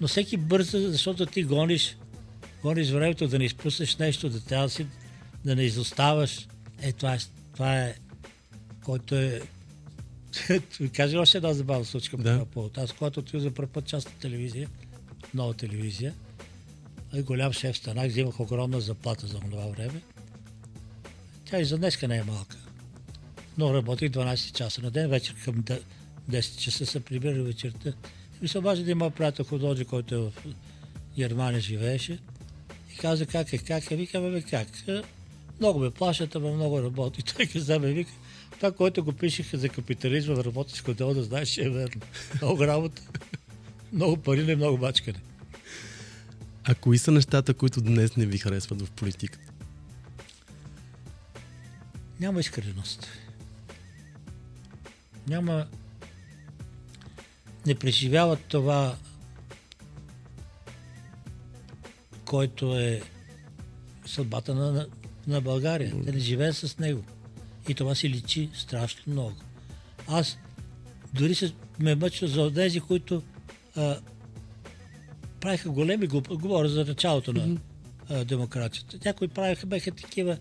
Но 0.00 0.08
всеки 0.08 0.36
бърза, 0.36 0.90
защото 0.90 1.26
ти 1.26 1.42
гониш, 1.44 1.96
гониш 2.62 2.90
времето 2.90 3.28
да 3.28 3.38
не 3.38 3.44
изпуснеш 3.44 3.96
нещо, 3.96 4.28
да 4.28 4.40
трябва 4.40 4.66
да 4.66 4.70
си, 4.70 4.86
да 5.44 5.56
не 5.56 5.62
изоставаш. 5.62 6.48
Е, 6.82 6.92
това 6.92 7.14
е, 7.14 7.18
това 7.52 7.80
е 7.80 7.94
който 8.84 9.14
е 9.14 9.40
кажа 10.96 11.20
още 11.20 11.36
една 11.36 11.52
забавна 11.52 11.84
случка 11.84 12.16
по 12.16 12.22
Да. 12.22 12.44
повод. 12.44 12.78
Аз, 12.78 12.92
когато 12.92 13.20
отидох 13.20 13.42
за 13.42 13.50
първ 13.50 13.68
път 13.68 13.86
частна 13.86 14.12
телевизия, 14.20 14.68
нова 15.34 15.54
телевизия, 15.54 16.14
и 17.14 17.22
голям 17.22 17.52
шеф 17.52 17.76
станах, 17.76 18.08
взимах 18.08 18.40
огромна 18.40 18.80
заплата 18.80 19.26
за 19.26 19.40
това 19.40 19.66
време. 19.66 20.02
Тя 21.44 21.60
и 21.60 21.64
за 21.64 21.78
днеска 21.78 22.08
не 22.08 22.16
е 22.16 22.22
малка. 22.22 22.63
Но 23.58 23.74
работих 23.74 24.10
12 24.10 24.52
часа 24.52 24.82
на 24.82 24.90
ден, 24.90 25.10
вечер 25.10 25.34
към 25.44 25.54
де- 25.56 25.82
10 26.30 26.58
часа 26.58 26.86
се 26.86 27.00
прибира 27.00 27.42
вечерта. 27.42 27.92
И 28.42 28.48
се 28.48 28.58
обажда 28.58 28.84
да 28.84 28.90
има 28.90 29.10
приятел 29.10 29.44
художник, 29.44 29.88
който 29.88 30.14
е 30.14 30.18
в 30.18 30.32
Германия 31.16 31.60
живееше. 31.60 32.18
И 32.94 32.96
каза 32.96 33.26
как 33.26 33.52
е, 33.52 33.58
как 33.58 33.90
е. 33.90 33.96
Викаме, 33.96 34.30
бе, 34.30 34.42
как? 34.42 34.68
«Е, 34.88 35.02
Много 35.60 35.78
ме 35.78 35.90
плащат, 35.90 36.34
ама 36.34 36.50
много 36.50 36.82
работи. 36.82 37.22
Той 37.36 37.46
каза, 37.46 37.78
ме 37.78 37.92
вика, 37.92 38.10
това, 38.50 38.72
което 38.72 39.04
го 39.04 39.12
пишеха 39.12 39.58
за 39.58 39.68
капитализма 39.68 40.34
в 40.34 40.44
работническо 40.44 40.94
дело, 40.94 41.14
да 41.14 41.22
знаеш, 41.22 41.48
че 41.48 41.64
е 41.64 41.70
верно. 41.70 42.00
Много 42.34 42.66
работа, 42.66 43.02
много 43.92 44.16
пари, 44.16 44.42
не 44.42 44.56
много 44.56 44.78
бачкане. 44.78 45.18
А 46.64 46.74
кои 46.74 46.98
са 46.98 47.10
нещата, 47.10 47.54
които 47.54 47.80
днес 47.80 48.16
не 48.16 48.26
ви 48.26 48.38
харесват 48.38 48.82
в 48.82 48.90
политиката? 48.90 49.52
Няма 52.20 52.40
искреност. 52.40 53.06
Няма... 55.28 55.66
Не 57.66 57.74
преживяват 57.74 58.40
това, 58.48 58.96
който 62.24 62.78
е 62.78 63.02
съдбата 64.06 64.54
на, 64.54 64.72
на, 64.72 64.86
на 65.26 65.40
България. 65.40 65.94
Те 66.04 66.12
не 66.12 66.18
живеят 66.18 66.56
с 66.56 66.78
него. 66.78 67.04
И 67.68 67.74
това 67.74 67.94
си 67.94 68.10
личи 68.10 68.50
страшно 68.54 69.12
много. 69.12 69.36
Аз 70.08 70.38
дори 71.14 71.34
се 71.34 71.52
ме 71.78 71.94
мъча 71.94 72.28
за 72.28 72.52
тези, 72.54 72.80
които 72.80 73.22
а, 73.76 74.00
правиха 75.40 75.70
големи 75.70 76.06
глупости. 76.06 76.42
Говоря 76.42 76.68
за 76.68 76.84
началото 76.84 77.32
на 77.32 77.56
а, 78.08 78.24
демокрацията. 78.24 78.98
Някои 79.04 79.28
правиха, 79.28 79.66
беха 79.66 79.90
такива, 79.90 80.38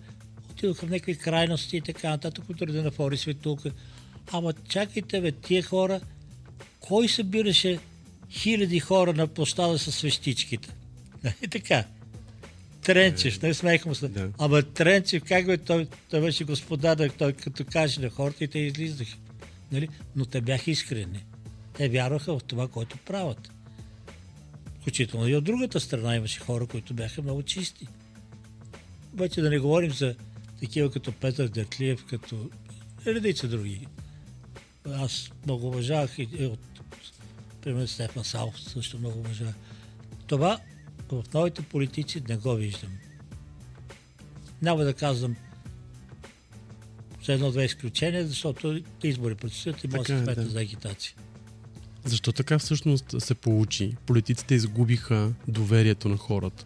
отидоха 0.51 0.85
в 0.85 0.89
някакви 0.89 1.17
крайности 1.17 1.77
и 1.77 1.81
така 1.81 2.09
нататък, 2.09 2.45
които 2.45 2.65
да 2.65 2.83
нафори 2.83 3.17
светулка. 3.17 3.71
Ама 4.31 4.53
чакайте, 4.53 5.21
бе, 5.21 5.31
тия 5.31 5.63
хора, 5.63 6.01
кой 6.79 7.09
събираше 7.09 7.79
хиляди 8.31 8.79
хора 8.79 9.13
на 9.13 9.27
площада 9.27 9.79
с 9.79 9.91
свещичките? 9.91 10.69
И 11.41 11.47
така. 11.47 11.85
Тренчев, 12.81 13.41
не 13.41 13.53
смехме 13.53 13.95
се. 13.95 14.07
Да. 14.07 14.29
Ама 14.37 14.63
Тренчев, 14.63 15.23
как 15.23 15.45
бе, 15.45 15.57
той, 15.57 15.87
той 16.09 16.21
беше 16.21 16.43
господар, 16.43 17.09
той 17.17 17.33
като 17.33 17.65
каже 17.65 18.01
на 18.01 18.09
хората 18.09 18.43
и 18.43 18.47
те 18.47 18.59
излизаха. 18.59 19.17
Нали? 19.71 19.89
Но 20.15 20.25
те 20.25 20.41
бяха 20.41 20.71
искрени. 20.71 21.23
Те 21.73 21.89
вярваха 21.89 22.39
в 22.39 22.43
това, 22.43 22.67
което 22.67 22.97
правят. 22.97 23.51
Включително 24.81 25.27
и 25.27 25.35
от 25.35 25.43
другата 25.43 25.79
страна 25.79 26.15
имаше 26.15 26.39
хора, 26.39 26.65
които 26.67 26.93
бяха 26.93 27.21
много 27.21 27.43
чисти. 27.43 27.87
Вече 29.13 29.41
да 29.41 29.49
не 29.49 29.59
говорим 29.59 29.91
за 29.91 30.15
такива 30.59 30.91
като 30.91 31.11
Петър 31.11 31.47
Дертлиев, 31.47 32.05
като 32.05 32.49
редица 33.07 33.47
други. 33.47 33.87
Аз 34.91 35.31
много 35.45 35.67
уважавах 35.67 36.19
и 36.19 36.45
от, 36.45 36.59
примерно 37.61 37.87
Стефан 37.87 38.23
Салов 38.23 38.61
също 38.61 38.99
много 38.99 39.19
уважавах. 39.19 39.55
Това 40.27 40.59
в 41.11 41.23
новите 41.33 41.61
политици 41.61 42.23
не 42.29 42.37
го 42.37 42.53
виждам. 42.53 42.91
Няма 44.61 44.83
да 44.83 44.93
казвам 44.93 45.35
за 47.23 47.33
едно-две 47.33 47.65
изключения, 47.65 48.27
защото 48.27 48.81
избори 49.03 49.35
предстоят 49.35 49.83
и 49.83 49.87
може 49.87 49.99
да 49.99 50.05
се 50.05 50.13
е, 50.13 50.23
сметне 50.23 50.43
да. 50.43 50.49
за 50.49 50.59
агитация. 50.59 51.15
Защо 52.05 52.31
така 52.31 52.59
всъщност 52.59 53.21
се 53.21 53.35
получи? 53.35 53.95
Политиците 54.05 54.55
изгубиха 54.55 55.33
доверието 55.47 56.09
на 56.09 56.17
хората. 56.17 56.65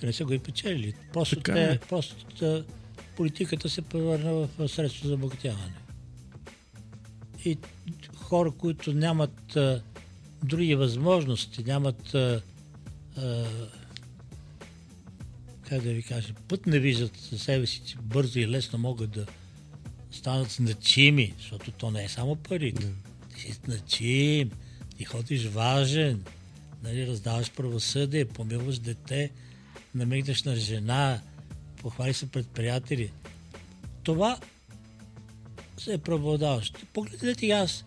Те 0.00 0.06
не 0.06 0.12
са 0.12 0.24
го 0.24 0.32
и 0.32 0.38
печелили. 0.38 0.94
Просто, 1.12 1.36
Така 1.36 1.52
те, 1.52 1.64
е. 1.64 1.78
просто 1.78 2.16
политиката 3.16 3.68
се 3.68 3.82
превърна 3.82 4.32
в 4.32 4.68
средство 4.68 5.08
за 5.08 5.14
обогатяване. 5.14 5.83
И 7.44 7.58
хора, 8.16 8.50
които 8.50 8.92
нямат 8.92 9.56
а, 9.56 9.82
други 10.44 10.74
възможности, 10.74 11.64
нямат 11.64 12.14
а, 12.14 12.42
а, 13.16 13.44
как 15.68 15.82
да 15.82 15.92
ви 15.92 16.02
кажа, 16.02 16.34
път 16.48 16.66
не 16.66 16.78
виждат 16.78 17.16
за 17.30 17.38
себе 17.38 17.66
си, 17.66 17.82
че 17.86 17.96
бързо 18.02 18.38
и 18.38 18.48
лесно 18.48 18.78
могат 18.78 19.10
да 19.10 19.26
станат 20.10 20.50
значими, 20.50 21.34
защото 21.38 21.70
то 21.70 21.90
не 21.90 22.04
е 22.04 22.08
само 22.08 22.36
парите. 22.36 22.92
Ти 23.34 23.40
си 23.40 23.52
значим, 23.64 24.50
ти 24.96 25.04
ходиш 25.04 25.46
важен, 25.46 26.24
нали, 26.82 27.06
раздаваш 27.06 27.52
правосъдие, 27.52 28.24
помилваш 28.24 28.78
дете, 28.78 29.30
намигнеш 29.94 30.42
на 30.42 30.56
жена, 30.56 31.20
похвали 31.76 32.14
се 32.14 32.30
пред 32.30 32.48
приятели. 32.48 33.12
Това 34.02 34.38
се 35.84 35.94
е 35.94 35.98
преобладаващо. 35.98 36.80
Погледнете 36.92 37.46
и 37.46 37.50
аз, 37.50 37.84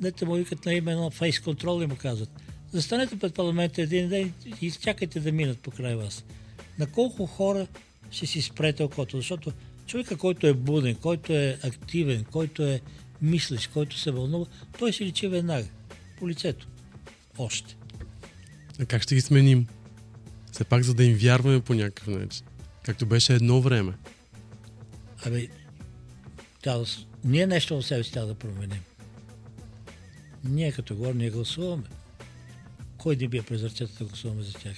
дете 0.00 0.24
му 0.24 0.34
викат 0.34 0.64
на 0.64 0.74
име 0.74 0.94
на 0.94 1.10
фейс 1.10 1.40
контрол 1.40 1.82
и 1.82 1.86
му 1.86 1.96
казват. 1.96 2.30
Застанете 2.72 3.18
пред 3.18 3.34
парламента 3.34 3.82
един 3.82 4.08
ден 4.08 4.32
и 4.60 4.66
изчакайте 4.66 5.20
да 5.20 5.32
минат 5.32 5.58
покрай 5.58 5.94
вас. 5.94 6.24
На 6.78 6.86
колко 6.86 7.26
хора 7.26 7.66
ще 8.10 8.26
си 8.26 8.42
спрете 8.42 8.82
окото? 8.82 9.16
Защото 9.16 9.52
човека, 9.86 10.16
който 10.16 10.46
е 10.46 10.54
буден, 10.54 10.94
който 10.94 11.32
е 11.32 11.58
активен, 11.64 12.24
който 12.24 12.62
е 12.62 12.80
мислещ, 13.22 13.70
който 13.72 13.98
се 13.98 14.10
вълнува, 14.10 14.46
той 14.78 14.92
ще 14.92 15.04
личи 15.04 15.28
веднага 15.28 15.68
по 16.18 16.28
лицето. 16.28 16.68
Още. 17.38 17.76
А 18.80 18.86
как 18.86 19.02
ще 19.02 19.14
ги 19.14 19.20
сменим? 19.20 19.66
Все 20.52 20.64
пак, 20.64 20.82
за 20.82 20.94
да 20.94 21.04
им 21.04 21.16
вярваме 21.16 21.60
по 21.60 21.74
някакъв 21.74 22.06
начин. 22.06 22.46
Както 22.82 23.06
беше 23.06 23.34
едно 23.34 23.60
време. 23.60 23.92
Абе, 25.26 25.48
тя 26.62 26.78
да, 26.78 26.84
ние 27.24 27.46
нещо 27.46 27.76
в 27.76 27.86
себе 27.86 28.04
си 28.04 28.12
трябва 28.12 28.28
да 28.28 28.34
променим. 28.34 28.82
Ние 30.44 30.72
като 30.72 30.96
говорим, 30.96 31.18
ние 31.18 31.30
гласуваме. 31.30 31.82
Кой 32.98 33.16
да 33.16 33.28
бие 33.28 33.42
през 33.42 33.62
ръцете 33.62 33.92
да 33.98 34.04
гласуваме 34.04 34.42
за 34.42 34.52
тях? 34.52 34.76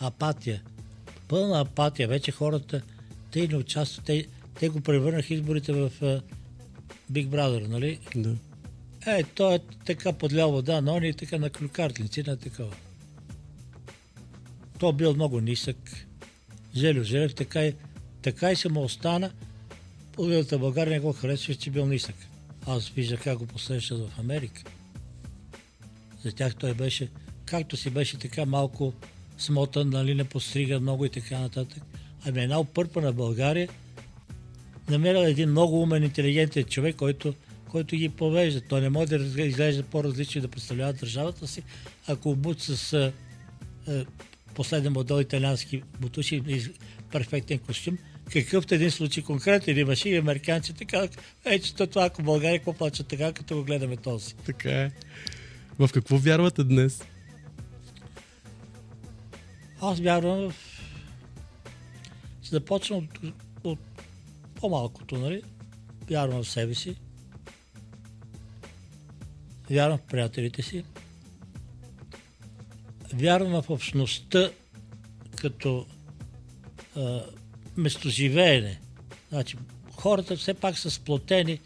Апатия. 0.00 0.62
Пълна 1.28 1.60
апатия. 1.60 2.08
Вече 2.08 2.32
хората, 2.32 2.82
те 3.30 3.48
не 3.48 3.56
участват. 3.56 4.04
Те, 4.04 4.26
те 4.58 4.68
го 4.68 4.80
превърнаха 4.80 5.34
изборите 5.34 5.72
в 5.72 5.90
uh, 6.00 6.22
Big 7.12 7.28
Brother, 7.28 7.66
нали? 7.66 7.98
Да. 8.16 8.36
Е, 9.06 9.22
той 9.22 9.54
е 9.54 9.60
така 9.86 10.12
подлял 10.12 10.52
вода, 10.52 10.80
но 10.80 10.96
и 11.04 11.14
така 11.14 11.38
на 11.38 11.50
клюкартлици, 11.50 12.22
на 12.26 12.36
такова. 12.36 12.74
Той 14.78 14.92
бил 14.92 15.14
много 15.14 15.40
нисък. 15.40 15.76
Желю 16.76 17.02
Желев, 17.02 17.34
така 17.34 17.66
и, 17.66 17.74
така 18.22 18.52
и 18.52 18.56
се 18.56 18.68
му 18.68 18.82
остана. 18.82 19.30
Половината 20.12 20.58
България 20.58 20.92
не 20.92 21.00
го 21.00 21.12
харесва, 21.12 21.54
че 21.54 21.70
бил 21.70 21.86
нисък. 21.86 22.14
Аз 22.66 22.88
виждах 22.88 23.22
как 23.22 23.38
го 23.38 23.46
посрещат 23.46 23.98
в 23.98 24.18
Америка. 24.18 24.62
За 26.24 26.32
тях 26.32 26.56
той 26.56 26.74
беше, 26.74 27.08
както 27.44 27.76
си 27.76 27.90
беше 27.90 28.18
така 28.18 28.44
малко 28.44 28.92
смотан, 29.38 29.90
нали, 29.90 30.14
не 30.14 30.24
пострига 30.24 30.80
много 30.80 31.04
и 31.04 31.10
така 31.10 31.38
нататък. 31.38 31.82
Ами 32.26 32.42
една 32.42 32.60
опърпана 32.60 33.12
България 33.12 33.68
намерил 34.88 35.18
един 35.18 35.50
много 35.50 35.82
умен, 35.82 36.04
интелигентен 36.04 36.64
човек, 36.64 36.96
който, 36.96 37.34
който 37.68 37.96
ги 37.96 38.08
повежда. 38.08 38.60
Той 38.60 38.80
не 38.80 38.88
може 38.88 39.18
да 39.18 39.42
изглежда 39.42 39.82
по-различно 39.82 40.42
да 40.42 40.48
представлява 40.48 40.92
държавата 40.92 41.46
си, 41.46 41.62
ако 42.06 42.30
обут 42.30 42.60
с 42.60 42.92
а, 43.88 44.04
последен 44.54 44.92
модел 44.92 45.20
италиански 45.20 45.82
бутуши 46.00 46.42
перфектен 47.12 47.58
костюм, 47.58 47.98
какъвто 48.32 48.74
един 48.74 48.90
случай 48.90 49.22
конкретен 49.22 49.78
имаше 49.78 50.08
и 50.08 50.16
американците 50.16 50.84
казаха, 50.84 51.14
е, 51.44 51.58
че 51.58 51.74
то 51.74 51.86
това, 51.86 52.04
ако 52.04 52.22
България, 52.22 52.58
какво 52.58 52.72
плачат 52.72 53.06
така, 53.06 53.32
като 53.32 53.56
го 53.56 53.64
гледаме 53.64 53.96
този. 53.96 54.34
Така 54.34 54.70
е. 54.70 54.90
В 55.78 55.90
какво 55.92 56.18
вярвате 56.18 56.64
днес? 56.64 57.02
Аз 59.80 60.00
вярвам 60.00 60.50
в... 60.50 60.54
Ще 62.42 62.50
започна 62.50 62.96
от, 62.96 63.18
от 63.64 63.78
по-малкото, 64.54 65.18
нали? 65.18 65.42
Вярвам 66.10 66.42
в 66.42 66.48
себе 66.48 66.74
си. 66.74 66.96
Вярвам 69.70 69.98
в 69.98 70.02
приятелите 70.02 70.62
си. 70.62 70.84
Вярвам 73.14 73.62
в 73.62 73.70
общността 73.70 74.50
като 75.36 75.86
а, 76.96 77.24
местоживеене. 77.76 78.80
Значи, 79.28 79.56
хората 79.92 80.36
все 80.36 80.54
пак 80.54 80.78
са 80.78 80.90
сплотени. 80.90 81.60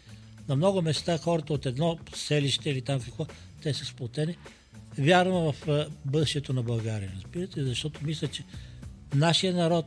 На 0.47 0.55
много 0.55 0.81
места 0.81 1.17
хората 1.17 1.53
от 1.53 1.65
едно 1.65 1.97
селище 2.15 2.69
или 2.69 2.81
там 2.81 3.01
какво, 3.01 3.25
те 3.61 3.73
са 3.73 3.85
сплотени. 3.85 4.37
Вярвам 4.97 5.53
в 5.53 5.87
бъдещето 6.05 6.53
на 6.53 6.63
България, 6.63 7.11
разбирате, 7.15 7.63
защото 7.63 7.99
мисля, 8.05 8.27
че 8.27 8.43
нашия 9.15 9.53
народ 9.53 9.85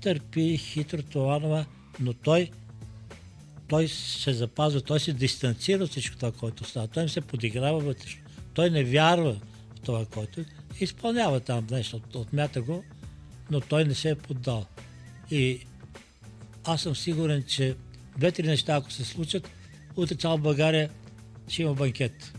търпи 0.00 0.56
хитро 0.58 1.02
това, 1.02 1.66
но 2.00 2.14
той 2.14 2.50
той 3.68 3.88
се 3.88 4.32
запазва, 4.32 4.80
той 4.80 5.00
се 5.00 5.12
дистанцира 5.12 5.84
от 5.84 5.90
всичко 5.90 6.16
това, 6.16 6.32
което 6.32 6.64
става. 6.64 6.88
Той 6.88 7.02
им 7.02 7.08
се 7.08 7.20
подиграва 7.20 7.78
вътрешно. 7.80 8.22
Той 8.54 8.70
не 8.70 8.84
вярва 8.84 9.32
в 9.76 9.80
това, 9.80 10.06
което 10.06 10.44
изпълнява 10.80 11.40
там 11.40 11.66
нещо, 11.70 11.96
от- 11.96 12.14
отмята 12.14 12.62
го, 12.62 12.84
но 13.52 13.60
той 13.60 13.84
не 13.84 13.94
се 13.94 14.10
е 14.10 14.14
поддал. 14.14 14.66
И 15.30 15.60
аз 16.64 16.82
съм 16.82 16.96
сигурен, 16.96 17.44
че 17.48 17.76
две-три 18.18 18.46
неща, 18.46 18.76
ако 18.76 18.92
се 18.92 19.04
случат, 19.04 19.48
утре 19.96 20.14
цяла 20.14 20.38
България 20.38 20.90
ще 21.48 21.62
има 21.62 21.74
банкет. 21.74 22.32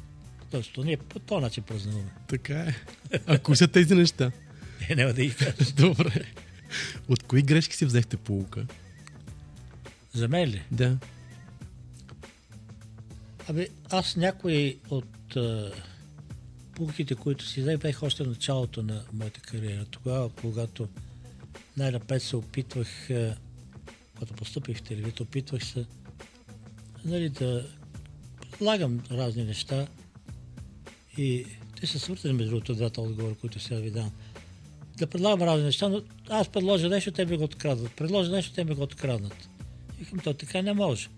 Тоест, 0.51 0.73
то 0.73 0.83
ние 0.83 0.97
по 0.97 1.19
този 1.19 1.41
начин 1.41 1.63
празнуваме. 1.63 2.11
Така 2.27 2.59
е. 2.59 2.73
А 3.25 3.39
кои 3.39 3.55
са 3.55 3.67
тези 3.67 3.95
неща? 3.95 4.31
Е, 4.89 4.95
няма 4.95 5.13
да 5.13 5.21
ги 5.25 5.35
кажа. 5.35 5.53
Добре. 5.75 6.25
От 7.09 7.23
кои 7.23 7.41
грешки 7.41 7.75
си 7.75 7.85
взехте 7.85 8.17
полука? 8.17 8.65
За 10.13 10.27
мен 10.27 10.49
ли? 10.49 10.63
Да. 10.71 10.97
Абе, 13.49 13.67
аз 13.89 14.15
някои 14.15 14.77
от 14.89 15.37
пулките, 16.75 17.15
които 17.15 17.45
си 17.45 17.61
взех, 17.61 17.77
бех 17.77 18.03
още 18.03 18.23
началото 18.23 18.83
на 18.83 19.03
моята 19.13 19.41
кариера. 19.41 19.85
Тогава, 19.85 20.29
когато 20.29 20.87
най-напред 21.77 22.23
се 22.23 22.35
опитвах, 22.35 23.09
а, 23.09 23.35
когато 24.13 24.33
поступих 24.33 24.77
в 24.77 24.81
телевизията, 24.81 25.23
опитвах 25.23 25.65
се 25.65 25.85
нали, 27.05 27.29
да 27.29 27.65
предлагам 28.51 29.03
разни 29.11 29.43
неща 29.43 29.87
и 31.17 31.45
те 31.79 31.87
са 31.87 31.99
свързани 31.99 32.33
между 32.33 32.49
другото 32.49 32.75
двата 32.75 33.01
отговора, 33.01 33.35
които 33.41 33.59
сега 33.59 33.79
ви 33.79 33.91
дам. 33.91 34.11
Да 34.97 35.07
предлагам 35.07 35.47
разни 35.47 35.65
неща, 35.65 35.89
но 35.89 36.01
аз 36.29 36.49
предложа 36.49 36.89
нещо, 36.89 37.11
те 37.11 37.25
ми 37.25 37.37
го 37.37 37.43
откраднат. 37.43 37.91
Предложа 37.95 38.31
нещо, 38.31 38.53
те 38.53 38.63
ми 38.63 38.75
го 38.75 38.83
откраднат. 38.83 39.49
Викам, 39.99 40.19
то 40.19 40.33
така 40.33 40.61
не 40.61 40.73
може. 40.73 41.09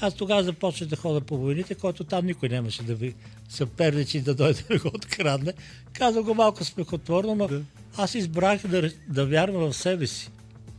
Аз 0.00 0.14
тогава 0.14 0.44
започнах 0.44 0.90
да 0.90 0.96
хода 0.96 1.20
по 1.20 1.38
войните, 1.38 1.74
който 1.74 2.04
там 2.04 2.26
никой 2.26 2.48
нямаше 2.48 2.82
да 2.82 2.94
ви 2.94 3.14
съперничи 3.48 4.20
да 4.20 4.34
дойде 4.34 4.62
да 4.70 4.78
го 4.78 4.88
открадне. 4.88 5.52
Казах 5.92 6.22
го 6.24 6.34
малко 6.34 6.64
смехотворно, 6.64 7.34
но 7.34 7.48
Да. 7.48 7.62
аз 7.96 8.14
избрах 8.14 8.66
да, 8.66 8.90
да 9.08 9.26
вярвам 9.26 9.70
в 9.70 9.76
себе 9.76 10.06
си. 10.06 10.30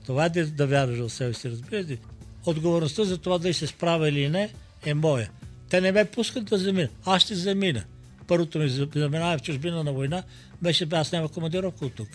Това 0.05 0.26
е 0.26 0.30
да, 0.30 0.47
да 0.47 0.67
вярваш 0.67 0.99
в 0.99 1.09
себе 1.09 1.34
си, 1.34 1.49
разбирате. 1.51 1.91
ли? 1.91 1.99
Отговорността 2.45 3.03
за 3.03 3.17
това 3.17 3.38
дали 3.38 3.53
се 3.53 3.67
справя 3.67 4.09
или 4.09 4.30
не 4.30 4.49
е 4.86 4.93
моя. 4.93 5.30
Те 5.70 5.82
не 5.82 5.91
ме 5.91 6.05
пускат 6.05 6.45
да 6.45 6.57
замина. 6.57 6.89
Аз 7.05 7.22
ще 7.22 7.36
замина. 7.36 7.84
Първото 8.28 8.59
ми 8.59 8.70
заминаване 8.95 9.38
в 9.38 9.41
чужбина 9.41 9.84
на 9.84 9.93
война 9.93 10.24
беше, 10.61 10.86
бе, 10.86 10.95
аз 10.95 11.11
няма 11.11 11.30
командировка 11.30 11.86
от 11.86 11.93
тук. 11.93 12.09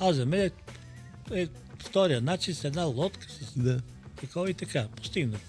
Аз 0.00 0.16
заминах 0.16 0.52
е, 1.32 1.48
втория 1.78 2.20
начин 2.20 2.54
с 2.54 2.64
една 2.64 2.82
лодка, 2.84 3.26
с 3.30 3.58
Да. 3.58 3.80
такова 4.20 4.50
и 4.50 4.54
така. 4.54 4.88
Постигнах. 4.96 5.40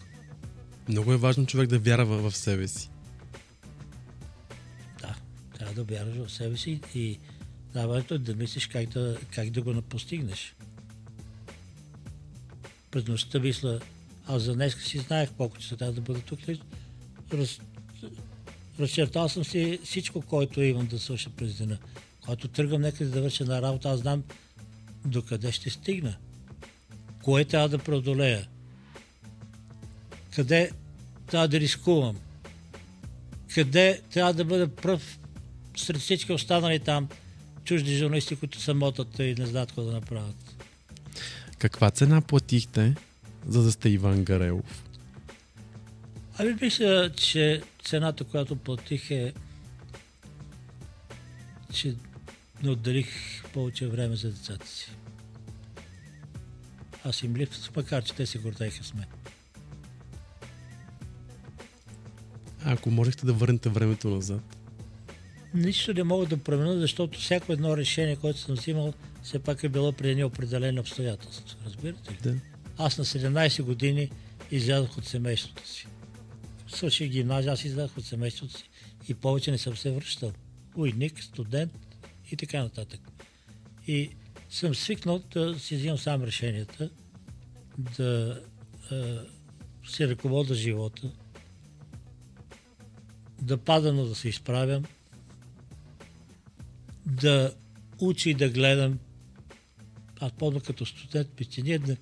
Много 0.89 1.13
е 1.13 1.17
важно 1.17 1.45
човек 1.45 1.69
да 1.69 1.79
вярва 1.79 2.29
в 2.29 2.37
себе 2.37 2.67
си. 2.67 2.89
Да, 5.75 5.83
вярваш 5.83 6.27
в 6.27 6.31
себе 6.31 6.57
си 6.57 6.79
и 6.95 7.19
даването 7.73 8.13
е 8.13 8.17
да 8.17 8.35
мислиш 8.35 8.67
как 8.67 8.89
да, 8.89 9.17
как 9.31 9.49
да 9.49 9.61
го 9.61 9.81
постигнеш. 9.81 10.55
През 12.91 13.07
нощта 13.07 13.39
мисля, 13.39 13.79
аз 14.27 14.41
за 14.41 14.53
днес 14.53 14.83
си 14.83 14.97
знаех 14.97 15.29
колко 15.37 15.57
часа 15.57 15.77
трябва 15.77 15.93
да 15.93 16.01
бъда 16.01 16.19
тук. 16.19 16.39
Раз, 17.33 17.59
разчертал 18.79 19.29
съм 19.29 19.43
си 19.43 19.79
всичко, 19.83 20.21
което 20.21 20.61
имам 20.61 20.87
да 20.87 20.99
свърша 20.99 21.29
през 21.29 21.57
деня. 21.57 21.77
Когато 22.21 22.47
тръгвам 22.47 22.81
някъде 22.81 23.09
да 23.09 23.21
върша 23.21 23.45
на 23.45 23.61
работа, 23.61 23.89
аз 23.89 23.99
знам 23.99 24.23
докъде 25.05 25.51
ще 25.51 25.69
стигна. 25.69 26.17
Кое 27.23 27.45
трябва 27.45 27.69
да 27.69 27.77
преодолея. 27.77 28.47
Къде 30.35 30.71
трябва 31.27 31.47
да 31.47 31.59
рискувам 31.59 32.17
къде 33.53 34.01
трябва 34.11 34.33
да 34.33 34.45
бъда 34.45 34.67
пръв 34.67 35.19
сред 35.77 36.01
всички 36.01 36.33
останали 36.33 36.79
там 36.79 37.07
чужди 37.63 37.97
журналисти, 37.97 38.35
които 38.35 38.61
се 38.61 38.73
мотат 38.73 39.19
и 39.19 39.35
не 39.39 39.45
знаят 39.45 39.69
какво 39.69 39.83
да 39.83 39.91
направят. 39.91 40.55
Каква 41.57 41.91
цена 41.91 42.21
платихте, 42.21 42.95
за 43.47 43.63
да 43.63 43.71
сте 43.71 43.89
Иван 43.89 44.23
Гарелов? 44.23 44.83
Ами 46.37 46.55
мисля, 46.61 47.11
че 47.15 47.61
цената, 47.83 48.23
която 48.23 48.55
платих 48.55 49.11
е, 49.11 49.33
че 51.73 51.95
не 52.63 52.69
отделих 52.69 53.07
повече 53.53 53.87
време 53.87 54.15
за 54.15 54.31
децата 54.31 54.67
си. 54.67 54.91
Аз 57.05 57.23
им 57.23 57.35
липсвах, 57.35 57.75
макар 57.75 58.03
че 58.03 58.13
те 58.13 58.25
се 58.25 58.37
гордееха 58.37 58.83
с 58.83 58.93
мен. 58.93 59.05
А 62.65 62.73
ако 62.73 62.91
можехте 62.91 63.25
да 63.25 63.33
върнете 63.33 63.69
времето 63.69 64.09
назад? 64.09 64.57
Нищо 65.53 65.93
не 65.93 66.03
мога 66.03 66.25
да 66.25 66.37
променя, 66.37 66.73
защото 66.73 67.19
всяко 67.19 67.53
едно 67.53 67.77
решение, 67.77 68.15
което 68.15 68.39
съм 68.39 68.55
взимал, 68.55 68.93
все 69.23 69.39
пак 69.39 69.63
е 69.63 69.69
било 69.69 69.91
при 69.91 70.09
едни 70.09 70.23
определени 70.23 70.79
обстоятелства. 70.79 71.57
Разбирате 71.65 72.11
ли? 72.11 72.17
Да. 72.23 72.35
Аз 72.77 72.97
на 72.97 73.05
17 73.05 73.63
години 73.63 74.09
излязох 74.51 74.97
от 74.97 75.05
семейството 75.05 75.67
си. 75.67 75.87
Свърших 76.67 77.09
гимназия, 77.09 77.53
аз 77.53 77.65
излязох 77.65 77.97
от 77.97 78.05
семейството 78.05 78.57
си 78.57 78.69
и 79.09 79.13
повече 79.13 79.51
не 79.51 79.57
съм 79.57 79.77
се 79.77 79.91
връщал. 79.91 80.31
Уйник, 80.75 81.23
студент 81.23 81.71
и 82.31 82.37
така 82.37 82.63
нататък. 82.63 82.99
И 83.87 84.09
съм 84.49 84.75
свикнал 84.75 85.21
да 85.33 85.59
си 85.59 85.75
взимам 85.75 85.97
сам 85.97 86.23
решенията, 86.23 86.89
да 87.77 88.41
е, 88.91 89.17
си 89.89 90.07
ръковода 90.07 90.55
живота, 90.55 91.11
да 93.41 93.57
пада, 93.57 93.93
но 93.93 94.05
да 94.05 94.15
се 94.15 94.29
изправям, 94.29 94.83
да 97.05 97.53
учи 97.99 98.33
да 98.33 98.49
гледам. 98.49 98.99
Аз 100.19 100.31
помня 100.31 100.61
като 100.61 100.85
студент, 100.85 101.29
ние 101.63 101.79
да 101.79 101.97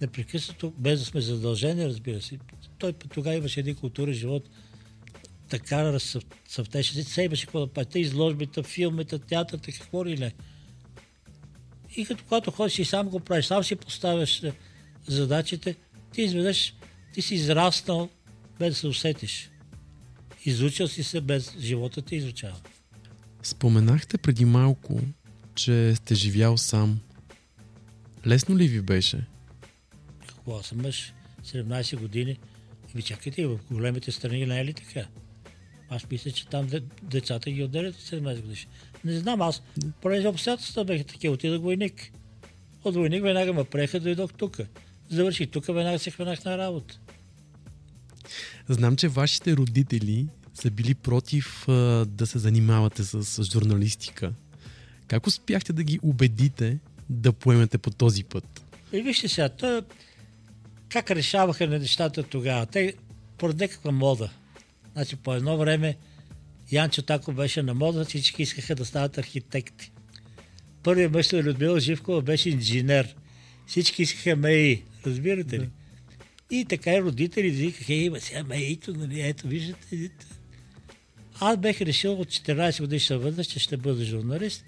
непрекъснато, 0.00 0.72
без 0.78 1.00
да 1.00 1.06
сме 1.06 1.20
задължени, 1.20 1.86
разбира 1.86 2.22
се. 2.22 2.38
Той 2.78 2.92
тогава 2.92 3.36
имаше 3.36 3.60
един 3.60 3.74
културен 3.74 4.14
живот, 4.14 4.48
така 5.48 5.92
разсъвтеше. 5.92 7.02
Се 7.02 7.22
имаше 7.22 7.46
какво 7.46 7.66
да. 7.66 7.84
Те 7.84 7.98
изложбите, 7.98 8.62
филмите, 8.62 9.18
театрите, 9.18 9.72
какво 9.72 10.06
ли 10.06 10.18
не. 10.18 10.32
И 11.96 12.04
като 12.04 12.24
когато 12.24 12.50
ходиш 12.50 12.78
и 12.78 12.84
сам 12.84 13.08
го 13.08 13.20
правиш, 13.20 13.46
сам 13.46 13.64
си 13.64 13.76
поставяш 13.76 14.42
е, 14.42 14.52
задачите, 15.06 15.76
ти 16.12 16.22
изведеш, 16.22 16.74
ти 17.14 17.22
си 17.22 17.34
израснал 17.34 18.08
без 18.58 18.74
да 18.74 18.80
се 18.80 18.86
усетиш. 18.86 19.50
Изучил 20.44 20.88
си 20.88 21.02
се 21.04 21.20
без 21.20 21.58
живота 21.58 22.02
ти 22.02 22.16
изучава. 22.16 22.60
Споменахте 23.42 24.18
преди 24.18 24.44
малко, 24.44 25.00
че 25.54 25.94
сте 25.96 26.14
живял 26.14 26.56
сам. 26.56 27.00
Лесно 28.26 28.58
ли 28.58 28.68
ви 28.68 28.80
беше? 28.80 29.26
Какво 30.26 30.56
аз 30.56 30.66
съм 30.66 30.78
мъж, 30.82 31.14
17 31.44 31.96
години. 31.96 32.38
Ви 32.94 33.02
чакайте, 33.02 33.46
в 33.46 33.58
големите 33.70 34.12
страни 34.12 34.46
не 34.46 34.60
е 34.60 34.64
ли 34.64 34.74
така? 34.74 35.06
Аз 35.88 36.10
мисля, 36.10 36.30
че 36.30 36.46
там 36.46 36.68
децата 37.02 37.50
ги 37.50 37.62
отделят 37.62 37.94
от 37.94 38.02
17 38.02 38.40
години. 38.40 38.66
Не 39.04 39.18
знам, 39.18 39.42
аз 39.42 39.62
поради 40.00 40.26
обстоятелствата 40.26 40.84
бяха 40.84 41.04
такива. 41.04 41.34
Отидах 41.34 41.60
войник. 41.60 42.12
От 42.84 42.94
войник 42.94 43.22
веднага 43.22 43.52
ме 43.52 43.64
преха, 43.64 44.00
дойдох 44.00 44.32
тук. 44.32 44.58
Завърших 45.10 45.50
тук, 45.50 45.66
веднага 45.66 45.98
се 45.98 46.10
хванах 46.10 46.44
на 46.44 46.58
работа. 46.58 46.98
Знам, 48.68 48.96
че 48.96 49.08
вашите 49.08 49.56
родители 49.56 50.28
са 50.54 50.70
били 50.70 50.94
против 50.94 51.68
а, 51.68 51.72
да 52.04 52.26
се 52.26 52.38
занимавате 52.38 53.04
с, 53.04 53.24
с 53.24 53.44
журналистика. 53.44 54.32
Как 55.06 55.26
успяхте 55.26 55.72
да 55.72 55.82
ги 55.82 55.98
убедите 56.02 56.78
да 57.10 57.32
поемете 57.32 57.78
по 57.78 57.90
този 57.90 58.24
път? 58.24 58.64
И 58.92 59.02
вижте 59.02 59.28
сега, 59.28 59.48
то, 59.48 59.82
как 60.88 61.10
решаваха 61.10 61.66
на 61.66 61.78
нещата 61.78 62.22
тогава? 62.22 62.66
Те 62.66 62.94
поради 63.38 63.64
някаква 63.64 63.92
мода. 63.92 64.30
Значи 64.92 65.16
по 65.16 65.34
едно 65.34 65.56
време 65.56 65.96
Янчо 66.72 67.02
Тако 67.02 67.32
беше 67.32 67.62
на 67.62 67.74
мода, 67.74 68.04
всички 68.04 68.42
искаха 68.42 68.74
да 68.74 68.84
стават 68.84 69.18
архитекти. 69.18 69.92
Първият 70.82 71.12
мъж 71.12 71.30
на 71.30 71.42
Людмила 71.42 71.80
Живкова 71.80 72.22
беше 72.22 72.50
инженер. 72.50 73.14
Всички 73.66 74.02
искаха 74.02 74.36
МЕИ. 74.36 74.82
Разбирате 75.06 75.58
ли? 75.58 75.64
Да. 75.64 75.70
И 76.50 76.64
така 76.64 76.92
и 76.94 77.02
родители 77.02 77.50
викаха, 77.50 77.92
има 77.92 78.20
сега 78.20 78.44
МЕИ-то, 78.44 78.92
нали, 78.92 79.20
ето, 79.20 79.48
виждате. 79.48 80.10
Аз 81.44 81.56
бех 81.56 81.80
решил 81.80 82.12
от 82.12 82.28
14 82.28 82.80
годишна 82.80 83.18
възраст, 83.18 83.50
че 83.50 83.58
ще 83.58 83.76
бъда 83.76 84.04
журналист. 84.04 84.64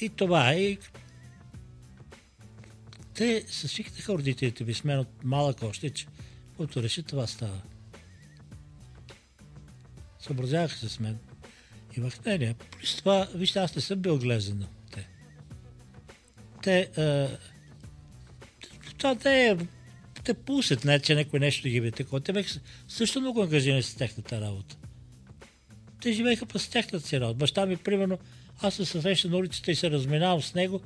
И 0.00 0.08
това 0.08 0.52
е. 0.52 0.76
Те 3.14 3.44
се 3.48 3.68
свикнаха 3.68 4.12
родителите 4.12 4.64
ми 4.64 4.74
с 4.74 4.84
мен 4.84 4.98
от 4.98 5.24
малък 5.24 5.62
още, 5.62 5.90
че 5.90 6.06
който 6.56 6.82
реши 6.82 7.02
това 7.02 7.26
става. 7.26 7.62
Съобразяваха 10.18 10.78
се 10.78 10.88
с 10.88 11.00
мен. 11.00 11.18
Имах 11.96 12.20
мнение. 12.24 12.54
Плюс 12.70 12.96
това, 12.96 13.28
вижте, 13.34 13.58
аз 13.58 13.76
не 13.76 13.82
съм 13.82 13.98
бил 13.98 14.18
глезен. 14.18 14.66
Те. 14.90 15.08
Те. 16.62 17.00
А, 17.00 17.38
това 18.98 19.14
те 19.14 19.48
е 19.48 19.56
те 20.24 20.34
пусят, 20.34 20.84
не 20.84 21.00
че 21.00 21.14
някой 21.14 21.40
нещо 21.40 21.68
ги 21.68 21.80
бе 21.80 21.90
такова. 21.90 22.20
Те 22.20 22.32
бяха 22.32 22.60
също 22.88 23.20
много 23.20 23.42
ангажирани 23.42 23.82
с 23.82 23.94
техната 23.94 24.40
работа. 24.40 24.76
Те 26.02 26.12
живееха 26.12 26.46
по 26.46 26.58
тяхната 26.58 27.06
си 27.06 27.20
работа. 27.20 27.38
Баща 27.38 27.66
ми, 27.66 27.76
примерно, 27.76 28.18
аз 28.62 28.74
се 28.74 28.84
срещам 28.84 29.30
на 29.30 29.36
улицата 29.36 29.70
и 29.70 29.74
се 29.74 29.90
разминавам 29.90 30.42
с 30.42 30.54
него 30.54 30.80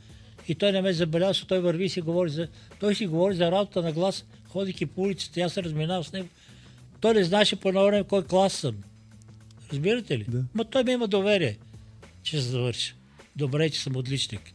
и 0.48 0.54
той 0.54 0.72
не 0.72 0.82
ме 0.82 0.92
забелязва, 0.92 1.30
защото 1.30 1.48
той 1.48 1.60
върви 1.60 1.84
и 1.84 1.88
си 1.88 2.00
говори 2.00 2.30
за... 2.30 2.48
Той 2.80 2.94
си 2.94 3.06
говори 3.06 3.34
за 3.34 3.52
работа 3.52 3.82
на 3.82 3.92
глас, 3.92 4.24
ходики 4.48 4.86
по 4.86 5.02
улицата, 5.02 5.40
аз 5.40 5.52
се 5.52 5.62
разминавам 5.62 6.04
с 6.04 6.12
него. 6.12 6.28
Той 7.00 7.14
не 7.14 7.24
знаеше 7.24 7.56
по 7.56 7.68
едно 7.68 7.84
време 7.84 8.04
кой 8.04 8.26
клас 8.26 8.52
съм. 8.52 8.76
Разбирате 9.72 10.18
ли? 10.18 10.24
Да. 10.28 10.44
Ма 10.54 10.64
той 10.64 10.84
ми 10.84 10.92
има 10.92 11.08
доверие, 11.08 11.58
че 12.22 12.42
се 12.42 12.48
завърша. 12.48 12.94
Добре, 13.36 13.70
че 13.70 13.80
съм 13.80 13.96
отличник. 13.96 14.52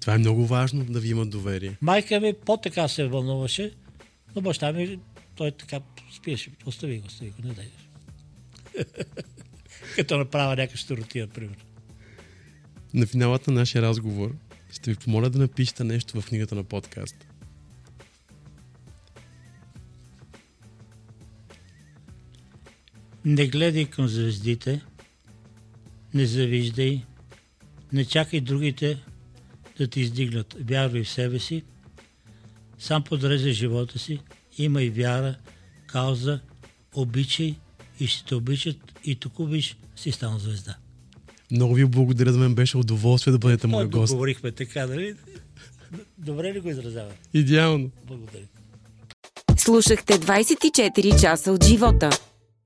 Това 0.00 0.14
е 0.14 0.18
много 0.18 0.46
важно 0.46 0.84
да 0.84 1.00
ви 1.00 1.08
има 1.08 1.26
доверие. 1.26 1.76
Майка 1.80 2.20
ми 2.20 2.32
по-така 2.46 2.88
се 2.88 3.08
вълнуваше, 3.08 3.72
но 4.36 4.42
баща 4.42 4.72
ми, 4.72 4.98
той 5.36 5.50
така 5.50 5.80
спиеше. 6.16 6.50
Остави 6.66 6.98
го, 6.98 7.06
остави 7.06 7.30
го, 7.30 7.48
не 7.48 7.54
дай. 7.54 7.66
Като 9.96 10.18
направя 10.18 10.56
някаква 10.56 10.76
щуротия, 10.76 11.26
пример. 11.26 11.66
На 12.94 13.06
финалата 13.06 13.50
на 13.50 13.60
нашия 13.60 13.82
разговор 13.82 14.34
ще 14.72 14.90
ви 14.90 14.96
помоля 14.96 15.30
да 15.30 15.38
напишете 15.38 15.84
нещо 15.84 16.20
в 16.20 16.26
книгата 16.26 16.54
на 16.54 16.64
подкаст. 16.64 17.26
Не 23.24 23.46
гледай 23.46 23.86
към 23.86 24.08
звездите, 24.08 24.80
не 26.14 26.26
завиждай, 26.26 27.04
не 27.92 28.04
чакай 28.04 28.40
другите 28.40 28.98
да 29.78 29.88
ти 29.88 30.00
издигнат. 30.00 30.56
Вярвай 30.60 31.04
в 31.04 31.08
себе 31.08 31.38
си, 31.38 31.62
сам 32.78 33.04
подреждай 33.04 33.52
живота 33.52 33.98
си, 33.98 34.20
имай 34.58 34.90
вяра, 34.90 35.36
кауза, 35.86 36.40
обичай 36.94 37.54
и 38.00 38.06
ще 38.06 38.24
те 38.24 38.34
обичат 38.34 38.76
и 39.04 39.16
тук 39.16 39.38
обич 39.38 39.76
си 39.96 40.12
стана 40.12 40.38
звезда. 40.38 40.76
Много 41.50 41.74
ви 41.74 41.84
благодаря, 41.84 42.32
за 42.32 42.38
мен 42.38 42.54
беше 42.54 42.76
удоволствие 42.76 43.32
да 43.32 43.38
бъдете 43.38 43.66
мой 43.66 43.86
гост. 43.86 44.12
Говорихме 44.12 44.52
така, 44.52 44.86
нали? 44.86 45.14
Добре 46.18 46.54
ли 46.54 46.60
го 46.60 46.68
изразява? 46.68 47.10
Идеално. 47.34 47.90
Благодаря. 48.06 48.44
Слушахте 49.56 50.12
24 50.12 51.20
часа 51.20 51.52
от 51.52 51.64
живота. 51.64 52.10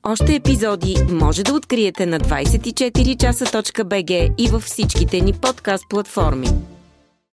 Още 0.02 0.34
епизоди 0.34 0.96
може 1.10 1.42
да 1.42 1.54
откриете 1.54 2.06
на 2.06 2.20
24часа.bg 2.20 4.34
и 4.38 4.48
във 4.48 4.62
всичките 4.62 5.20
ни 5.20 5.32
подкаст 5.32 5.84
платформи. 5.88 6.48